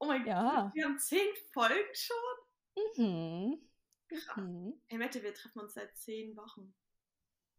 Oh 0.00 0.06
mein 0.06 0.26
ja. 0.26 0.62
Gott, 0.62 0.74
wir 0.74 0.84
haben 0.86 0.98
10 0.98 1.20
Folgen 1.52 1.94
schon? 1.94 2.96
Mhm. 2.96 3.58
mhm. 4.36 4.80
Hey 4.88 4.98
Mette, 4.98 5.22
wir 5.22 5.32
treffen 5.32 5.60
uns 5.60 5.74
seit 5.74 5.96
10 5.96 6.36
Wochen. 6.36 6.74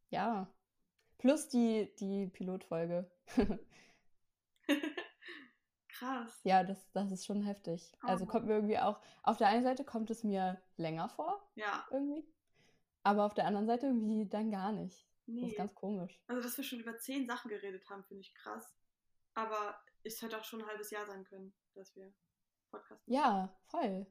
Ja. 0.10 0.54
Plus 1.18 1.48
die, 1.48 1.96
die 1.98 2.28
Pilotfolge. 2.28 3.10
Krass. 6.00 6.40
Ja, 6.44 6.64
das, 6.64 6.90
das 6.94 7.12
ist 7.12 7.26
schon 7.26 7.42
heftig. 7.44 7.92
Oh. 8.04 8.08
Also 8.08 8.26
kommt 8.26 8.46
mir 8.46 8.56
irgendwie 8.56 8.80
auch, 8.80 9.00
auf 9.24 9.38
der 9.38 9.48
einen 9.48 9.64
Seite 9.64 9.84
kommt 9.84 10.10
es 10.10 10.24
mir 10.24 10.62
länger 10.78 11.10
vor. 11.10 11.46
Ja. 11.56 11.86
Irgendwie. 11.92 12.26
Aber 13.04 13.26
auf 13.26 13.34
der 13.34 13.46
anderen 13.46 13.68
Seite 13.68 13.88
irgendwie 13.88 14.28
dann 14.28 14.50
gar 14.50 14.72
nicht. 14.72 15.06
Nee. 15.26 15.42
Das 15.42 15.52
ist 15.52 15.58
ganz 15.58 15.76
komisch. 15.76 16.20
Also, 16.28 16.42
dass 16.42 16.58
wir 16.58 16.64
schon 16.64 16.80
über 16.80 16.98
zehn 16.98 17.28
Sachen 17.28 17.50
geredet 17.50 17.88
haben, 17.90 18.04
finde 18.06 18.22
ich 18.22 18.34
krass. 18.34 18.74
Aber 19.34 19.76
es 20.04 20.22
hätte 20.22 20.38
auch 20.38 20.44
schon 20.44 20.62
ein 20.62 20.68
halbes 20.68 20.90
Jahr 20.90 21.06
sein 21.06 21.24
können, 21.26 21.54
dass 21.76 21.96
wir 21.96 22.12
Podcast 22.72 23.08
machen. 23.08 23.14
Ja, 23.14 23.54
voll. 23.68 24.08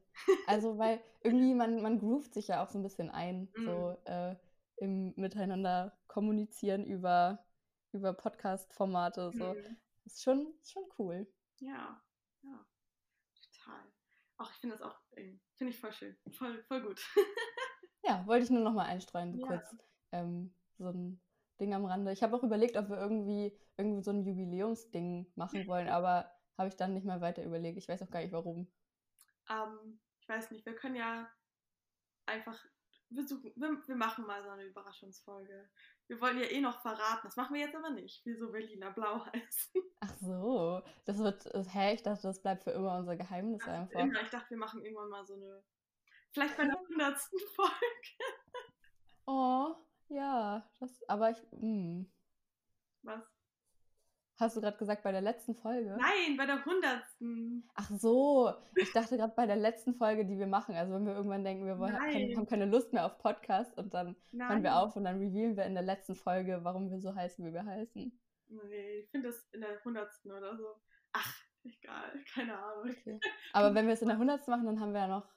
Also, 0.47 0.77
weil 0.77 1.01
irgendwie 1.23 1.53
man, 1.55 1.81
man 1.81 1.99
groovt 1.99 2.33
sich 2.33 2.49
ja 2.49 2.63
auch 2.63 2.69
so 2.69 2.77
ein 2.77 2.83
bisschen 2.83 3.09
ein, 3.09 3.49
mm. 3.55 3.65
so 3.65 3.97
äh, 4.05 4.35
im 4.77 5.13
Miteinander 5.15 5.97
kommunizieren 6.07 6.85
über, 6.85 7.43
über 7.91 8.13
Podcast-Formate. 8.13 9.31
So. 9.33 9.53
Mm. 9.53 9.77
Ist 10.05 10.23
schon, 10.23 10.53
ist 10.61 10.71
schon 10.71 10.83
cool. 10.97 11.27
Ja, 11.59 12.01
ja, 12.41 12.65
total. 13.41 13.93
Ach, 14.37 14.51
ich 14.51 14.57
finde 14.57 14.77
das 14.77 14.85
auch, 14.85 14.99
finde 15.13 15.73
ich 15.73 15.79
voll 15.79 15.91
schön. 15.91 16.17
Voll, 16.31 16.63
voll 16.63 16.81
gut. 16.81 17.01
ja, 18.03 18.25
wollte 18.25 18.45
ich 18.45 18.49
nur 18.49 18.63
noch 18.63 18.73
mal 18.73 18.85
einstreuen, 18.85 19.37
ja. 19.37 19.47
kurz 19.47 19.75
ähm, 20.11 20.55
so 20.77 20.89
ein 20.89 21.21
Ding 21.59 21.73
am 21.73 21.85
Rande. 21.85 22.11
Ich 22.11 22.23
habe 22.23 22.35
auch 22.35 22.43
überlegt, 22.43 22.77
ob 22.77 22.89
wir 22.89 22.97
irgendwie, 22.97 23.57
irgendwie 23.77 24.03
so 24.03 24.11
ein 24.11 24.23
Jubiläumsding 24.23 25.31
machen 25.35 25.67
wollen, 25.67 25.87
aber 25.89 26.31
habe 26.57 26.69
ich 26.69 26.75
dann 26.75 26.93
nicht 26.93 27.05
mal 27.05 27.21
weiter 27.21 27.43
überlegt. 27.43 27.77
Ich 27.77 27.87
weiß 27.87 28.01
auch 28.01 28.09
gar 28.09 28.21
nicht 28.21 28.31
warum. 28.31 28.71
Ähm, 29.49 29.99
ich 30.21 30.29
weiß 30.29 30.51
nicht, 30.51 30.65
wir 30.65 30.75
können 30.75 30.95
ja 30.95 31.29
einfach, 32.25 32.63
wir, 33.09 33.27
suchen, 33.27 33.51
wir, 33.55 33.87
wir 33.87 33.95
machen 33.95 34.25
mal 34.25 34.43
so 34.43 34.49
eine 34.49 34.65
Überraschungsfolge. 34.65 35.69
Wir 36.07 36.21
wollen 36.21 36.39
ja 36.39 36.45
eh 36.45 36.61
noch 36.61 36.81
verraten. 36.81 37.21
Das 37.23 37.35
machen 37.35 37.55
wir 37.55 37.61
jetzt 37.61 37.75
aber 37.75 37.89
nicht, 37.89 38.21
wieso 38.25 38.51
Berliner 38.51 38.91
Blau 38.91 39.25
heißt. 39.25 39.75
Ach 39.99 40.13
so, 40.19 40.81
das 41.05 41.17
wird, 41.17 41.45
hä, 41.73 41.93
ich 41.93 42.03
dachte, 42.03 42.23
das 42.23 42.41
bleibt 42.41 42.63
für 42.63 42.71
immer 42.71 42.97
unser 42.97 43.15
Geheimnis 43.15 43.61
also 43.61 43.81
einfach. 43.81 43.99
Immer. 43.99 44.21
Ich 44.21 44.29
dachte, 44.29 44.51
wir 44.51 44.57
machen 44.57 44.81
irgendwann 44.81 45.09
mal 45.09 45.25
so 45.25 45.35
eine, 45.35 45.63
vielleicht 46.31 46.57
bei 46.57 46.65
der 46.65 46.79
hundertsten 46.89 47.39
Folge. 47.55 47.73
Oh, 49.25 49.75
ja, 50.07 50.67
das, 50.79 51.03
aber 51.07 51.31
ich, 51.31 51.41
mh. 51.51 51.59
Hm. 51.61 52.11
Was? 53.03 53.38
Hast 54.39 54.55
du 54.55 54.61
gerade 54.61 54.77
gesagt, 54.77 55.03
bei 55.03 55.11
der 55.11 55.19
letzten 55.19 55.53
Folge? 55.53 55.97
Nein, 55.99 56.37
bei 56.37 56.45
der 56.45 56.63
hundertsten. 56.63 57.69
Ach 57.75 57.89
so, 57.89 58.53
ich 58.73 58.89
dachte 58.93 59.17
gerade 59.17 59.33
bei 59.35 59.45
der 59.45 59.57
letzten 59.57 59.93
Folge, 59.93 60.25
die 60.25 60.39
wir 60.39 60.47
machen. 60.47 60.75
Also 60.75 60.93
wenn 60.93 61.05
wir 61.05 61.13
irgendwann 61.13 61.43
denken, 61.43 61.65
wir 61.65 61.77
wollen, 61.77 61.97
können, 61.97 62.37
haben 62.37 62.47
keine 62.47 62.65
Lust 62.65 62.93
mehr 62.93 63.05
auf 63.05 63.17
Podcast 63.17 63.77
und 63.77 63.93
dann 63.93 64.15
Nein. 64.31 64.49
hören 64.49 64.63
wir 64.63 64.77
auf 64.77 64.95
und 64.95 65.03
dann 65.03 65.17
revealen 65.19 65.57
wir 65.57 65.65
in 65.65 65.73
der 65.73 65.83
letzten 65.83 66.15
Folge, 66.15 66.59
warum 66.63 66.89
wir 66.89 67.01
so 67.01 67.13
heißen, 67.13 67.45
wie 67.45 67.53
wir 67.53 67.65
heißen. 67.65 68.17
Nee, 68.47 68.99
ich 68.99 69.09
finde 69.09 69.27
das 69.27 69.45
in 69.51 69.59
der 69.59 69.83
hundertsten 69.83 70.31
oder 70.31 70.55
so. 70.55 70.67
Ach, 71.11 71.35
egal, 71.65 72.23
keine 72.33 72.57
Ahnung. 72.57 72.91
Okay. 72.91 73.19
Aber 73.51 73.73
wenn 73.75 73.87
wir 73.87 73.93
es 73.93 74.01
in 74.01 74.07
der 74.07 74.17
hundertsten 74.17 74.53
machen, 74.53 74.67
dann 74.67 74.79
haben 74.79 74.93
wir 74.93 75.01
ja 75.01 75.07
noch 75.09 75.27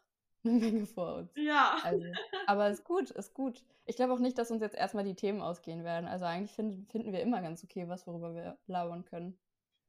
eine 0.44 0.58
Menge 0.58 0.86
vor 0.86 1.16
uns. 1.16 1.30
Ja. 1.36 1.78
Also, 1.82 2.06
aber 2.46 2.68
ist 2.68 2.84
gut, 2.84 3.10
ist 3.10 3.34
gut. 3.34 3.64
Ich 3.84 3.96
glaube 3.96 4.12
auch 4.12 4.18
nicht, 4.18 4.38
dass 4.38 4.50
uns 4.50 4.62
jetzt 4.62 4.76
erstmal 4.76 5.04
die 5.04 5.14
Themen 5.14 5.40
ausgehen 5.40 5.84
werden. 5.84 6.08
Also 6.08 6.24
eigentlich 6.24 6.52
find, 6.52 6.90
finden 6.90 7.12
wir 7.12 7.20
immer 7.20 7.42
ganz 7.42 7.62
okay, 7.64 7.88
was 7.88 8.06
worüber 8.06 8.34
wir 8.34 8.58
labern 8.66 9.04
können. 9.04 9.38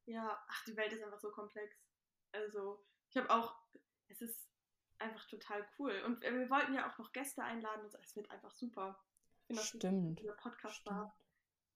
Ja, 0.05 0.37
ach, 0.47 0.63
die 0.65 0.75
Welt 0.75 0.91
ist 0.91 1.03
einfach 1.03 1.19
so 1.19 1.31
komplex. 1.31 1.75
Also, 2.31 2.83
ich 3.09 3.17
habe 3.17 3.29
auch, 3.29 3.55
es 4.09 4.21
ist 4.21 4.49
einfach 4.99 5.27
total 5.27 5.65
cool. 5.77 5.93
Und 6.05 6.21
wir 6.21 6.49
wollten 6.49 6.73
ja 6.73 6.89
auch 6.89 6.97
noch 6.97 7.11
Gäste 7.13 7.43
einladen 7.43 7.83
und. 7.83 7.95
Es 7.95 8.15
wird 8.15 8.29
einfach 8.31 8.51
super. 8.51 8.99
Ich 9.47 9.59
finde, 9.59 9.63
Stimmt. 9.63 10.19
Dieser 10.19 10.33
Podcast 10.33 10.75
Stimmt. 10.77 10.95
war 10.95 11.15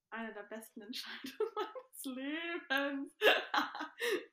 eine 0.10 0.34
der 0.34 0.44
besten 0.44 0.82
Entscheidungen 0.82 1.52
meines 1.56 2.06
Lebens. 2.06 3.18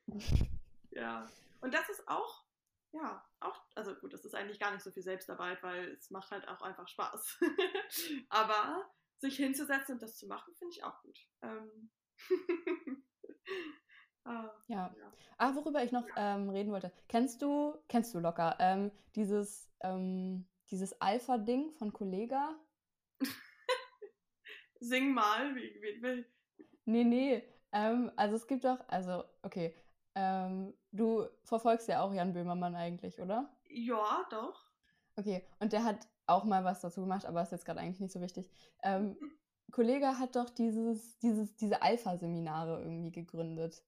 ja. 0.91 1.31
Und 1.61 1.75
das 1.75 1.89
ist 1.89 2.07
auch 2.09 2.44
ja, 2.95 3.25
auch, 3.41 3.61
also 3.75 3.95
gut, 3.97 4.13
das 4.13 4.25
ist 4.25 4.35
eigentlich 4.35 4.61
gar 4.61 4.73
nicht 4.73 4.83
so 4.83 4.91
viel 4.93 5.03
Selbstarbeit, 5.03 5.63
weil 5.63 5.95
es 5.95 6.11
macht 6.11 6.31
halt 6.31 6.47
auch 6.47 6.63
einfach 6.63 6.87
Spaß. 6.87 7.41
Aber 8.29 8.89
sich 9.19 9.37
hinzusetzen 9.37 9.95
und 9.95 10.03
das 10.03 10.17
zu 10.17 10.29
machen, 10.29 10.55
finde 10.55 10.73
ich 10.73 10.85
auch 10.85 11.03
gut. 11.03 11.19
Ähm. 11.43 11.91
ah, 14.25 14.49
ja. 14.69 14.95
ja. 14.97 15.13
Ah, 15.39 15.55
worüber 15.57 15.83
ich 15.83 15.91
noch 15.91 16.07
ja. 16.09 16.37
ähm, 16.37 16.49
reden 16.51 16.71
wollte. 16.71 16.93
Kennst 17.09 17.43
du, 17.43 17.77
kennst 17.89 18.15
du 18.15 18.21
locker, 18.21 18.57
ähm, 18.61 18.93
dieses, 19.17 19.69
ähm, 19.81 20.49
dieses 20.71 21.01
Alpha-Ding 21.01 21.73
von 21.73 21.93
Kollega? 21.93 22.55
Sing 24.79 25.13
mal, 25.13 25.53
wie, 25.57 25.75
wie, 25.81 26.01
wie. 26.01 26.27
Nee, 26.85 27.05
nee. 27.05 27.49
Ähm, 27.73 28.13
also 28.15 28.37
es 28.37 28.47
gibt 28.47 28.65
doch, 28.65 28.79
also, 28.87 29.25
okay, 29.43 29.75
ähm, 30.15 30.73
du 30.95 31.27
verfolgst 31.43 31.89
ja 31.89 32.03
auch 32.03 32.13
Jan 32.13 32.33
Böhmermann 32.33 32.75
eigentlich, 32.75 33.21
oder? 33.21 33.51
Ja, 33.69 34.25
doch. 34.31 34.65
Okay, 35.17 35.45
und 35.61 35.73
der 35.73 35.85
hat 35.85 36.07
auch 36.27 36.45
mal 36.45 36.65
was 36.65 36.81
dazu 36.81 37.03
gemacht, 37.03 37.27
aber 37.27 37.43
ist 37.43 37.53
jetzt 37.53 37.67
gerade 37.67 37.81
eigentlich 37.81 38.01
nicht 38.01 38.13
so 38.13 38.21
wichtig. 38.21 38.49
Ähm, 38.83 39.17
Kollege 39.73 40.19
hat 40.19 40.37
doch 40.37 40.51
dieses, 40.51 41.19
dieses, 41.19 41.57
diese 41.57 41.83
Alpha-Seminare 41.83 42.81
irgendwie 42.83 43.11
gegründet. 43.11 43.83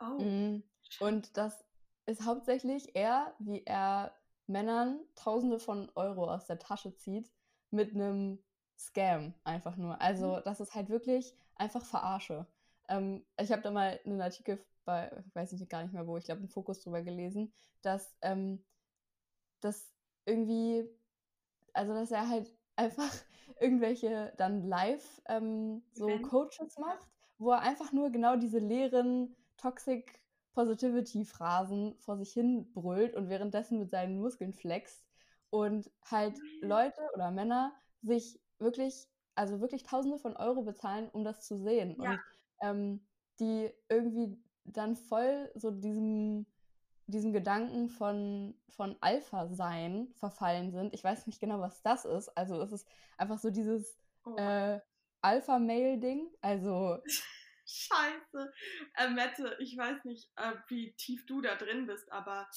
Oh. 0.00 0.20
Mhm. 0.20 0.62
Und 1.00 1.36
das 1.36 1.64
ist 2.06 2.26
hauptsächlich 2.26 2.94
er, 2.96 3.34
wie 3.38 3.62
er 3.64 4.12
Männern 4.46 5.00
Tausende 5.14 5.60
von 5.60 5.90
Euro 5.94 6.28
aus 6.28 6.46
der 6.46 6.58
Tasche 6.58 6.94
zieht 6.96 7.30
mit 7.70 7.94
einem 7.94 8.42
Scam 8.76 9.34
einfach 9.44 9.76
nur. 9.76 10.00
Also 10.00 10.36
mhm. 10.36 10.40
das 10.44 10.60
ist 10.60 10.74
halt 10.74 10.88
wirklich 10.88 11.34
einfach 11.54 11.84
Verarsche. 11.84 12.46
Ähm, 12.88 13.24
ich 13.40 13.52
habe 13.52 13.62
da 13.62 13.70
mal 13.70 14.00
einen 14.04 14.20
Artikel 14.20 14.58
bei, 14.84 15.10
ich 15.26 15.34
weiß 15.34 15.52
nicht 15.52 15.68
gar 15.68 15.82
nicht 15.82 15.92
mehr 15.92 16.06
wo, 16.06 16.16
ich 16.16 16.24
glaube, 16.24 16.40
einen 16.40 16.48
Fokus 16.48 16.80
drüber 16.80 17.02
gelesen, 17.02 17.52
dass 17.82 18.16
ähm, 18.22 18.64
das 19.60 19.92
irgendwie, 20.24 20.84
also 21.72 21.94
dass 21.94 22.10
er 22.10 22.28
halt 22.28 22.52
einfach 22.76 23.12
irgendwelche 23.60 24.32
dann 24.38 24.62
live 24.62 25.22
ähm, 25.26 25.82
so 25.92 26.06
Wenn? 26.06 26.22
Coaches 26.22 26.78
macht, 26.78 27.06
wo 27.38 27.50
er 27.50 27.60
einfach 27.60 27.92
nur 27.92 28.10
genau 28.10 28.36
diese 28.36 28.58
leeren 28.58 29.36
Toxic 29.56 30.20
Positivity 30.54 31.24
Phrasen 31.24 31.96
vor 31.98 32.16
sich 32.16 32.32
hin 32.32 32.70
brüllt 32.72 33.14
und 33.14 33.28
währenddessen 33.28 33.78
mit 33.78 33.90
seinen 33.90 34.18
Muskeln 34.20 34.52
flext 34.52 35.04
und 35.50 35.90
halt 36.04 36.38
mhm. 36.38 36.68
Leute 36.68 37.00
oder 37.14 37.30
Männer 37.30 37.72
sich 38.02 38.40
wirklich, 38.58 39.08
also 39.34 39.60
wirklich 39.60 39.82
Tausende 39.82 40.18
von 40.18 40.36
Euro 40.36 40.62
bezahlen, 40.62 41.08
um 41.10 41.24
das 41.24 41.46
zu 41.46 41.56
sehen. 41.58 41.96
Ja. 42.00 42.10
Und 42.10 42.20
ähm, 42.60 43.06
die 43.40 43.70
irgendwie 43.88 44.38
dann 44.64 44.96
voll 44.96 45.50
so 45.54 45.70
diesem, 45.70 46.46
diesem 47.06 47.32
Gedanken 47.32 47.88
von, 47.88 48.54
von 48.68 48.96
Alpha-Sein 49.00 50.08
verfallen 50.14 50.70
sind. 50.72 50.94
Ich 50.94 51.04
weiß 51.04 51.26
nicht 51.26 51.40
genau, 51.40 51.60
was 51.60 51.82
das 51.82 52.04
ist. 52.04 52.28
Also 52.36 52.60
es 52.62 52.72
ist 52.72 52.88
einfach 53.16 53.38
so 53.38 53.50
dieses 53.50 53.98
oh. 54.24 54.36
äh, 54.36 54.80
Alpha-Mail-Ding. 55.20 56.30
Also. 56.40 56.98
Scheiße. 57.64 58.52
Äh, 58.96 59.10
Mette, 59.10 59.56
ich 59.60 59.76
weiß 59.76 60.04
nicht, 60.04 60.30
äh, 60.36 60.52
wie 60.68 60.94
tief 60.94 61.24
du 61.26 61.40
da 61.40 61.54
drin 61.54 61.86
bist, 61.86 62.10
aber 62.10 62.48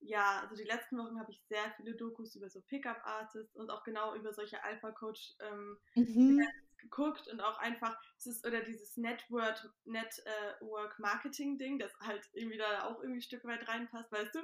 ja, 0.00 0.40
also 0.40 0.54
die 0.54 0.64
letzten 0.64 0.98
Wochen 0.98 1.18
habe 1.18 1.30
ich 1.30 1.42
sehr 1.48 1.72
viele 1.76 1.94
Dokus 1.94 2.34
über 2.34 2.48
so 2.48 2.60
Pickup-Artists 2.62 3.54
und 3.56 3.70
auch 3.70 3.84
genau 3.84 4.14
über 4.14 4.32
solche 4.32 4.62
Alpha-Coach 4.62 5.34
ähm, 5.40 5.78
mhm. 5.94 6.40
Geguckt 6.80 7.28
und 7.28 7.40
auch 7.40 7.58
einfach, 7.58 7.96
es 8.18 8.26
ist, 8.26 8.46
oder 8.46 8.60
dieses 8.62 8.96
Network, 8.96 9.72
Network 9.84 10.98
Marketing-Ding, 10.98 11.78
das 11.78 11.92
halt 12.00 12.28
irgendwie 12.32 12.58
da 12.58 12.84
auch 12.84 13.00
irgendwie 13.00 13.18
ein 13.18 13.22
Stück 13.22 13.44
weit 13.44 13.66
reinpasst, 13.68 14.10
weißt 14.12 14.34
du? 14.34 14.40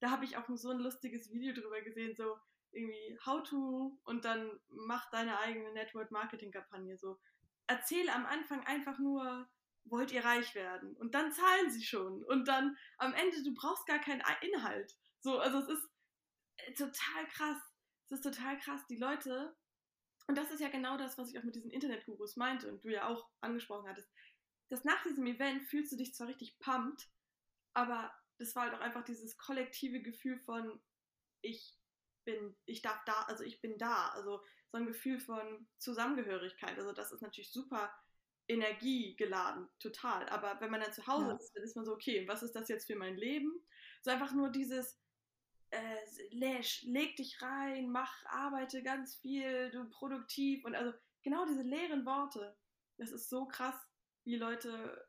Da 0.00 0.10
habe 0.10 0.24
ich 0.24 0.36
auch 0.36 0.44
so 0.54 0.70
ein 0.70 0.78
lustiges 0.78 1.32
Video 1.32 1.54
drüber 1.54 1.80
gesehen, 1.80 2.14
so 2.14 2.36
irgendwie 2.72 3.18
How 3.24 3.42
to 3.42 3.98
und 4.04 4.24
dann 4.24 4.50
mach 4.68 5.10
deine 5.10 5.38
eigene 5.38 5.72
Network 5.72 6.10
Marketing 6.10 6.52
Kampagne 6.52 6.96
so. 6.98 7.18
Erzähle 7.66 8.12
am 8.12 8.26
Anfang 8.26 8.64
einfach 8.66 8.98
nur, 8.98 9.48
wollt 9.84 10.12
ihr 10.12 10.24
reich 10.24 10.54
werden? 10.54 10.96
Und 10.96 11.14
dann 11.14 11.32
zahlen 11.32 11.70
sie 11.70 11.84
schon. 11.84 12.24
Und 12.24 12.46
dann 12.48 12.76
am 12.98 13.14
Ende, 13.14 13.42
du 13.42 13.54
brauchst 13.54 13.86
gar 13.86 13.98
keinen 13.98 14.22
Inhalt. 14.40 14.94
So, 15.20 15.38
also 15.38 15.58
es 15.58 15.68
ist 15.68 15.90
äh, 16.56 16.72
total 16.74 17.26
krass. 17.28 17.58
Es 18.06 18.12
ist 18.12 18.22
total 18.22 18.58
krass. 18.58 18.86
Die 18.88 18.98
Leute, 18.98 19.56
und 20.26 20.36
das 20.36 20.50
ist 20.50 20.60
ja 20.60 20.68
genau 20.68 20.96
das, 20.96 21.18
was 21.18 21.30
ich 21.30 21.38
auch 21.38 21.44
mit 21.44 21.54
diesen 21.54 21.70
Internetgurus 21.70 22.36
meinte 22.36 22.68
und 22.68 22.84
du 22.84 22.88
ja 22.88 23.08
auch 23.08 23.28
angesprochen 23.40 23.88
hattest, 23.88 24.10
dass 24.68 24.84
nach 24.84 25.02
diesem 25.04 25.26
Event 25.26 25.62
fühlst 25.62 25.92
du 25.92 25.96
dich 25.96 26.14
zwar 26.14 26.28
richtig 26.28 26.58
pumped, 26.58 27.08
aber 27.74 28.12
das 28.38 28.54
war 28.54 28.64
halt 28.64 28.74
auch 28.74 28.80
einfach 28.80 29.04
dieses 29.04 29.38
kollektive 29.38 30.02
Gefühl 30.02 30.38
von, 30.40 30.80
ich 31.42 31.78
bin, 32.24 32.56
ich 32.64 32.82
darf 32.82 33.02
da, 33.04 33.22
also 33.22 33.44
ich 33.44 33.60
bin 33.60 33.78
da, 33.78 34.08
also 34.08 34.42
so 34.70 34.78
ein 34.78 34.86
Gefühl 34.86 35.20
von 35.20 35.68
Zusammengehörigkeit. 35.78 36.76
Also 36.76 36.92
das 36.92 37.12
ist 37.12 37.22
natürlich 37.22 37.52
super 37.52 37.94
energiegeladen, 38.48 39.68
total. 39.78 40.28
Aber 40.28 40.60
wenn 40.60 40.70
man 40.70 40.80
dann 40.80 40.92
zu 40.92 41.06
Hause 41.06 41.28
ja. 41.28 41.36
ist, 41.36 41.52
dann 41.54 41.62
ist 41.62 41.76
man 41.76 41.84
so, 41.84 41.92
okay, 41.92 42.26
was 42.28 42.42
ist 42.42 42.54
das 42.54 42.68
jetzt 42.68 42.86
für 42.86 42.96
mein 42.96 43.16
Leben? 43.16 43.52
So 44.02 44.10
einfach 44.10 44.32
nur 44.32 44.50
dieses, 44.50 45.00
äh, 45.70 45.96
leg 46.30 47.16
dich 47.16 47.40
rein, 47.42 47.90
mach, 47.90 48.24
arbeite 48.26 48.82
ganz 48.82 49.16
viel, 49.16 49.70
du 49.70 49.88
produktiv 49.90 50.64
und 50.64 50.74
also 50.74 50.92
genau 51.22 51.44
diese 51.46 51.62
leeren 51.62 52.04
Worte. 52.06 52.56
Das 52.98 53.10
ist 53.10 53.28
so 53.28 53.46
krass, 53.46 53.74
wie 54.24 54.36
Leute 54.36 55.06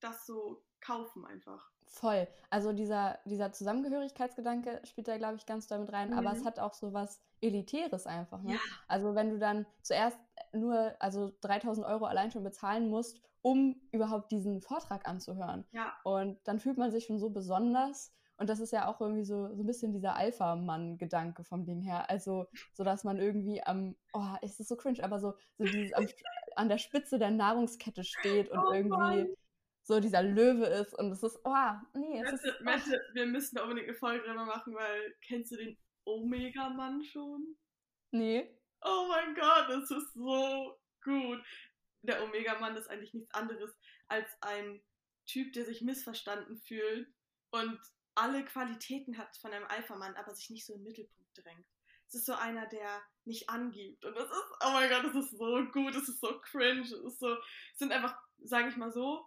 das 0.00 0.26
so 0.26 0.64
kaufen 0.80 1.24
einfach. 1.24 1.70
Voll. 1.86 2.26
Also 2.50 2.72
dieser, 2.72 3.18
dieser 3.24 3.52
Zusammengehörigkeitsgedanke 3.52 4.82
spielt 4.84 5.08
da, 5.08 5.16
glaube 5.16 5.36
ich, 5.36 5.46
ganz 5.46 5.66
damit 5.66 5.92
rein, 5.92 6.10
mhm. 6.10 6.18
aber 6.18 6.32
es 6.32 6.40
mhm. 6.40 6.46
hat 6.46 6.58
auch 6.58 6.74
so 6.74 6.92
was 6.92 7.22
Elitäres 7.40 8.06
einfach. 8.06 8.42
Ne? 8.42 8.54
Ja. 8.54 8.60
Also 8.88 9.14
wenn 9.14 9.30
du 9.30 9.38
dann 9.38 9.66
zuerst 9.82 10.18
nur, 10.52 10.94
also 10.98 11.32
3000 11.42 11.86
Euro 11.86 12.06
allein 12.06 12.30
schon 12.30 12.44
bezahlen 12.44 12.88
musst, 12.88 13.20
um 13.42 13.80
überhaupt 13.92 14.32
diesen 14.32 14.60
Vortrag 14.60 15.08
anzuhören. 15.08 15.64
Ja. 15.70 15.94
Und 16.02 16.38
dann 16.44 16.58
fühlt 16.58 16.78
man 16.78 16.90
sich 16.90 17.04
schon 17.04 17.18
so 17.18 17.30
besonders. 17.30 18.12
Und 18.38 18.50
das 18.50 18.60
ist 18.60 18.72
ja 18.72 18.86
auch 18.86 19.00
irgendwie 19.00 19.24
so, 19.24 19.54
so 19.54 19.62
ein 19.62 19.66
bisschen 19.66 19.92
dieser 19.92 20.14
Alpha-Mann-Gedanke 20.14 21.42
vom 21.44 21.64
Ding 21.64 21.80
her. 21.80 22.10
Also, 22.10 22.46
so 22.74 22.84
dass 22.84 23.04
man 23.04 23.18
irgendwie 23.18 23.62
am, 23.62 23.96
oh, 24.12 24.36
ist 24.42 24.60
das 24.60 24.68
so 24.68 24.76
cringe, 24.76 25.02
aber 25.02 25.20
so, 25.20 25.34
so 25.56 25.64
dieses 25.64 25.92
am, 25.94 26.06
an 26.54 26.68
der 26.68 26.78
Spitze 26.78 27.18
der 27.18 27.30
Nahrungskette 27.30 28.04
steht 28.04 28.50
und 28.50 28.58
oh 28.58 28.72
irgendwie 28.72 28.96
Mann 28.96 29.36
so 29.86 30.00
dieser 30.00 30.22
Löwe 30.22 30.66
ist 30.66 30.98
und 30.98 31.12
es 31.12 31.22
ist, 31.22 31.38
oh, 31.44 31.54
nee. 31.94 32.20
Es 32.20 32.32
Mette, 32.32 32.48
ist, 32.48 32.60
Mette, 32.60 33.04
wir 33.12 33.26
müssen 33.26 33.54
da 33.54 33.62
unbedingt 33.62 33.88
eine 33.88 33.96
Folge 33.96 34.26
drüber 34.26 34.44
machen, 34.44 34.74
weil 34.74 35.14
kennst 35.22 35.52
du 35.52 35.56
den 35.56 35.78
Omega-Mann 36.04 37.04
schon? 37.04 37.56
Nee. 38.10 38.58
Oh 38.82 39.06
mein 39.08 39.34
Gott, 39.36 39.68
das 39.68 39.90
ist 39.90 40.12
so 40.14 40.76
gut. 41.04 41.40
Der 42.02 42.22
Omega-Mann 42.24 42.76
ist 42.76 42.90
eigentlich 42.90 43.14
nichts 43.14 43.32
anderes 43.32 43.76
als 44.08 44.28
ein 44.40 44.82
Typ, 45.24 45.52
der 45.52 45.64
sich 45.64 45.82
missverstanden 45.82 46.56
fühlt 46.56 47.08
und 47.50 47.78
alle 48.16 48.44
Qualitäten 48.44 49.18
hat 49.18 49.36
von 49.36 49.52
einem 49.52 49.66
Alpha-Mann, 49.66 50.16
aber 50.16 50.34
sich 50.34 50.50
nicht 50.50 50.66
so 50.66 50.74
im 50.74 50.82
Mittelpunkt 50.82 51.30
drängt. 51.34 51.66
Es 52.08 52.14
ist 52.14 52.26
so 52.26 52.34
einer, 52.34 52.66
der 52.66 53.02
nicht 53.24 53.50
angibt. 53.50 54.04
Und 54.04 54.14
das 54.16 54.30
ist, 54.30 54.52
oh 54.64 54.70
mein 54.72 54.88
Gott, 54.88 55.04
das 55.04 55.24
ist 55.24 55.36
so 55.36 55.64
gut, 55.72 55.94
das 55.94 56.08
ist 56.08 56.20
so 56.20 56.40
cringe, 56.40 56.82
es 56.82 56.92
ist 56.92 57.18
so, 57.18 57.36
sind 57.74 57.92
einfach, 57.92 58.16
sage 58.44 58.68
ich 58.68 58.76
mal 58.76 58.92
so, 58.92 59.24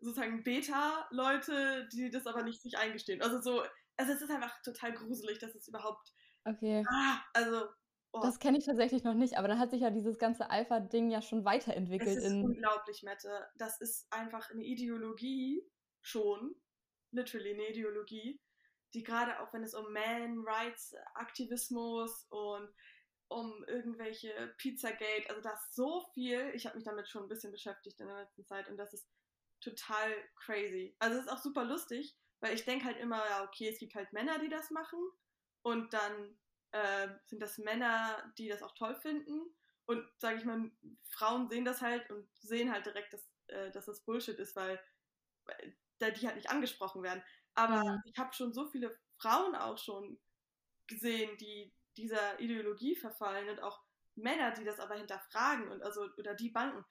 sozusagen 0.00 0.42
Beta-Leute, 0.42 1.88
die 1.92 2.10
das 2.10 2.26
aber 2.26 2.42
nicht 2.42 2.62
sich 2.62 2.78
eingestehen. 2.78 3.20
Also 3.22 3.40
so, 3.40 3.62
also 3.96 4.12
es 4.12 4.22
ist 4.22 4.30
einfach 4.30 4.62
total 4.62 4.92
gruselig, 4.92 5.38
dass 5.38 5.54
es 5.54 5.68
überhaupt. 5.68 6.14
Okay. 6.44 6.84
Ah, 6.88 7.20
also. 7.34 7.66
Oh. 8.12 8.20
Das 8.22 8.38
kenne 8.38 8.58
ich 8.58 8.64
tatsächlich 8.64 9.04
noch 9.04 9.14
nicht, 9.14 9.36
aber 9.36 9.46
dann 9.46 9.58
hat 9.58 9.70
sich 9.70 9.82
ja 9.82 9.90
dieses 9.90 10.18
ganze 10.18 10.50
Alpha-Ding 10.50 11.10
ja 11.10 11.22
schon 11.22 11.44
weiterentwickelt. 11.44 12.16
Das 12.16 12.24
ist 12.24 12.32
in... 12.32 12.44
unglaublich, 12.44 13.02
Mette. 13.02 13.48
Das 13.56 13.80
ist 13.80 14.12
einfach 14.12 14.50
eine 14.50 14.64
Ideologie 14.64 15.62
schon, 16.00 16.54
literally 17.12 17.54
eine 17.54 17.68
Ideologie, 17.68 18.40
die 18.94 19.02
gerade 19.02 19.40
auch 19.40 19.52
wenn 19.52 19.62
es 19.62 19.74
um 19.74 19.92
Man 19.92 20.40
Rights 20.44 20.94
Aktivismus 21.14 22.26
und 22.30 22.68
um 23.28 23.64
irgendwelche 23.68 24.52
Pizzagate, 24.56 25.28
also 25.28 25.40
da 25.40 25.52
ist 25.52 25.74
so 25.74 26.04
viel, 26.14 26.50
ich 26.54 26.66
habe 26.66 26.76
mich 26.76 26.84
damit 26.84 27.08
schon 27.08 27.22
ein 27.22 27.28
bisschen 27.28 27.52
beschäftigt 27.52 28.00
in 28.00 28.08
der 28.08 28.22
letzten 28.22 28.44
Zeit 28.44 28.68
und 28.68 28.76
das 28.76 28.92
ist 28.92 29.08
total 29.60 30.12
crazy. 30.34 30.96
Also 30.98 31.18
es 31.18 31.26
ist 31.26 31.30
auch 31.30 31.38
super 31.38 31.64
lustig, 31.64 32.16
weil 32.40 32.54
ich 32.54 32.64
denke 32.64 32.86
halt 32.86 32.96
immer, 32.98 33.24
ja, 33.28 33.44
okay, 33.44 33.68
es 33.68 33.78
gibt 33.78 33.94
halt 33.94 34.12
Männer, 34.12 34.40
die 34.40 34.48
das 34.48 34.70
machen 34.70 34.98
und 35.62 35.92
dann 35.92 36.38
äh, 36.72 37.08
sind 37.26 37.40
das 37.40 37.58
Männer, 37.58 38.32
die 38.36 38.48
das 38.48 38.62
auch 38.62 38.74
toll 38.74 38.96
finden 38.96 39.54
und 39.86 40.08
sage 40.18 40.38
ich 40.38 40.44
mal, 40.44 40.70
Frauen 41.08 41.48
sehen 41.48 41.64
das 41.64 41.80
halt 41.82 42.08
und 42.10 42.28
sehen 42.40 42.72
halt 42.72 42.86
direkt, 42.86 43.12
dass, 43.12 43.28
äh, 43.48 43.70
dass 43.70 43.86
das 43.86 44.04
Bullshit 44.04 44.38
ist, 44.38 44.56
weil, 44.56 44.82
weil 46.00 46.12
die 46.12 46.26
halt 46.26 46.36
nicht 46.36 46.50
angesprochen 46.50 47.02
werden. 47.02 47.22
Aber 47.54 47.84
mhm. 47.84 48.02
ich 48.04 48.18
habe 48.18 48.32
schon 48.32 48.52
so 48.52 48.68
viele 48.68 48.96
Frauen 49.18 49.54
auch 49.54 49.78
schon 49.78 50.18
gesehen, 50.86 51.36
die 51.38 51.74
dieser 51.96 52.40
Ideologie 52.40 52.96
verfallen 52.96 53.48
und 53.48 53.62
auch 53.62 53.80
Männer, 54.14 54.52
die 54.52 54.64
das 54.64 54.80
aber 54.80 54.96
hinterfragen 54.96 55.70
und 55.70 55.82
also 55.82 56.08
oder 56.18 56.34
die 56.34 56.50
Banken. 56.50 56.84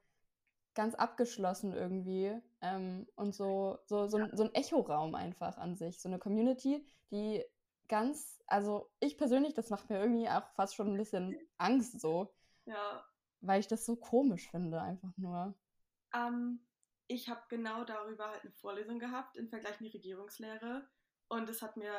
ganz 0.75 0.95
abgeschlossen 0.95 1.75
irgendwie 1.75 2.41
ähm, 2.61 3.07
und 3.17 3.35
so, 3.35 3.79
so, 3.87 4.07
so, 4.07 4.19
ja. 4.19 4.29
so 4.35 4.45
ein 4.45 4.55
Echoraum 4.55 5.15
einfach 5.15 5.59
an 5.59 5.77
sich. 5.77 6.01
So 6.01 6.09
eine 6.09 6.19
Community, 6.19 6.87
die 7.11 7.45
ganz, 7.89 8.43
also 8.47 8.91
ich 9.01 9.19
persönlich, 9.19 9.55
das 9.55 9.71
macht 9.71 9.91
mir 9.91 10.01
irgendwie 10.01 10.29
auch 10.29 10.49
fast 10.55 10.75
schon 10.75 10.93
ein 10.93 10.97
bisschen 10.97 11.37
Angst 11.59 12.01
so. 12.01 12.33
Ja. 12.65 13.05
Weil 13.41 13.61
ich 13.61 13.67
das 13.67 13.85
so 13.85 13.97
komisch 13.97 14.51
finde, 14.51 14.81
einfach 14.81 15.11
nur. 15.17 15.55
Ähm, 16.15 16.61
ich 17.09 17.29
habe 17.29 17.43
genau 17.49 17.85
darüber 17.85 18.31
halt 18.31 18.43
eine 18.43 18.53
Vorlesung 18.53 18.99
gehabt 18.99 19.37
im 19.37 19.49
Vergleich 19.49 19.77
die 19.79 19.89
Regierungslehre 19.89 20.89
und 21.29 21.49
es 21.49 21.61
hat 21.61 21.77
mir 21.77 21.93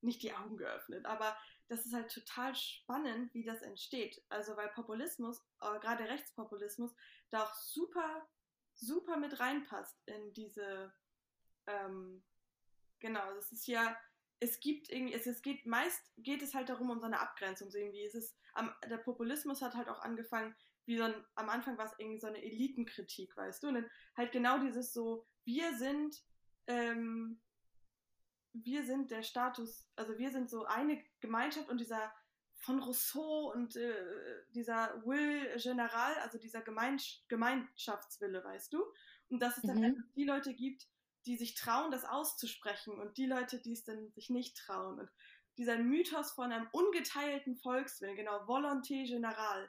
nicht 0.00 0.22
die 0.22 0.34
Augen 0.34 0.56
geöffnet, 0.56 1.06
aber 1.06 1.36
das 1.68 1.84
ist 1.84 1.92
halt 1.92 2.12
total 2.12 2.54
spannend, 2.54 3.32
wie 3.34 3.44
das 3.44 3.62
entsteht. 3.62 4.22
Also 4.28 4.56
weil 4.56 4.68
Populismus, 4.68 5.44
äh, 5.60 5.78
gerade 5.80 6.08
Rechtspopulismus, 6.08 6.94
da 7.30 7.44
auch 7.44 7.54
super, 7.54 8.26
super 8.74 9.16
mit 9.16 9.38
reinpasst 9.38 10.00
in 10.06 10.32
diese, 10.32 10.92
ähm, 11.66 12.22
genau, 13.00 13.34
das 13.34 13.52
ist 13.52 13.66
ja, 13.66 13.96
es 14.40 14.60
gibt 14.60 14.88
irgendwie, 14.88 15.14
es, 15.14 15.26
es 15.26 15.42
geht 15.42 15.66
meist, 15.66 16.00
geht 16.16 16.42
es 16.42 16.54
halt 16.54 16.68
darum, 16.68 16.90
um 16.90 17.00
so 17.00 17.06
eine 17.06 17.20
Abgrenzung, 17.20 17.70
irgendwie, 17.70 18.04
es 18.04 18.14
ist, 18.14 18.36
am, 18.54 18.72
der 18.88 18.98
Populismus 18.98 19.60
hat 19.62 19.74
halt 19.74 19.88
auch 19.88 20.00
angefangen, 20.00 20.54
wie 20.86 20.96
so 20.96 21.04
ein, 21.04 21.26
am 21.34 21.50
Anfang 21.50 21.76
war 21.76 21.86
es 21.86 21.98
irgendwie 21.98 22.20
so 22.20 22.28
eine 22.28 22.42
Elitenkritik, 22.42 23.36
weißt 23.36 23.62
du, 23.62 23.68
und 23.68 23.90
halt 24.16 24.32
genau 24.32 24.58
dieses 24.58 24.92
so, 24.92 25.26
wir 25.44 25.76
sind, 25.76 26.24
ähm, 26.66 27.40
wir 28.52 28.84
sind 28.84 29.10
der 29.10 29.22
Status, 29.22 29.88
also 29.96 30.18
wir 30.18 30.30
sind 30.30 30.50
so 30.50 30.64
eine 30.64 31.02
Gemeinschaft 31.20 31.68
und 31.68 31.80
dieser 31.80 32.12
von 32.60 32.80
Rousseau 32.80 33.52
und 33.52 33.76
äh, 33.76 33.94
dieser 34.50 35.02
Will 35.06 35.56
General, 35.58 36.14
also 36.22 36.38
dieser 36.38 36.60
Gemeinsch 36.60 37.22
Gemeinschaftswille, 37.28 38.42
weißt 38.42 38.72
du? 38.72 38.82
Und 39.30 39.40
dass 39.40 39.56
es 39.58 39.62
dann 39.62 39.78
mhm. 39.78 39.84
einfach 39.84 40.04
die 40.16 40.24
Leute 40.24 40.54
gibt, 40.54 40.86
die 41.26 41.36
sich 41.36 41.54
trauen, 41.54 41.90
das 41.90 42.04
auszusprechen 42.04 42.98
und 42.98 43.16
die 43.16 43.26
Leute, 43.26 43.60
die 43.60 43.72
es 43.72 43.84
dann 43.84 44.10
sich 44.10 44.30
nicht 44.30 44.56
trauen. 44.56 44.98
Und 44.98 45.10
dieser 45.56 45.78
Mythos 45.78 46.32
von 46.32 46.52
einem 46.52 46.68
ungeteilten 46.72 47.56
Volkswillen, 47.56 48.16
genau, 48.16 48.44
Volonté 48.46 49.06
Générale, 49.06 49.68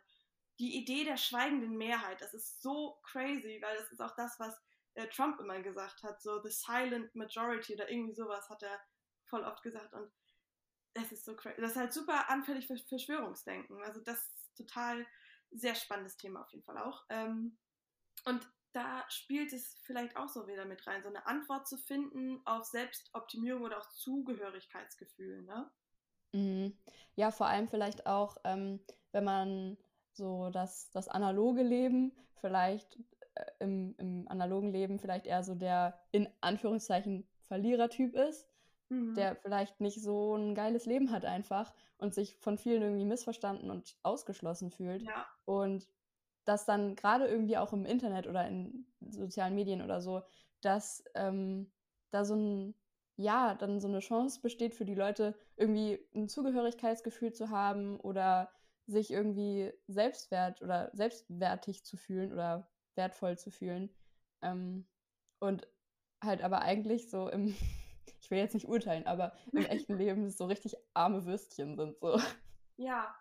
die 0.60 0.78
Idee 0.78 1.04
der 1.04 1.18
schweigenden 1.18 1.78
Mehrheit, 1.78 2.22
das 2.22 2.34
ist 2.34 2.62
so 2.62 3.00
crazy, 3.04 3.60
weil 3.62 3.78
das 3.78 3.92
ist 3.92 4.02
auch 4.02 4.16
das, 4.16 4.40
was 4.40 4.60
äh, 4.96 5.08
Trump 5.08 5.40
immer 5.40 5.62
gesagt 5.62 6.04
hat, 6.04 6.22
so 6.22 6.42
the 6.42 6.50
silent 6.50 7.14
majority 7.16 7.74
oder 7.74 7.90
irgendwie 7.90 8.16
sowas 8.16 8.50
hat 8.50 8.64
er 8.64 8.80
voll 9.26 9.44
oft 9.44 9.62
gesagt 9.64 9.94
und 9.94 10.12
das 10.94 11.12
ist 11.12 11.26
so 11.26 11.36
crazy. 11.36 11.62
Das 11.62 11.72
ist 11.72 11.78
halt 11.78 11.94
super 11.94 12.30
anfällig 12.30 12.68
für 12.68 12.78
Verschwörungsdenken. 12.78 13.82
Also 13.84 14.02
das 14.02 14.18
ist 14.18 14.56
total 14.56 15.06
sehr 15.52 15.76
spannendes 15.76 16.18
Thema 16.18 16.42
auf 16.42 16.52
jeden 16.52 16.64
Fall 16.64 16.78
auch. 16.78 17.06
Ähm, 17.10 17.58
und 18.26 18.48
da 18.74 19.06
spielt 19.10 19.54
es 19.54 19.80
vielleicht 19.84 20.16
auch 20.16 20.30
so 20.30 20.48
wieder 20.48 20.66
mit 20.66 20.86
rein, 20.86 21.02
so 21.02 21.10
eine 21.10 21.26
Antwort 21.26 21.68
zu 21.68 21.78
finden 21.78 22.42
auf 22.46 22.66
Selbstoptimierung 22.66 23.64
oder 23.64 23.80
auch 23.80 23.90
Zugehörigkeitsgefühl, 23.90 25.44
ne? 25.44 25.72
Mhm. 26.34 26.78
Ja, 27.16 27.32
vor 27.32 27.48
allem 27.48 27.68
vielleicht 27.68 28.06
auch, 28.06 28.38
ähm, 28.44 28.80
wenn 29.12 29.24
man 29.24 29.78
so 30.14 30.50
das, 30.52 30.92
das 30.92 31.08
analoge 31.08 31.64
Leben 31.64 32.12
vielleicht 32.42 33.00
im, 33.60 33.96
im 33.98 34.28
analogen 34.28 34.72
Leben 34.72 35.00
vielleicht 35.00 35.26
eher 35.26 35.44
so 35.44 35.56
der 35.56 36.00
in 36.12 36.28
Anführungszeichen 36.42 37.28
Verlierertyp 37.42 38.16
ist, 38.16 38.48
mhm. 38.90 39.16
der 39.16 39.36
vielleicht 39.36 39.82
nicht 39.82 40.02
so 40.02 40.36
ein 40.36 40.56
geiles 40.56 40.86
Leben 40.86 41.12
hat 41.12 41.26
einfach 41.26 41.74
und 41.98 42.14
sich 42.14 42.36
von 42.38 42.58
vielen 42.58 42.82
irgendwie 42.82 43.06
missverstanden 43.06 43.70
und 43.70 43.98
ausgeschlossen 44.04 44.72
fühlt. 44.72 45.04
Ja. 45.04 45.26
Und 45.46 45.88
dass 46.46 46.66
dann 46.66 46.96
gerade 46.96 47.28
irgendwie 47.28 47.58
auch 47.58 47.74
im 47.74 47.86
Internet 47.86 48.28
oder 48.28 48.48
in 48.48 48.86
sozialen 49.02 49.56
Medien 49.56 49.82
oder 49.82 50.02
so, 50.02 50.22
dass 50.62 51.04
ähm, 51.16 51.72
da 52.12 52.26
so 52.26 52.36
ein, 52.36 52.76
ja, 53.18 53.54
dann 53.56 53.80
so 53.80 53.88
eine 53.88 54.00
Chance 54.00 54.42
besteht 54.42 54.74
für 54.74 54.86
die 54.86 54.96
Leute, 54.96 55.36
irgendwie 55.58 56.00
ein 56.16 56.28
Zugehörigkeitsgefühl 56.28 57.34
zu 57.34 57.50
haben 57.50 58.00
oder 58.00 58.50
sich 58.88 59.12
irgendwie 59.12 59.72
selbstwert 59.88 60.62
oder 60.62 60.90
selbstwertig 60.94 61.86
zu 61.86 61.98
fühlen 61.98 62.34
oder 62.34 62.68
wertvoll 63.00 63.38
zu 63.38 63.50
fühlen. 63.50 63.90
Ähm, 64.42 64.86
und 65.40 65.66
halt 66.22 66.42
aber 66.42 66.62
eigentlich 66.62 67.10
so 67.10 67.30
im, 67.30 67.48
ich 68.22 68.30
will 68.30 68.38
jetzt 68.38 68.54
nicht 68.54 68.68
urteilen, 68.68 69.08
aber 69.08 69.34
im 69.54 69.66
echten 69.66 69.98
Leben 69.98 70.30
so 70.30 70.46
richtig 70.46 70.76
arme 70.94 71.26
Würstchen 71.26 71.78
sind 71.78 71.98
so. 72.00 72.22
Ja, 72.76 73.16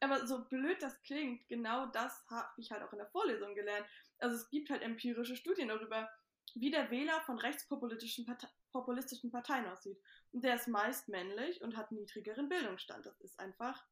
aber 0.00 0.26
so 0.26 0.44
blöd 0.44 0.82
das 0.82 1.00
klingt, 1.02 1.48
genau 1.48 1.86
das 1.86 2.24
habe 2.28 2.48
ich 2.58 2.70
halt 2.70 2.82
auch 2.82 2.92
in 2.92 2.98
der 2.98 3.08
Vorlesung 3.08 3.54
gelernt. 3.54 3.86
Also 4.18 4.36
es 4.36 4.50
gibt 4.50 4.68
halt 4.70 4.82
empirische 4.82 5.36
Studien 5.36 5.68
darüber, 5.68 6.08
wie 6.54 6.70
der 6.70 6.90
Wähler 6.90 7.20
von 7.22 7.38
rechtspopulistischen 7.38 8.26
Partei 8.26 8.48
populistischen 8.70 9.30
Parteien 9.30 9.66
aussieht. 9.66 10.02
Und 10.32 10.42
der 10.42 10.56
ist 10.56 10.66
meist 10.66 11.08
männlich 11.08 11.62
und 11.62 11.76
hat 11.76 11.92
niedrigeren 11.92 12.48
Bildungsstand. 12.48 13.06
Das 13.06 13.20
ist 13.20 13.38
einfach, 13.38 13.86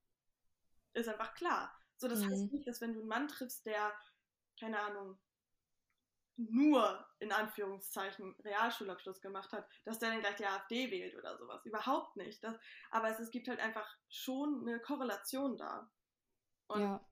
ist 0.93 1.09
einfach 1.09 1.35
klar. 1.35 1.73
So, 1.97 2.09
das 2.09 2.19
mhm. 2.19 2.31
heißt 2.31 2.53
nicht, 2.53 2.67
dass 2.67 2.81
wenn 2.81 2.93
du 2.93 2.99
einen 2.99 3.09
Mann 3.09 3.29
triffst, 3.29 3.65
der, 3.65 3.93
keine 4.63 4.79
Ahnung, 4.79 5.19
nur 6.37 7.05
in 7.19 7.33
Anführungszeichen 7.33 8.35
Realschulabschluss 8.45 9.21
gemacht 9.21 9.53
hat, 9.53 9.69
dass 9.85 9.99
der 9.99 10.11
dann 10.11 10.21
gleich 10.21 10.37
die 10.37 10.47
AfD 10.47 10.91
wählt 10.91 11.17
oder 11.17 11.37
sowas. 11.37 11.65
Überhaupt 11.67 12.17
nicht. 12.17 12.43
Das, 12.43 12.57
aber 12.91 13.09
es, 13.09 13.19
es 13.19 13.31
gibt 13.31 13.49
halt 13.49 13.59
einfach 13.59 13.97
schon 14.09 14.67
eine 14.67 14.81
Korrelation 14.81 15.59
da. 15.59 15.91
Und 16.69 16.81
ja. 16.81 17.05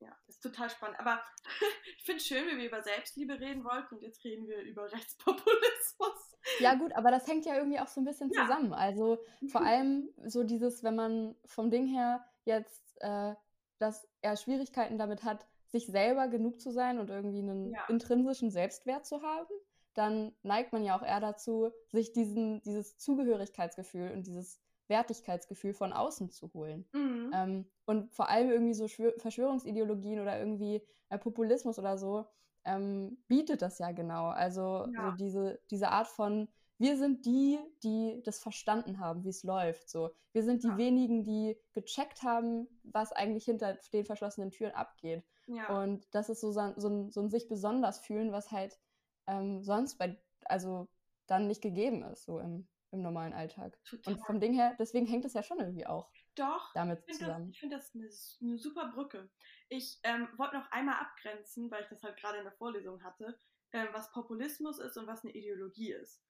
ja, 0.00 0.18
ist 0.26 0.42
total 0.42 0.70
spannend. 0.70 0.98
Aber 0.98 1.22
ich 1.98 2.04
finde 2.04 2.20
es 2.20 2.26
schön, 2.26 2.46
wie 2.46 2.56
wir 2.56 2.68
über 2.68 2.82
Selbstliebe 2.82 3.38
reden 3.38 3.64
wollten 3.64 3.96
und 3.96 4.02
jetzt 4.02 4.24
reden 4.24 4.48
wir 4.48 4.62
über 4.62 4.90
Rechtspopulismus. 4.90 6.36
Ja, 6.58 6.74
gut, 6.74 6.92
aber 6.94 7.10
das 7.10 7.26
hängt 7.26 7.44
ja 7.44 7.56
irgendwie 7.56 7.80
auch 7.80 7.86
so 7.86 8.00
ein 8.00 8.06
bisschen 8.06 8.30
ja. 8.30 8.42
zusammen. 8.42 8.72
Also 8.72 9.22
vor 9.52 9.60
allem 9.60 10.08
so 10.24 10.42
dieses, 10.42 10.82
wenn 10.82 10.96
man 10.96 11.36
vom 11.44 11.70
Ding 11.70 11.86
her 11.86 12.26
jetzt, 12.44 12.96
äh, 13.02 13.34
dass 13.78 14.08
er 14.22 14.36
Schwierigkeiten 14.36 14.98
damit 14.98 15.22
hat, 15.22 15.46
sich 15.74 15.86
selber 15.86 16.28
genug 16.28 16.60
zu 16.60 16.70
sein 16.70 17.00
und 17.00 17.10
irgendwie 17.10 17.40
einen 17.40 17.72
ja. 17.72 17.80
intrinsischen 17.88 18.52
Selbstwert 18.52 19.04
zu 19.04 19.22
haben, 19.22 19.52
dann 19.94 20.32
neigt 20.44 20.72
man 20.72 20.84
ja 20.84 20.96
auch 20.96 21.02
eher 21.02 21.18
dazu, 21.18 21.72
sich 21.90 22.12
diesen, 22.12 22.62
dieses 22.62 22.96
Zugehörigkeitsgefühl 22.96 24.12
und 24.12 24.24
dieses 24.28 24.60
Wertigkeitsgefühl 24.86 25.74
von 25.74 25.92
außen 25.92 26.30
zu 26.30 26.52
holen. 26.54 26.86
Mhm. 26.92 27.30
Ähm, 27.34 27.66
und 27.86 28.12
vor 28.12 28.28
allem 28.28 28.50
irgendwie 28.50 28.74
so 28.74 28.86
Schwör 28.86 29.14
Verschwörungsideologien 29.18 30.20
oder 30.20 30.38
irgendwie 30.38 30.80
äh, 31.08 31.18
Populismus 31.18 31.76
oder 31.80 31.98
so 31.98 32.24
ähm, 32.64 33.18
bietet 33.26 33.60
das 33.60 33.80
ja 33.80 33.90
genau. 33.90 34.28
Also 34.28 34.86
ja. 34.94 35.10
so 35.10 35.16
diese, 35.16 35.60
diese 35.70 35.88
Art 35.88 36.06
von, 36.06 36.46
wir 36.78 36.96
sind 36.96 37.26
die, 37.26 37.58
die 37.82 38.22
das 38.24 38.38
verstanden 38.38 39.00
haben, 39.00 39.24
wie 39.24 39.30
es 39.30 39.42
läuft. 39.42 39.88
So. 39.90 40.10
Wir 40.32 40.44
sind 40.44 40.62
die 40.62 40.68
ja. 40.68 40.76
wenigen, 40.76 41.24
die 41.24 41.56
gecheckt 41.72 42.22
haben, 42.22 42.68
was 42.84 43.10
eigentlich 43.10 43.44
hinter 43.44 43.76
den 43.92 44.04
verschlossenen 44.04 44.52
Türen 44.52 44.72
abgeht. 44.72 45.24
Ja. 45.46 45.82
Und 45.82 46.06
das 46.14 46.28
ist 46.28 46.40
so, 46.40 46.52
so, 46.52 46.60
ein, 46.60 47.10
so 47.10 47.20
ein 47.20 47.30
sich 47.30 47.48
besonders 47.48 47.98
fühlen, 48.00 48.32
was 48.32 48.50
halt 48.50 48.78
ähm, 49.26 49.62
sonst 49.62 49.96
bei, 49.98 50.20
also 50.44 50.88
dann 51.26 51.46
nicht 51.46 51.62
gegeben 51.62 52.02
ist, 52.04 52.24
so 52.24 52.38
im, 52.38 52.68
im 52.90 53.02
normalen 53.02 53.32
Alltag. 53.32 53.78
Total. 53.84 54.14
Und 54.14 54.24
vom 54.24 54.40
Ding 54.40 54.54
her, 54.54 54.76
deswegen 54.78 55.06
hängt 55.06 55.24
es 55.24 55.34
ja 55.34 55.42
schon 55.42 55.60
irgendwie 55.60 55.86
auch 55.86 56.10
Doch, 56.34 56.72
damit 56.74 57.02
ich 57.06 57.18
zusammen. 57.18 57.48
Das, 57.48 57.54
ich 57.54 57.60
finde 57.60 57.76
das 57.76 57.94
eine, 57.94 58.08
eine, 58.42 58.58
super 58.58 58.92
Brücke. 58.92 59.30
Ich 59.68 60.00
ähm, 60.02 60.28
wollte 60.36 60.56
noch 60.56 60.70
einmal 60.70 61.00
abgrenzen, 61.00 61.70
weil 61.70 61.82
ich 61.82 61.88
das 61.88 62.02
halt 62.02 62.16
gerade 62.16 62.38
in 62.38 62.44
der 62.44 62.52
Vorlesung 62.52 63.02
hatte, 63.02 63.38
äh, 63.72 63.86
was 63.92 64.12
Populismus 64.12 64.78
ist 64.78 64.96
und 64.96 65.06
was 65.06 65.24
eine 65.24 65.34
Ideologie 65.34 65.92
ist. 65.92 66.22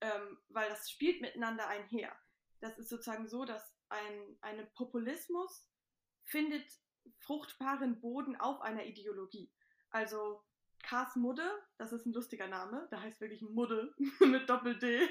Ähm, 0.00 0.38
weil 0.48 0.68
das 0.68 0.90
spielt 0.90 1.20
miteinander 1.20 1.68
einher. 1.68 2.12
Das 2.60 2.78
ist 2.78 2.88
sozusagen 2.88 3.28
so, 3.28 3.44
dass 3.44 3.76
ein 3.88 4.38
eine 4.40 4.66
Populismus 4.66 5.68
findet 6.24 6.66
fruchtbaren 7.18 8.00
Boden 8.00 8.36
auf 8.36 8.60
einer 8.60 8.84
Ideologie. 8.84 9.50
Also 9.90 10.42
Kars 10.82 11.16
Mudde, 11.16 11.48
das 11.78 11.92
ist 11.92 12.06
ein 12.06 12.12
lustiger 12.12 12.46
Name, 12.46 12.86
der 12.90 13.00
heißt 13.00 13.20
wirklich 13.20 13.42
Mudde 13.42 13.94
mit 14.20 14.48
Doppel-D. 14.48 15.08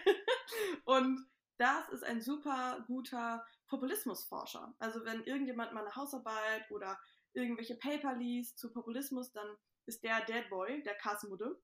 Und 0.85 1.19
das 1.57 1.89
ist 1.89 2.03
ein 2.03 2.21
super 2.21 2.83
guter 2.87 3.45
Populismusforscher. 3.67 4.75
Also 4.79 5.03
wenn 5.05 5.23
irgendjemand 5.23 5.73
mal 5.73 5.81
eine 5.81 5.95
Hausarbeit 5.95 6.69
oder 6.71 6.99
irgendwelche 7.33 7.75
Paper 7.75 8.15
liest 8.15 8.59
zu 8.59 8.71
Populismus, 8.71 9.31
dann 9.31 9.47
ist 9.85 10.03
der 10.03 10.21
Dead 10.25 10.49
Boy, 10.49 10.83
der 10.83 10.95
Kars 10.95 11.23
Mudde. 11.23 11.59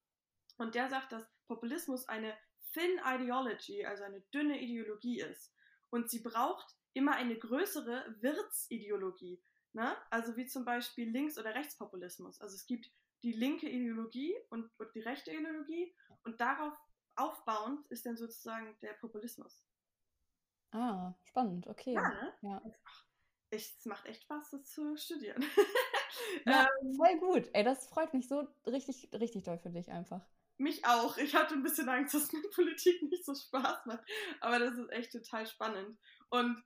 Und 0.57 0.75
der 0.75 0.89
sagt, 0.89 1.11
dass 1.11 1.23
Populismus 1.47 2.07
eine 2.07 2.35
thin 2.73 2.99
ideology, 3.05 3.85
also 3.85 4.03
eine 4.03 4.21
dünne 4.33 4.59
Ideologie 4.59 5.21
ist. 5.21 5.53
Und 5.89 6.09
sie 6.09 6.21
braucht 6.21 6.75
immer 6.93 7.13
eine 7.13 7.37
größere 7.37 8.17
Wirtsideologie. 8.21 9.41
Ne? 9.73 9.95
Also 10.09 10.35
wie 10.35 10.47
zum 10.47 10.65
Beispiel 10.65 11.09
Links- 11.09 11.37
oder 11.37 11.53
Rechtspopulismus. 11.53 12.41
Also 12.41 12.55
es 12.55 12.65
gibt 12.65 12.91
die 13.23 13.33
linke 13.33 13.69
Ideologie 13.69 14.35
und, 14.49 14.71
und 14.79 14.95
die 14.95 15.01
rechte 15.01 15.31
Ideologie 15.31 15.93
und 16.23 16.39
darauf 16.39 16.73
aufbauend 17.15 17.85
ist 17.87 18.05
dann 18.05 18.17
sozusagen 18.17 18.77
der 18.81 18.93
Populismus. 18.93 19.63
Ah, 20.71 21.13
spannend, 21.23 21.67
okay. 21.67 21.93
Ja, 21.93 22.09
ne? 22.09 22.33
ja. 22.41 22.61
Ich, 23.51 23.75
es 23.77 23.85
macht 23.85 24.05
echt 24.05 24.23
Spaß, 24.23 24.51
das 24.51 24.65
zu 24.65 24.95
studieren. 24.95 25.43
ja, 26.45 26.67
ähm, 26.81 26.93
voll 26.95 27.17
gut. 27.19 27.49
Ey, 27.53 27.63
das 27.63 27.87
freut 27.87 28.13
mich 28.13 28.27
so 28.27 28.47
richtig, 28.67 29.09
richtig 29.13 29.43
doll 29.43 29.57
für 29.57 29.71
dich 29.71 29.89
einfach. 29.89 30.21
Mich 30.57 30.85
auch. 30.85 31.17
Ich 31.17 31.35
hatte 31.35 31.55
ein 31.55 31.63
bisschen 31.63 31.89
Angst, 31.89 32.13
dass 32.13 32.31
mir 32.31 32.41
Politik 32.53 33.01
nicht 33.03 33.25
so 33.25 33.33
Spaß 33.33 33.85
macht. 33.87 34.03
Aber 34.41 34.59
das 34.59 34.77
ist 34.77 34.91
echt 34.91 35.11
total 35.11 35.47
spannend. 35.47 35.97
Und 36.29 36.63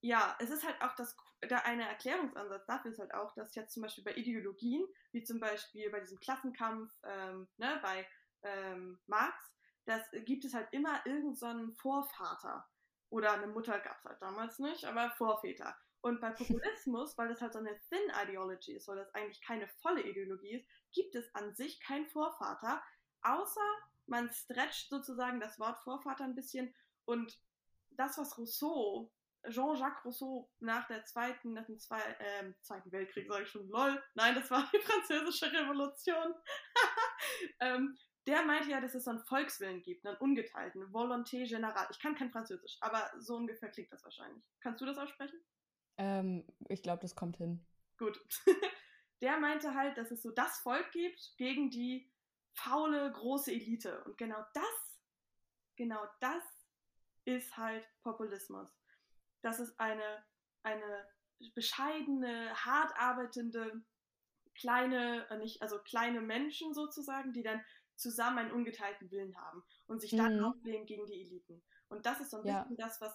ja, 0.00 0.36
es 0.40 0.50
ist 0.50 0.64
halt 0.64 0.80
auch 0.82 0.94
das, 0.96 1.16
der 1.44 1.66
eine 1.66 1.88
Erklärungsansatz 1.88 2.66
dafür 2.66 2.90
ist 2.90 2.98
halt 2.98 3.14
auch, 3.14 3.34
dass 3.34 3.54
jetzt 3.54 3.72
zum 3.72 3.82
Beispiel 3.82 4.04
bei 4.04 4.14
Ideologien, 4.14 4.86
wie 5.12 5.22
zum 5.22 5.40
Beispiel 5.40 5.90
bei 5.90 6.00
diesem 6.00 6.18
Klassenkampf, 6.18 6.92
ähm, 7.04 7.48
ne, 7.58 7.78
bei 7.82 8.06
ähm, 8.42 8.98
Marx, 9.06 9.36
das 9.84 10.02
gibt 10.24 10.44
es 10.44 10.54
halt 10.54 10.68
immer 10.72 11.04
irgendeinen 11.04 11.70
so 11.70 11.74
Vorvater. 11.74 12.66
Oder 13.08 13.32
eine 13.32 13.46
Mutter 13.46 13.78
gab 13.78 13.98
es 13.98 14.04
halt 14.04 14.20
damals 14.20 14.58
nicht, 14.58 14.84
aber 14.84 15.10
Vorväter. 15.10 15.76
Und 16.00 16.20
bei 16.20 16.30
Populismus, 16.32 17.16
weil 17.16 17.28
das 17.28 17.40
halt 17.40 17.52
so 17.52 17.58
eine 17.58 17.78
Thin 17.88 18.12
Ideology 18.24 18.72
ist, 18.74 18.88
weil 18.88 18.96
das 18.96 19.14
eigentlich 19.14 19.40
keine 19.42 19.68
volle 19.80 20.02
Ideologie 20.02 20.56
ist, 20.56 20.66
gibt 20.92 21.14
es 21.14 21.32
an 21.34 21.54
sich 21.54 21.80
keinen 21.80 22.08
Vorvater, 22.08 22.82
außer 23.22 23.60
man 24.06 24.30
stretcht 24.30 24.88
sozusagen 24.88 25.40
das 25.40 25.58
Wort 25.58 25.78
Vorvater 25.80 26.24
ein 26.24 26.34
bisschen 26.34 26.74
und 27.04 27.38
das, 27.90 28.18
was 28.18 28.38
Rousseau 28.38 29.10
Jean-Jacques 29.48 30.04
Rousseau 30.04 30.50
nach 30.60 30.86
der 30.86 31.04
zweiten, 31.04 31.52
nach 31.52 31.66
dem 31.66 31.78
zwei, 31.78 32.00
äh, 32.00 32.52
Zweiten 32.62 32.90
Weltkrieg, 32.92 33.28
sage 33.28 33.44
ich 33.44 33.50
schon, 33.50 33.68
lol, 33.68 34.02
nein, 34.14 34.34
das 34.34 34.50
war 34.50 34.68
die 34.72 34.78
französische 34.78 35.52
Revolution. 35.52 36.34
ähm, 37.60 37.96
der 38.26 38.44
meinte 38.44 38.70
ja, 38.70 38.80
dass 38.80 38.94
es 38.94 39.04
so 39.04 39.10
einen 39.10 39.20
Volkswillen 39.20 39.82
gibt, 39.82 40.04
einen 40.04 40.16
ungeteilten, 40.16 40.82
Volonté 40.92 41.48
Générale. 41.48 41.88
Ich 41.90 42.00
kann 42.00 42.16
kein 42.16 42.30
Französisch, 42.30 42.76
aber 42.80 43.08
so 43.18 43.36
ungefähr 43.36 43.70
klingt 43.70 43.92
das 43.92 44.02
wahrscheinlich. 44.02 44.42
Kannst 44.60 44.80
du 44.80 44.86
das 44.86 44.98
aussprechen? 44.98 45.38
Ähm, 45.98 46.44
ich 46.68 46.82
glaube, 46.82 47.02
das 47.02 47.14
kommt 47.14 47.36
hin. 47.36 47.64
Gut. 47.98 48.20
der 49.20 49.38
meinte 49.38 49.74
halt, 49.74 49.96
dass 49.96 50.10
es 50.10 50.22
so 50.22 50.30
das 50.30 50.58
Volk 50.58 50.90
gibt 50.92 51.34
gegen 51.36 51.70
die 51.70 52.10
faule 52.52 53.12
große 53.12 53.52
Elite. 53.52 54.02
Und 54.04 54.18
genau 54.18 54.44
das, 54.54 55.00
genau 55.76 56.04
das 56.20 56.42
ist 57.24 57.56
halt 57.56 57.86
Populismus. 58.02 58.70
Das 59.42 59.60
ist 59.60 59.78
eine, 59.78 60.24
eine 60.62 61.08
bescheidene, 61.54 62.54
hart 62.54 62.92
arbeitende, 62.96 63.82
kleine, 64.54 65.28
äh, 65.30 65.38
nicht, 65.38 65.62
also 65.62 65.78
kleine 65.80 66.20
Menschen 66.20 66.74
sozusagen, 66.74 67.32
die 67.32 67.42
dann 67.42 67.64
zusammen 67.96 68.38
einen 68.38 68.52
ungeteilten 68.52 69.10
Willen 69.10 69.36
haben 69.38 69.64
und 69.86 70.00
sich 70.00 70.14
dann 70.14 70.28
Mhm. 70.28 70.42
auflehnen 70.42 70.86
gegen 70.86 71.06
die 71.06 71.20
Eliten. 71.22 71.62
Und 71.88 72.06
das 72.06 72.20
ist 72.20 72.30
so 72.30 72.38
ein 72.38 72.44
Ja. 72.44 72.64
bisschen 72.64 72.76
das, 72.76 73.00
was, 73.00 73.14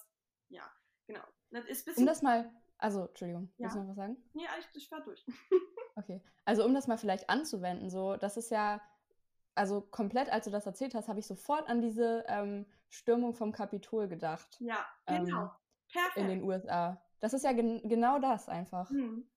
ja, 0.49 0.71
genau. 1.07 1.23
Das 1.51 1.65
ist 1.65 1.81
ein 1.87 1.91
Um 1.95 2.05
bisschen, 2.05 2.05
das 2.05 2.21
mal, 2.21 2.51
also, 2.77 3.05
Entschuldigung, 3.07 3.53
willst 3.61 3.75
du 3.75 3.79
Ja. 3.79 3.83
noch 3.83 3.89
was 3.89 3.95
sagen? 3.95 4.17
nee, 4.33 4.47
ich, 4.59 4.67
ich 4.83 4.91
war 4.91 5.01
durch. 5.01 5.25
Okay. 5.95 6.21
Also 6.45 6.65
um 6.65 6.73
das 6.73 6.87
mal 6.87 6.97
vielleicht 6.97 7.29
anzuwenden, 7.29 7.89
so, 7.89 8.15
das 8.15 8.37
ist 8.37 8.49
ja, 8.51 8.81
also 9.55 9.81
komplett, 9.81 10.31
als 10.31 10.45
du 10.45 10.51
das 10.51 10.65
erzählt 10.65 10.95
hast, 10.95 11.07
habe 11.09 11.19
ich 11.19 11.27
sofort 11.27 11.69
an 11.69 11.81
diese 11.81 12.25
ähm, 12.27 12.65
Stürmung 12.89 13.33
vom 13.33 13.51
Kapitol 13.51 14.07
gedacht 14.07 14.61
Ja, 14.61 14.87
Ähm, 15.07 15.51
genau. 15.91 16.05
in 16.07 16.13
Perfekt. 16.13 16.31
den 16.31 16.43
USA. 16.43 17.05
Das 17.19 17.33
ist 17.33 17.43
ja 17.43 17.53
gen 17.53 17.87
genau 17.87 18.19
das 18.19 18.49
einfach. 18.49 18.89
Mhm. 18.89 19.29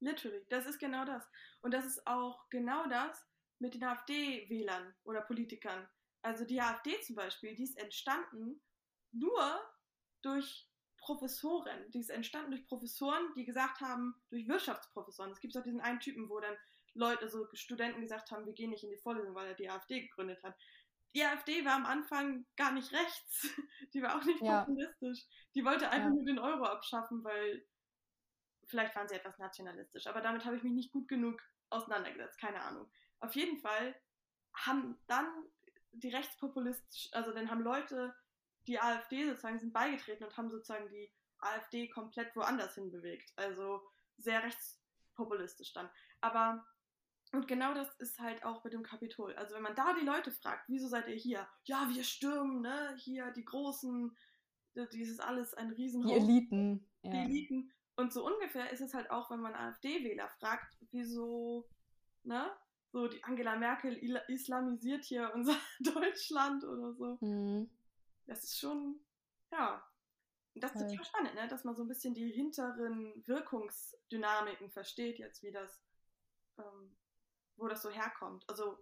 Literally, 0.00 0.44
das 0.48 0.66
ist 0.66 0.78
genau 0.78 1.04
das. 1.04 1.24
Und 1.62 1.72
das 1.72 1.84
ist 1.84 2.06
auch 2.06 2.48
genau 2.50 2.86
das 2.88 3.24
mit 3.58 3.74
den 3.74 3.84
AfD-Wählern 3.84 4.94
oder 5.04 5.22
Politikern. 5.22 5.88
Also 6.22 6.44
die 6.44 6.60
AfD 6.60 7.00
zum 7.00 7.16
Beispiel, 7.16 7.54
die 7.54 7.64
ist 7.64 7.78
entstanden 7.78 8.60
nur 9.12 9.60
durch 10.22 10.68
Professoren. 10.98 11.90
Die 11.92 12.00
ist 12.00 12.10
entstanden 12.10 12.50
durch 12.50 12.66
Professoren, 12.66 13.32
die 13.36 13.44
gesagt 13.44 13.80
haben, 13.80 14.14
durch 14.30 14.48
Wirtschaftsprofessoren. 14.48 15.30
Es 15.32 15.40
gibt 15.40 15.56
auch 15.56 15.62
diesen 15.62 15.80
einen 15.80 16.00
Typen, 16.00 16.28
wo 16.28 16.40
dann 16.40 16.56
Leute, 16.94 17.28
so 17.28 17.46
Studenten 17.52 18.00
gesagt 18.00 18.30
haben, 18.30 18.46
wir 18.46 18.54
gehen 18.54 18.70
nicht 18.70 18.84
in 18.84 18.90
die 18.90 18.96
Vorlesung, 18.96 19.34
weil 19.34 19.48
er 19.48 19.54
die 19.54 19.68
AfD 19.68 20.00
gegründet 20.00 20.42
hat. 20.42 20.56
Die 21.14 21.24
AfD 21.24 21.64
war 21.64 21.74
am 21.74 21.86
Anfang 21.86 22.46
gar 22.56 22.72
nicht 22.72 22.92
rechts. 22.92 23.48
Die 23.94 24.02
war 24.02 24.18
auch 24.18 24.24
nicht 24.24 24.40
Ja. 24.42 24.64
populistisch. 24.64 25.24
Die 25.54 25.64
wollte 25.64 25.88
einfach 25.90 26.08
Ja. 26.08 26.14
nur 26.14 26.24
den 26.24 26.38
Euro 26.38 26.64
abschaffen, 26.64 27.22
weil 27.22 27.64
vielleicht 28.66 28.96
waren 28.96 29.08
sie 29.08 29.14
etwas 29.14 29.38
nationalistisch, 29.38 30.06
aber 30.06 30.20
damit 30.20 30.44
habe 30.44 30.56
ich 30.56 30.62
mich 30.62 30.72
nicht 30.72 30.92
gut 30.92 31.06
genug 31.08 31.40
auseinandergesetzt, 31.70 32.40
keine 32.40 32.62
Ahnung. 32.62 32.90
Auf 33.20 33.34
jeden 33.34 33.58
Fall 33.58 33.94
haben 34.54 34.98
dann 35.06 35.26
die 35.92 36.08
rechtspopulistisch, 36.08 37.08
also 37.12 37.32
dann 37.32 37.50
haben 37.50 37.62
Leute 37.62 38.14
die 38.66 38.80
AfD 38.80 39.26
sozusagen 39.28 39.58
sind 39.58 39.72
beigetreten 39.72 40.24
und 40.24 40.36
haben 40.36 40.50
sozusagen 40.50 40.88
die 40.88 41.12
AfD 41.38 41.88
komplett 41.90 42.34
woanders 42.34 42.74
hin 42.74 42.90
bewegt, 42.90 43.32
also 43.36 43.86
sehr 44.16 44.42
rechtspopulistisch 44.42 45.72
dann. 45.74 45.90
Aber 46.20 46.66
und 47.34 47.48
genau 47.48 47.74
das 47.74 47.92
ist 47.98 48.18
halt 48.20 48.44
auch 48.44 48.64
mit 48.64 48.72
dem 48.72 48.82
Kapitol. 48.82 49.34
Also 49.34 49.54
wenn 49.54 49.62
man 49.62 49.74
da 49.74 49.94
die 49.94 50.04
Leute 50.04 50.30
fragt, 50.30 50.68
wieso 50.68 50.88
seid 50.88 51.08
ihr 51.08 51.16
hier? 51.16 51.46
Ja, 51.64 51.88
wir 51.92 52.04
stürmen, 52.04 52.60
ne? 52.60 52.94
Hier 52.98 53.30
die 53.32 53.44
großen, 53.44 54.16
dieses 54.92 55.20
alles 55.20 55.54
ein 55.54 55.70
riesen 55.70 56.02
Die 56.06 56.12
Eliten. 56.12 56.88
die 57.02 57.08
Ja. 57.08 57.24
Eliten. 57.24 57.72
Und 57.96 58.12
so 58.12 58.26
ungefähr 58.26 58.70
ist 58.72 58.80
es 58.80 58.94
halt 58.94 59.10
auch, 59.10 59.30
wenn 59.30 59.40
man 59.40 59.54
AfD-Wähler 59.54 60.28
fragt, 60.40 60.76
wieso, 60.90 61.68
ne? 62.24 62.50
So, 62.92 63.08
die 63.08 63.22
Angela 63.24 63.56
Merkel 63.56 63.96
islamisiert 64.28 65.04
hier 65.04 65.32
unser 65.34 65.56
Deutschland 65.80 66.64
oder 66.64 66.92
so. 66.94 67.18
Mhm. 67.20 67.70
Das 68.26 68.44
ist 68.44 68.58
schon, 68.58 69.00
ja. 69.52 69.84
Das 70.56 70.72
ist 70.76 70.88
total 70.88 71.04
spannend, 71.04 71.34
ne? 71.34 71.48
dass 71.48 71.64
man 71.64 71.74
so 71.74 71.82
ein 71.82 71.88
bisschen 71.88 72.14
die 72.14 72.30
hinteren 72.30 73.12
Wirkungsdynamiken 73.26 74.70
versteht, 74.70 75.18
jetzt 75.18 75.42
wie 75.42 75.50
das, 75.50 75.82
ähm, 76.58 76.96
wo 77.56 77.68
das 77.68 77.82
so 77.82 77.90
herkommt. 77.90 78.44
Also, 78.48 78.78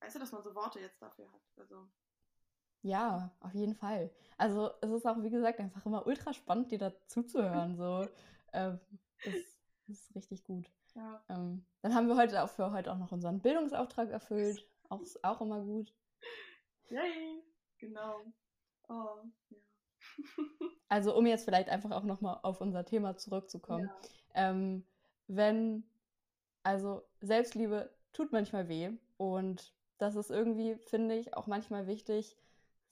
weißt 0.00 0.14
du, 0.16 0.18
dass 0.20 0.32
man 0.32 0.42
so 0.42 0.54
Worte 0.54 0.80
jetzt 0.80 1.00
dafür 1.00 1.30
hat. 1.32 1.42
Also, 1.56 1.88
Ja, 2.82 3.34
auf 3.40 3.54
jeden 3.54 3.74
Fall. 3.74 4.10
Also 4.38 4.70
es 4.80 4.90
ist 4.90 5.06
auch, 5.06 5.22
wie 5.22 5.30
gesagt, 5.30 5.58
einfach 5.60 5.84
immer 5.86 6.06
ultra 6.06 6.32
spannend, 6.32 6.70
dir 6.70 6.78
dazu 6.78 7.22
zu 7.22 7.42
hören. 7.42 7.76
So, 7.76 8.06
ähm, 8.52 8.80
ist, 9.24 9.58
ist 9.88 10.14
richtig 10.14 10.44
gut. 10.44 10.70
ja. 10.94 11.22
Ähm, 11.28 11.64
dann 11.82 11.94
haben 11.94 12.08
wir 12.08 12.16
heute 12.16 12.42
auch 12.42 12.50
für 12.50 12.70
heute 12.72 12.92
auch 12.92 12.98
noch 12.98 13.12
unseren 13.12 13.40
Bildungsauftrag 13.40 14.10
erfüllt. 14.10 14.68
Auch, 14.88 15.00
auch 15.22 15.40
immer 15.40 15.60
gut. 15.62 15.92
Yay! 16.88 17.42
Genau. 17.78 18.20
Oh, 18.88 19.18
ja. 19.50 19.58
Also 20.88 21.16
um 21.16 21.26
jetzt 21.26 21.44
vielleicht 21.44 21.68
einfach 21.68 21.90
auch 21.90 22.04
nochmal 22.04 22.38
auf 22.44 22.60
unser 22.60 22.84
Thema 22.84 23.16
zurückzukommen. 23.16 23.90
Ja. 24.34 24.50
Ähm, 24.50 24.86
wenn, 25.26 25.82
also 26.62 27.02
Selbstliebe 27.20 27.92
tut 28.16 28.32
manchmal 28.32 28.68
weh 28.68 28.90
und 29.18 29.74
das 29.98 30.16
ist 30.16 30.30
irgendwie, 30.30 30.76
finde 30.76 31.14
ich, 31.16 31.34
auch 31.36 31.46
manchmal 31.46 31.86
wichtig, 31.86 32.36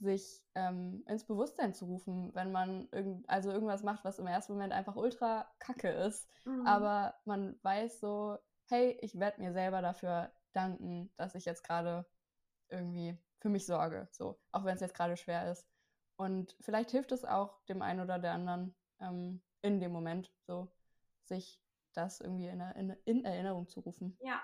sich 0.00 0.42
ähm, 0.54 1.02
ins 1.06 1.24
Bewusstsein 1.24 1.72
zu 1.72 1.86
rufen, 1.86 2.34
wenn 2.34 2.52
man 2.52 2.88
irgend, 2.92 3.28
also 3.28 3.50
irgendwas 3.50 3.82
macht, 3.82 4.04
was 4.04 4.18
im 4.18 4.26
ersten 4.26 4.52
Moment 4.52 4.72
einfach 4.72 4.96
ultra 4.96 5.46
kacke 5.58 5.88
ist, 5.88 6.28
Mhm. 6.44 6.66
aber 6.66 7.14
man 7.24 7.58
weiß 7.62 8.00
so, 8.00 8.38
hey, 8.66 8.98
ich 9.00 9.18
werde 9.18 9.40
mir 9.40 9.52
selber 9.52 9.80
dafür 9.82 10.30
danken, 10.52 11.10
dass 11.16 11.34
ich 11.34 11.44
jetzt 11.44 11.64
gerade 11.64 12.04
irgendwie 12.68 13.16
für 13.40 13.48
mich 13.48 13.66
sorge, 13.66 14.08
so, 14.10 14.38
auch 14.52 14.64
wenn 14.64 14.74
es 14.74 14.80
jetzt 14.80 14.94
gerade 14.94 15.16
schwer 15.16 15.50
ist. 15.50 15.66
Und 16.16 16.56
vielleicht 16.60 16.90
hilft 16.90 17.12
es 17.12 17.24
auch 17.24 17.62
dem 17.66 17.82
einen 17.82 18.00
oder 18.00 18.18
der 18.18 18.32
anderen 18.32 18.74
ähm, 19.00 19.42
in 19.62 19.80
dem 19.80 19.92
Moment, 19.92 20.32
so, 20.46 20.68
sich 21.24 21.60
das 21.94 22.20
irgendwie 22.20 22.48
in, 22.48 22.60
Erinner- 22.60 22.98
in 23.04 23.24
Erinnerung 23.24 23.68
zu 23.68 23.80
rufen. 23.80 24.18
Ja, 24.20 24.40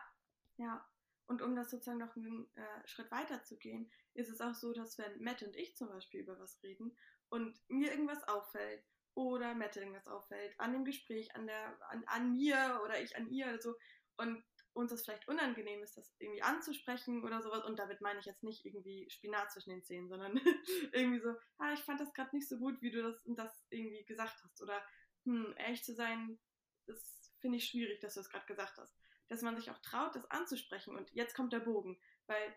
ja. 0.60 0.86
Und 1.26 1.42
um 1.42 1.54
das 1.54 1.70
sozusagen 1.70 1.98
noch 1.98 2.16
einen 2.16 2.50
äh, 2.56 2.88
Schritt 2.88 3.10
weiter 3.10 3.42
zu 3.44 3.56
gehen, 3.56 3.90
ist 4.14 4.28
es 4.28 4.40
auch 4.40 4.54
so, 4.54 4.72
dass 4.72 4.98
wenn 4.98 5.22
Matt 5.22 5.42
und 5.42 5.56
ich 5.56 5.76
zum 5.76 5.88
Beispiel 5.88 6.20
über 6.20 6.38
was 6.38 6.60
reden 6.62 6.96
und 7.28 7.58
mir 7.68 7.92
irgendwas 7.92 8.22
auffällt 8.28 8.84
oder 9.14 9.54
Matt 9.54 9.76
irgendwas 9.76 10.06
auffällt, 10.06 10.58
an 10.58 10.72
dem 10.72 10.84
Gespräch, 10.84 11.34
an, 11.36 11.46
der, 11.46 11.78
an, 11.88 12.04
an 12.06 12.32
mir 12.32 12.80
oder 12.84 13.00
ich 13.00 13.16
an 13.16 13.30
ihr 13.30 13.46
oder 13.46 13.60
so 13.60 13.74
und 14.16 14.44
uns 14.72 14.90
das 14.90 15.02
vielleicht 15.02 15.28
unangenehm 15.28 15.82
ist, 15.82 15.96
das 15.96 16.14
irgendwie 16.18 16.42
anzusprechen 16.42 17.24
oder 17.24 17.42
sowas. 17.42 17.64
Und 17.64 17.78
damit 17.78 18.00
meine 18.00 18.20
ich 18.20 18.26
jetzt 18.26 18.42
nicht 18.42 18.64
irgendwie 18.64 19.08
Spinat 19.10 19.52
zwischen 19.52 19.70
den 19.70 19.82
Zähnen, 19.84 20.08
sondern 20.08 20.36
irgendwie 20.92 21.20
so, 21.20 21.34
ah, 21.58 21.72
ich 21.72 21.80
fand 21.80 22.00
das 22.00 22.12
gerade 22.12 22.34
nicht 22.34 22.48
so 22.48 22.58
gut, 22.58 22.80
wie 22.82 22.90
du 22.90 23.02
das 23.02 23.24
und 23.24 23.36
das 23.36 23.66
irgendwie 23.70 24.04
gesagt 24.04 24.36
hast. 24.42 24.62
Oder, 24.62 24.82
hm, 25.24 25.54
ehrlich 25.56 25.82
zu 25.82 25.94
sein, 25.94 26.38
das 26.86 27.32
finde 27.40 27.58
ich 27.58 27.66
schwierig, 27.66 28.00
dass 28.00 28.14
du 28.14 28.20
es 28.20 28.30
gerade 28.30 28.46
gesagt 28.46 28.76
hast. 28.78 28.99
Dass 29.30 29.40
man 29.40 29.56
sich 29.56 29.70
auch 29.70 29.78
traut, 29.78 30.14
das 30.14 30.30
anzusprechen. 30.30 30.94
Und 30.94 31.10
jetzt 31.14 31.34
kommt 31.34 31.54
der 31.54 31.60
Bogen. 31.60 31.98
Weil 32.26 32.54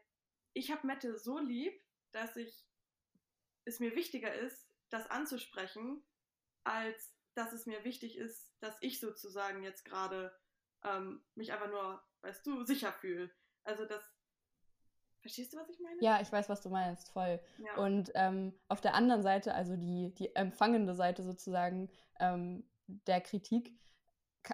ich 0.54 0.72
habe 0.72 0.86
Mette 0.86 1.18
so 1.18 1.40
lieb, 1.40 1.82
dass 2.12 2.36
ich 2.36 2.66
es 3.66 3.80
mir 3.80 3.96
wichtiger 3.96 4.34
ist, 4.34 4.70
das 4.90 5.10
anzusprechen, 5.10 6.04
als 6.66 7.16
dass 7.36 7.54
es 7.54 7.66
mir 7.66 7.84
wichtig 7.84 8.18
ist, 8.18 8.54
dass 8.60 8.76
ich 8.82 9.00
sozusagen 9.00 9.64
jetzt 9.64 9.86
gerade 9.86 10.36
ähm, 10.84 11.24
mich 11.36 11.52
einfach 11.52 11.70
nur, 11.70 12.02
weißt 12.22 12.46
du, 12.46 12.64
sicher 12.64 12.92
fühle. 12.92 13.32
Also 13.64 13.86
das. 13.86 14.04
Verstehst 15.22 15.54
du, 15.54 15.58
was 15.58 15.70
ich 15.70 15.80
meine? 15.80 16.02
Ja, 16.02 16.22
ich 16.22 16.32
weiß, 16.32 16.50
was 16.50 16.62
du 16.62 16.70
meinst, 16.70 17.10
voll. 17.10 17.40
Ja. 17.58 17.78
Und 17.78 18.12
ähm, 18.14 18.54
auf 18.68 18.82
der 18.82 18.94
anderen 18.94 19.24
Seite, 19.24 19.54
also 19.54 19.78
die, 19.78 20.14
die 20.16 20.36
empfangende 20.36 20.96
Seite 20.96 21.24
sozusagen 21.24 21.90
ähm, 22.20 22.70
der 22.88 23.22
Kritik, 23.22 23.80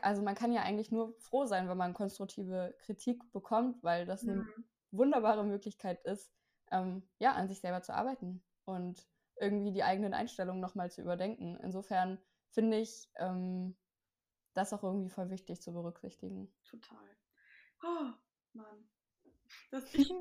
also 0.02 0.22
man 0.22 0.36
kann 0.36 0.52
ja 0.52 0.62
eigentlich 0.64 0.92
nur 0.92 1.14
froh 1.20 1.46
sein, 1.46 1.68
wenn 1.70 1.78
man 1.78 1.94
konstruktive 1.94 2.76
Kritik 2.80 3.32
bekommt, 3.32 3.84
weil 3.84 4.06
das 4.06 4.28
eine 4.28 4.46
Mhm. 4.46 4.66
wunderbare 4.92 5.44
Möglichkeit 5.44 6.04
ist, 6.06 6.32
ähm, 6.72 7.08
ja, 7.20 7.34
an 7.34 7.48
sich 7.48 7.60
selber 7.62 7.82
zu 7.82 7.94
arbeiten 7.94 8.44
und 8.66 9.08
irgendwie 9.38 9.72
die 9.72 9.84
eigenen 9.84 10.14
Einstellungen 10.14 10.62
nochmal 10.62 10.92
zu 10.92 11.02
überdenken. 11.02 11.58
Insofern 11.62 12.20
finde 12.52 12.78
ich 12.80 13.10
ähm, 13.16 13.76
das 14.54 14.74
auch 14.74 14.84
irgendwie 14.84 15.10
voll 15.10 15.30
wichtig 15.30 15.62
zu 15.62 15.74
berücksichtigen. 15.74 16.54
Total. 16.66 17.18
Oh, 17.84 18.12
Mann. 18.54 18.90
Dass 19.72 19.94
ich, 19.94 20.12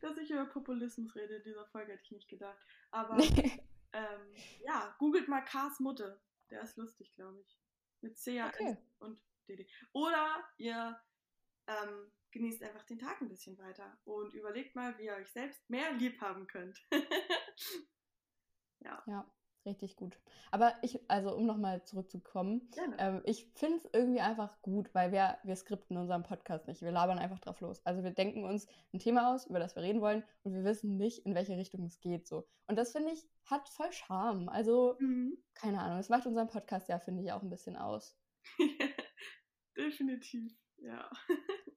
dass 0.00 0.16
ich 0.18 0.30
über 0.30 0.46
Populismus 0.46 1.14
rede 1.16 1.36
in 1.36 1.44
dieser 1.44 1.66
Folge, 1.66 1.92
hätte 1.92 2.02
ich 2.04 2.12
nicht 2.12 2.28
gedacht. 2.28 2.58
Aber 2.90 3.16
ähm, 3.92 4.44
ja, 4.64 4.94
googelt 4.98 5.28
mal 5.28 5.42
Kars 5.42 5.80
Mutter. 5.80 6.20
Der 6.50 6.62
ist 6.62 6.76
lustig, 6.76 7.14
glaube 7.14 7.40
ich. 7.40 7.58
Mit 8.06 8.18
C, 8.18 8.40
A, 8.40 8.50
S 8.50 8.54
Okay. 8.60 8.76
und 9.00 9.20
D, 9.48 9.56
D. 9.56 9.66
Oder 9.92 10.44
ihr 10.58 10.96
ähm, 11.66 12.12
genießt 12.30 12.62
einfach 12.62 12.84
den 12.84 13.00
Tag 13.00 13.20
ein 13.20 13.28
bisschen 13.28 13.58
weiter 13.58 13.98
und 14.04 14.32
überlegt 14.32 14.76
mal, 14.76 14.96
wie 14.98 15.06
ihr 15.06 15.14
euch 15.14 15.30
selbst 15.32 15.68
mehr 15.68 15.92
lieb 15.94 16.20
haben 16.20 16.46
könnt. 16.46 16.86
ja. 18.80 19.02
Ja, 19.06 19.34
richtig 19.66 19.96
gut. 19.96 20.18
Aber 20.50 20.72
ich, 20.82 20.98
also 21.08 21.34
um 21.34 21.44
nochmal 21.46 21.82
zurückzukommen, 21.84 22.70
ähm, 22.98 23.20
ich 23.24 23.46
finde 23.54 23.78
es 23.78 23.88
irgendwie 23.92 24.20
einfach 24.20 24.62
gut, 24.62 24.94
weil 24.94 25.12
wir, 25.12 25.38
wir 25.42 25.56
skripten 25.56 25.96
unseren 25.96 26.22
Podcast 26.22 26.66
nicht. 26.68 26.82
Wir 26.82 26.92
labern 26.92 27.18
einfach 27.18 27.40
drauf 27.40 27.60
los. 27.60 27.84
Also 27.84 28.02
wir 28.02 28.12
denken 28.12 28.44
uns 28.44 28.66
ein 28.92 28.98
Thema 28.98 29.34
aus, 29.34 29.46
über 29.46 29.58
das 29.58 29.74
wir 29.76 29.82
reden 29.82 30.00
wollen, 30.00 30.24
und 30.44 30.54
wir 30.54 30.64
wissen 30.64 30.96
nicht, 30.96 31.26
in 31.26 31.34
welche 31.34 31.56
Richtung 31.56 31.84
es 31.84 32.00
geht. 32.00 32.26
So. 32.26 32.46
Und 32.66 32.76
das 32.76 32.92
finde 32.92 33.12
ich, 33.12 33.28
hat 33.44 33.68
voll 33.68 33.92
Charme. 33.92 34.48
Also, 34.48 34.96
Mhm. 35.00 35.36
keine 35.54 35.80
Ahnung, 35.80 35.98
es 35.98 36.08
macht 36.08 36.26
unseren 36.26 36.48
Podcast 36.48 36.88
ja, 36.88 36.98
finde 36.98 37.22
ich, 37.22 37.32
auch 37.32 37.42
ein 37.42 37.50
bisschen 37.50 37.76
aus. 37.76 38.16
Definitiv, 39.76 40.52
ja. 40.78 41.10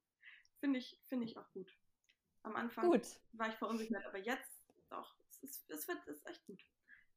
Finde 0.60 0.80
ich, 0.80 1.00
finde 1.08 1.26
ich 1.26 1.38
auch 1.38 1.50
gut. 1.54 1.72
Am 2.44 2.56
Anfang 2.58 2.90
Gut. 2.90 3.08
war 3.32 3.48
ich 3.48 3.56
verunsichert, 3.56 4.06
aber 4.06 4.18
jetzt 4.18 4.62
doch, 4.90 5.16
es, 5.30 5.42
ist, 5.44 5.70
es 5.70 5.88
wird 5.88 6.00
es 6.08 6.18
ist 6.18 6.28
echt 6.28 6.46
gut. 6.46 6.62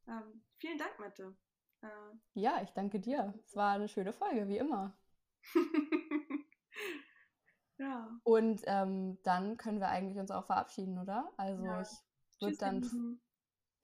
Ähm, 0.08 0.42
vielen 0.58 0.78
Dank, 0.78 0.98
Mette. 0.98 1.36
Äh, 1.82 1.88
ja, 2.34 2.60
ich 2.62 2.70
danke 2.70 3.00
dir. 3.00 3.34
Es 3.44 3.56
war 3.56 3.74
eine 3.74 3.88
schöne 3.88 4.12
Folge, 4.12 4.48
wie 4.48 4.58
immer. 4.58 4.96
ja. 7.78 8.08
Und 8.24 8.62
ähm, 8.66 9.18
dann 9.22 9.56
können 9.56 9.80
wir 9.80 9.88
eigentlich 9.88 10.18
uns 10.18 10.30
auch 10.30 10.46
verabschieden, 10.46 10.98
oder? 10.98 11.32
Also 11.36 11.64
ja. 11.64 11.82
ich 11.82 11.88
würde 12.40 12.56
dann 12.56 12.82
für 12.84 13.18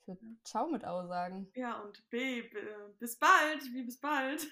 ja. 0.07 0.15
Ciao 0.45 0.69
mit 0.69 0.85
Au 0.85 1.07
sagen. 1.07 1.51
Ja, 1.55 1.81
und 1.83 2.09
B, 2.09 2.43
B 2.43 2.59
bis 2.99 3.19
bald, 3.19 3.63
wie 3.73 3.83
bis 3.83 4.01
bald. 4.01 4.47